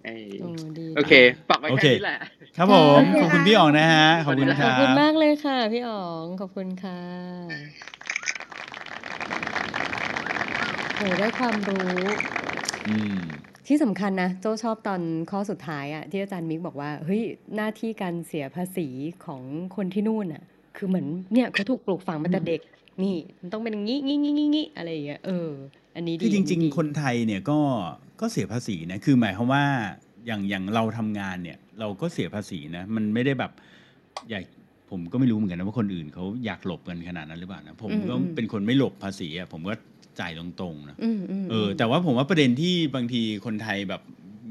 [0.05, 0.49] เอยโอ้
[0.79, 1.13] ดีโอเค
[1.49, 2.19] ฝากไว้โอแค่เคนี้แหละ
[2.57, 6.99] ครับผม ขอบคุณพี่อ๋องนะฮะ ขอบคุณคขรัอบบคุณมากเลยค่ะ พี่อ๋องขอบคุณค่ะ
[10.97, 11.99] โหได้ความรู้
[12.89, 13.19] อืม
[13.67, 15.01] ที่สำคัญนะ โจชอบตอน
[15.31, 17.23] ข้อสุดท้ายอะที่อาจารย์มิกบอกว่าเฮ้ย
[17.57, 18.89] หน้าที่การเสียภาษี
[19.25, 19.43] ของ
[19.77, 20.43] คนที่นู่นอะ
[20.77, 22.61] คือเหมือนเนี่ยเขาถูกปลูกฝังมาแต่เด็ก
[23.03, 25.49] นี่มันต้องเป็นอย่างงี้งี้งี้งี้งี้อะไรอย่างเงี้ยเออ
[25.97, 27.59] อันนี้ดีคือจอัริงดีๆคนไทยเนี่ยก็
[28.21, 29.65] ก็เสียภาษีนะ คือหมายความว่า
[30.27, 33.53] อย่างอย่างเราทำงานเนี่ย เราก็เสียภาษีนะ มันไม่ได้แบบ
[34.31, 34.45] อยาก
[34.91, 39.75] ผมก็ไม่รู้เหมือนกันนะว่าคนอื่นเขาอยากหลบกันขนาดนั้นหรือเปล่านะผมก็เป็นคนไม่หลบภาษีอะผมก็
[40.21, 44.03] จ่ายตรงๆนะอืมอืมเออแต่ว่าผมว่าประเด็นที่บางทีคนไทยแบบ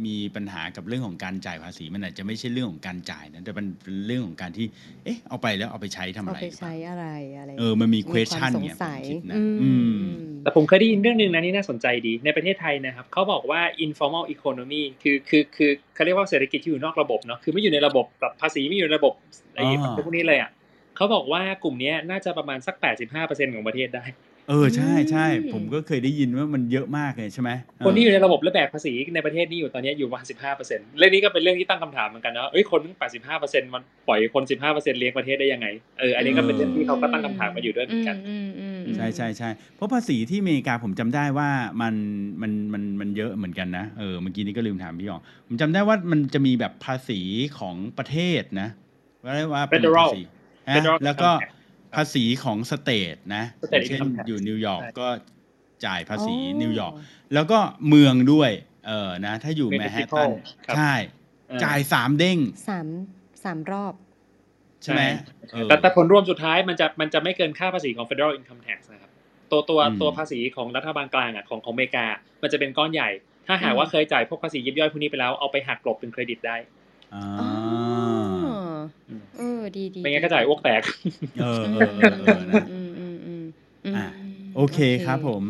[0.06, 4.66] มีปัญหากับเรื่องของการจ่ายภาษี มันอาจจะไม่ใช่เรื่องของการจ่ายนะแต่มันเป็นเรื่องของการที่
[5.04, 7.06] เอ๊ะ เอาไปแล้วเอาไปใช้ทำเอาอะไรไปหรือเปล่าใช้อะไร
[7.40, 19.14] อะไรเออมันมีความ question สงเนี่ยสัยผมคิดนะอืมอืมอืมแต่ผมเคยได้ยินเรื่องหนึ่งนะที่น่าสนใจดีในประเทศไทยนะครับเขาบอกว่า informal economy คือคือคือเขาเรียกว่าเศรษฐกิจที่อยู่นอกระบบเนาะคือไม่อยู่ในระบบแบบภาษีไม่อยู่ในระบบ
[19.56, 20.52] ไอ้อ่าพวกนี้เลยอะ
[20.96, 22.76] เขาบอกว่ากลุ่มเนี้ยน่าจะประมาณสัก
[23.16, 24.04] 85%ของประเทศได้
[24.50, 30.26] เออใช่ใช่อืม ผมก็เคยได้ยินว่ามันเยอะมากเลยใช่ไหมเออคนที่อยู่ในระบบและแบกภาษีในประเทศนี้อยู่ตอนนี้อยู่ประมาณ
[30.62, 32.96] 15%เรื่องนี้ก็เป็นเรื่องที่ตั้งคำถามเหมือนกันนะเอ้ยคนถึง
[33.30, 35.68] 85%มันปล่อยคน15%เลี้ยงประเทศได้ยังไง
[36.00, 41.50] เอออันนี้ก็เป็นเรื่องที่เขาก็ตั้งคำถามมาอยู่ด้วยเหมือนกัน อืมอืมอืม ใช่ใช่ใช่เพราะภาษีที่อเมริกาผมจำได้ว่า
[41.82, 41.94] มัน
[42.42, 47.20] มันมันมันเยอะเหมือนกันนะเออเมื่อกี้นี้ก็ลืมถามพี่อ๋องผมจำได้ว่ามันจะมีแบบภาษี
[47.60, 48.70] ของประเทศนะ
[49.24, 50.22] ว่าเรียกว่าเป็น Federal ภาษี
[50.68, 51.63] นะ Federal แล้วก็ income tax
[51.96, 55.08] ภาษีของ state นะ State อย่างเช่น income tax อยู่นิวยอร์กใช่ก็
[55.86, 56.94] จ่ายภาษีอ๋อนิวยอร์ก
[57.34, 57.60] แล้วก็
[57.90, 58.52] เมืองด้วย
[58.88, 60.94] เออนะ ถ้าอยู่แมนฮัตตัน Municipal ครับใช่
[61.50, 62.38] เออจ่ายสามเด้ง
[62.70, 62.88] สาม
[63.44, 63.94] สามรอบ
[64.84, 65.04] ใช่ไหม
[65.50, 69.12] ใช่เออแต่แต่ผลรวมสุดท้ายมันจะมันจะไม่เกินค่าภาษีของ federal income tax นะครับ
[69.52, 72.06] ตัวตัวอืมตัวภาษีของรัฐบาลกลางอะของของอเมริกา
[72.42, 73.10] มันจะเป็นก้อนใหญ่
[73.48, 76.58] ถ้าหากอืมว่าเคยจ่ายพวกภาษียิบย่อยพวกนี้ไปแล้วเอาไปหักกลบเป็นเครดิตได้
[77.14, 77.53] อ่าอ๋อ
[79.38, 80.82] เออดีดีไม่งั้นก็จ่ายอ้วกแตก
[81.42, 83.44] เออเออเออเออนะอืมอืมอืม
[83.86, 84.06] อืมอะ
[84.56, 85.44] โอเคครับผม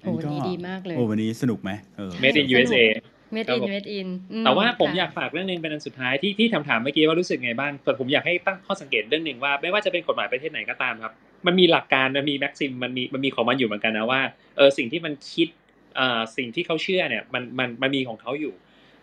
[0.00, 2.84] โอ้วันนี้ดีมากเลยโอ้วันนี้สนุกไหมเออ Made in USA
[3.32, 4.08] เมดครัอิบนผมเมดอิน
[4.44, 11.12] แต่ว่าผมอยากฝากเรื่องหนึงเป็นอันสุดท้ายที่ที่ถามถามเมื่อกี้ว่ารู้สึกไงบ้างแต่ผมอยากให้ตั้งข้อสังเกตเรื่องหนึ่งว่า ไม่ว่าจะเป็นกฎหมายประเทศไหนก็ตามครับ
[11.46, 14.20] มันมีหลักการมันมีแม็กซิมมันมีมันมีของมันอยู่เหมือนกันนะว่า
[14.56, 15.48] เออสิ่งที่มันคิด
[15.96, 18.54] เอ่อสิ่งที่เขาเชื่อเนี่ยมันมันมันมีของเขาอยู่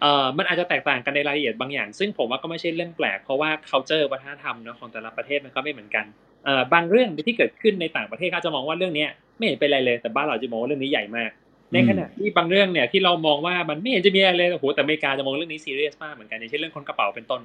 [0.02, 6.06] เอ่อมันอาจจะแตกต่างกันในรายละเอียดบางอย่าง ซึ่งผมว่าก็ไม่ใช่เรื่องแปลกเพราะว่า culture วัฒนธรรมเนอะของแต่ละประเทศมันก็ไม่เหมือนกัน
[6.46, 11.32] เอ่อบางเรื่องที่เกิดขึ้นในต่างประเทศเขาอาจจะมองว่าเรื่องเนี้ยไม่เห็นเป็นไรเลยแต่บ้านเราจะมองว่าเรื่องนี้ใหญ่มาก
[11.74, 17.42] ในขณะที่บางเรื่องเนี่ยที่เรามองว่ามันไม่เห็นจะมีอะไรเลยโอ้โหแต่อเมริกาจะมองเรื่องนี้ซีเรียสมากเหมือนกันอย่างเช่นเรื่องคนกระเป๋าเป็นต้น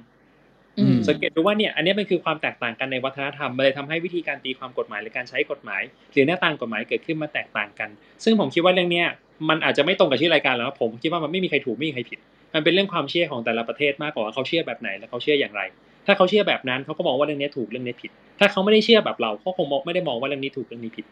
[0.79, 5.81] อืมสังเกตดูว่าเนี่ยอันนี้มันคือความแตกต่างกันในวัฒนธรรมมันเลยทำให้วิธีการตีความกฎหมายหรือการใช้กฎหมาย
[6.13, 7.89] หรือหน้าตางกฎหมายเกิดขึ้นมาแตกต่างกัน
[8.23, 9.07] ซึ่งผมคิดว่าเรื่องเนี้ย
[9.49, 12.19] มันอาจจะไม่ตรงกับชื่อรายการแล้วผมคิดว่ามันไม่มีใครถูกไม่มีใครผิด
[12.53, 15.61] มันเป็นเรื่องความเชื่อของแต่ละประเทศมากกว่าว่าเขาเชื่อแบบไหนและเขาเชื่ออย่างไร
[16.05, 21.05] ถ้าเขาเชื่อแบบนั้นเขาก็มองว่าเรื่องนี้ถูกเรื่องนี้ผิด ถ้าเขาไม่ได้เชื่อแบบเราเขาคงมองไม่ได้มองว่าเรื่องนี้ถูกเรื่องนี้ผิด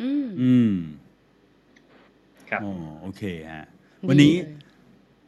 [0.00, 0.74] อืมอืม
[2.50, 3.66] ครับอ๋อโอเคฮะ
[4.02, 4.56] ดีวันนี้เลย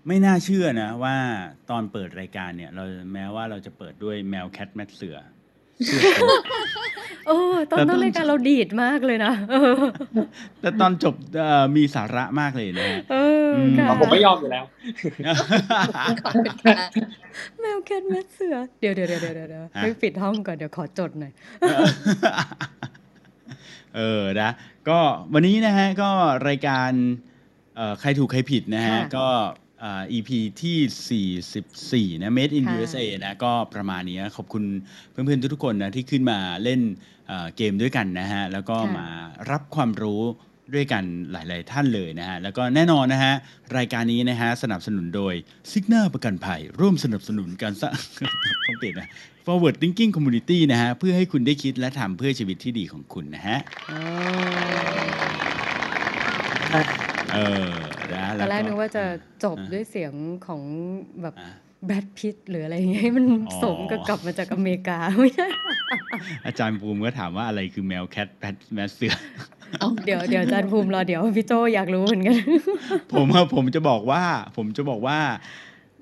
[0.09, 1.16] ไม่น่าเชื่อนะว่า
[1.70, 5.16] ตอนเปิดรายการเนี่ย เราแม้ว่าเราจะเปิดด้วยแมวแคทแมทเสือเสื้อ
[6.19, 6.40] โป๊ะ
[7.28, 9.74] เออตอนแต่ต้ต้นนรายการเราดีดมากเลยนะเออ
[10.61, 13.16] แต่ตอนจบเอ่อมีสาระมากเลยนะฮะเอ
[13.47, 14.65] ออืมค่ะผมไม่ยอมอยู่แล้ว
[16.24, 16.77] ขอบคุณค่ะ
[17.61, 21.32] แมวแคทแมวเสือ เดี๋ยวเดี๋ยวเดี๋ยวเดี๋ยวเดี๋ยวฮะให้ปิดห้องก่อนเดี๋ยวขอจดหน่อย
[23.97, 24.51] เออนะ
[24.89, 24.98] ก็
[25.32, 26.11] วันนี้นะฮะก็
[26.48, 26.90] รายการ
[27.77, 29.65] เอ่อใครถูกใครผิดนะฮะค่ะก็เอ่อ
[30.16, 30.31] EP
[30.62, 34.65] ที่ 44 นะ Made in ค่ะ USA นะ ก็ประมาณนี้ขอบคุณ
[35.11, 36.81] เพื่อนๆ ทุกๆคนนะ ที่ขึ้นมาเล่น
[37.28, 39.07] เอ่อเกมด้วยกันนะฮะ แล้วก็ค่ะมา
[39.51, 40.23] รับความรู้
[40.74, 43.32] ด้วยกันหลาย ๆ ท่านเลยนะฮะ แล้วก็แน่นอนนะฮะ
[43.77, 45.35] รายการนี้นะฮะ สนับสนุนโดย
[45.70, 47.94] ซิกนาประกันภัย ร่วมสนับสนุนการสร้าง
[48.66, 49.09] ต้องเปลี่ยนนะ
[49.44, 53.59] Forward Thinking Community นะฮะ เพื่อให้คุณได้คิดและทำเพื่อชีวิตที่ดีของคุณนะฮะ
[53.90, 54.01] อ๋อ
[57.35, 57.39] เอ
[57.69, 57.95] อนะ
[58.31, 59.05] ตแล้อนแรกก็นึกว่าจะ
[59.45, 60.12] จบอ่าด้วยเสียง
[60.47, 60.62] ของ
[61.23, 61.55] แบบอ่า
[61.87, 65.49] แบทพิทหรืออะไรอย่างเงี้ยให้มันอ๋อสมกับกลับมาจากอเมริกาไม่ใช่
[66.47, 69.15] อาจารย์ภูมิก็ถามว่าอะไรคือแมวแคทแพทแมวเสือ
[70.05, 72.39] เดี๋ยวเดี๋ยวอาจารย์ภูมิรอเดี๋ยวพี่โจอยากรู้เหมือนกัน
[73.12, 74.23] ผมอะผมจะบอกว่า
[74.57, 75.19] ผมจะบอกว่า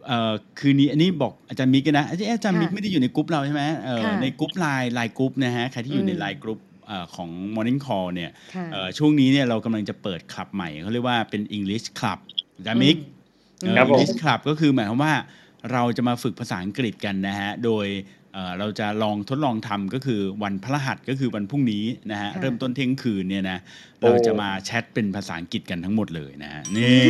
[0.06, 6.73] เอ่อคืนนี้อันนี้บอกอาจารย์มิกนะเอ้ยอาจารย์มิกค่ะไม่ได้อยู่ในกลุ่มเราใช่ไหมเอ่อค่ะในกลุ่มไลน์ไลน์กลุ่มนะฮะใครที่อยู่ในอืมไลน์กลุ่มเอ่อ
[7.16, 12.19] ของ Morning Call เนี่ยค่ะเอ่อช่วงนี้เนี่ยเรากำลังจะเปิดคลับใหม่เขาเรียกว่าเป็น English Club
[12.56, 12.97] อาจารย์มิก
[13.65, 15.15] อืมเอ่อครับผม English Club ก็คือหมายความว่า
[15.73, 17.86] เราจะมาฝึกภาษาอังกฤษกันนะฮะ โดย
[18.35, 23.59] เอ่อเราจะลองทดลองทำก็คือวันพฤหัสก็คือวันพรุ่งนี้นะฮะค่ะเริ่มต้นเที่ยงคืนเนี่ยนะ
[24.01, 27.02] เราจะมาแชทเป็นภาษาอังกฤษกันทั้งหมดเลยนะฮะนี่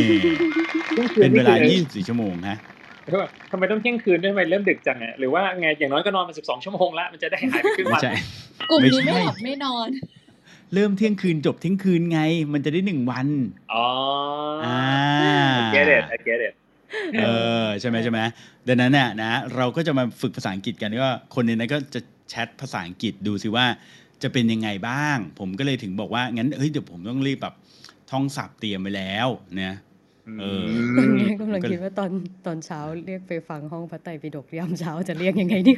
[1.21, 2.57] เป็นเวลา 24 ชั่วโมงฮะ
[3.07, 8.13] แล้วแบบทำไมต้องเที่ยงคืนด้วยทำไมเริ่มดึกจังอะหรือว่าไงอย่างน้อยก็นอนมา12ชั่วโมงละมันจะได้หายไปครึ่งไม่วันใช่
[8.69, 9.89] กลุ่มไม่นี้ใช่ไม่หลับไม่นอน
[10.73, 12.19] เริ่มเที่ยงคืนจบเที่ยงคืนไง
[12.53, 13.27] มันจะได้หนึ่งวัน
[13.73, 13.85] อ๋อ
[14.65, 14.79] อ่า
[15.59, 16.53] I get it I get it
[17.19, 17.23] เอ
[17.63, 18.19] อใช่ไหมใช่ไหม
[18.67, 23.65] ดังนั้นเนี่ยนะเราก็จะมาฝึกภาษาอังกฤษกันก็คนในนั้นก็จะแชทภาษาอังกฤษดูสิว่า
[24.23, 27.55] จะเป็นยังไงบ้าง ผมก็เลยถึงบอกว่างั้นเฮ้ยเดี๋ยวผมต้องรีบแบบ
[28.11, 29.27] ท่องศัพท์เตรียมไปแล้ว
[29.57, 29.75] เนี่ย
[30.39, 30.63] เออ
[30.97, 32.11] ตอนนี้กำลังคิดว่าตอน
[32.45, 35.73] ตอนเช้าเรียกไปฟังห้องพระไตรปิฎกยามเช้าจะเรียกยังไงดี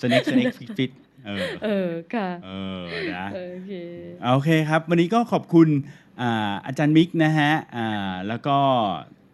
[0.00, 0.90] สเน็ก snake fish fish
[1.26, 2.50] เออเออค่ะเอ
[2.80, 2.84] อ
[3.14, 3.72] นะโอเค
[4.32, 5.68] โอเคครับ วันนี้ก็ขอบคุณ
[6.20, 8.56] อ่าอาจารย์มิกนะฮะอ่าแล้วก็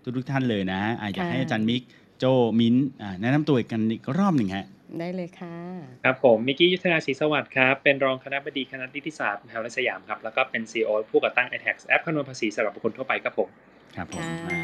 [0.03, 1.83] ทุกทุกๆท่านเลยนะอ่าอยากค่ะให้อาจารย์มิก
[2.19, 2.25] โจ
[2.61, 4.67] มิ้นอ่าแนะนำตัวอีกกันอีกรอบหนึ่งฮะ
[5.01, 5.57] ได้เลยค่ะ
[6.05, 13.49] ครับผมมิกกี้ยุทธนาศรีสวัสดิ์ครับ เป็นรองคณะบดีคณะนิติศาสตร์มหาวิทยาลัยสยามครับ แล้วก็เป็น CEO ผู้ก่อตั้ง iTax แอปคำนวณภาษีสำหรับบุคคลทั่วไปครับผม
[13.97, 14.63] ครับผมค่ะอ่า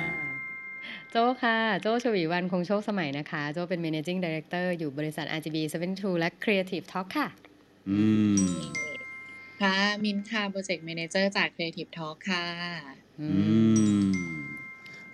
[1.10, 5.56] โจค่ะ โจชวีวันคงโชคสมัยนะคะ โจเป็น managing director อยู่บริษัท RGB
[5.88, 7.28] 72และ Creative Talk ค่ะ
[7.88, 8.00] อื
[8.58, 8.58] ม
[9.60, 12.46] ค่ะมินค่ะ Project Manager จาก Creative Talk ค่ะ
[13.20, 13.38] อือื
[14.02, 14.37] มม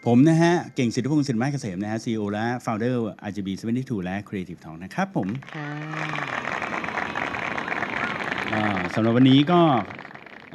[0.06, 2.96] ผมนะฮะ เก่งสิทธิพงศ์สินไม้เกษมนะฮะ CEO และ Founder
[3.28, 5.68] RGB 72 และ Creative Talk นะครับผมค่ะ
[8.54, 8.64] อ่า
[8.94, 9.60] สำหรับวันนี้ก็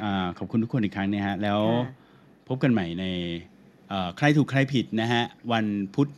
[0.02, 1.94] อ่าขอบคุณทุกคนอีกครั้งนะฮะ แล้วค่ะ
[2.48, 3.04] พบกันใหม่ใน
[3.88, 5.22] เอ่อใครถูกใครผิดนะฮะ
[5.52, 6.08] วันพุธ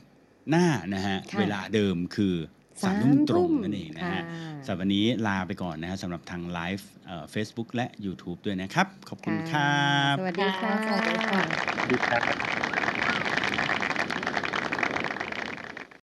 [0.51, 2.35] หน้านะฮะค่ะเวลาเดิมคือ
[2.83, 4.23] สามสามทุ่มตรงทุ่มนั่นเองนะฮะค่ะ
[4.65, 6.89] สำหรับวันนี้ลาไปก่อนนะฮะสำหรับทางไลฟ์
[7.31, 9.73] เฟซบุ๊กและ YouTube ด้วยนะครับ ขอบคุณคค่ะรั
[10.13, 10.97] บ สวัสดีค่ะค่ะ
[11.91, 12.92] ดีครับ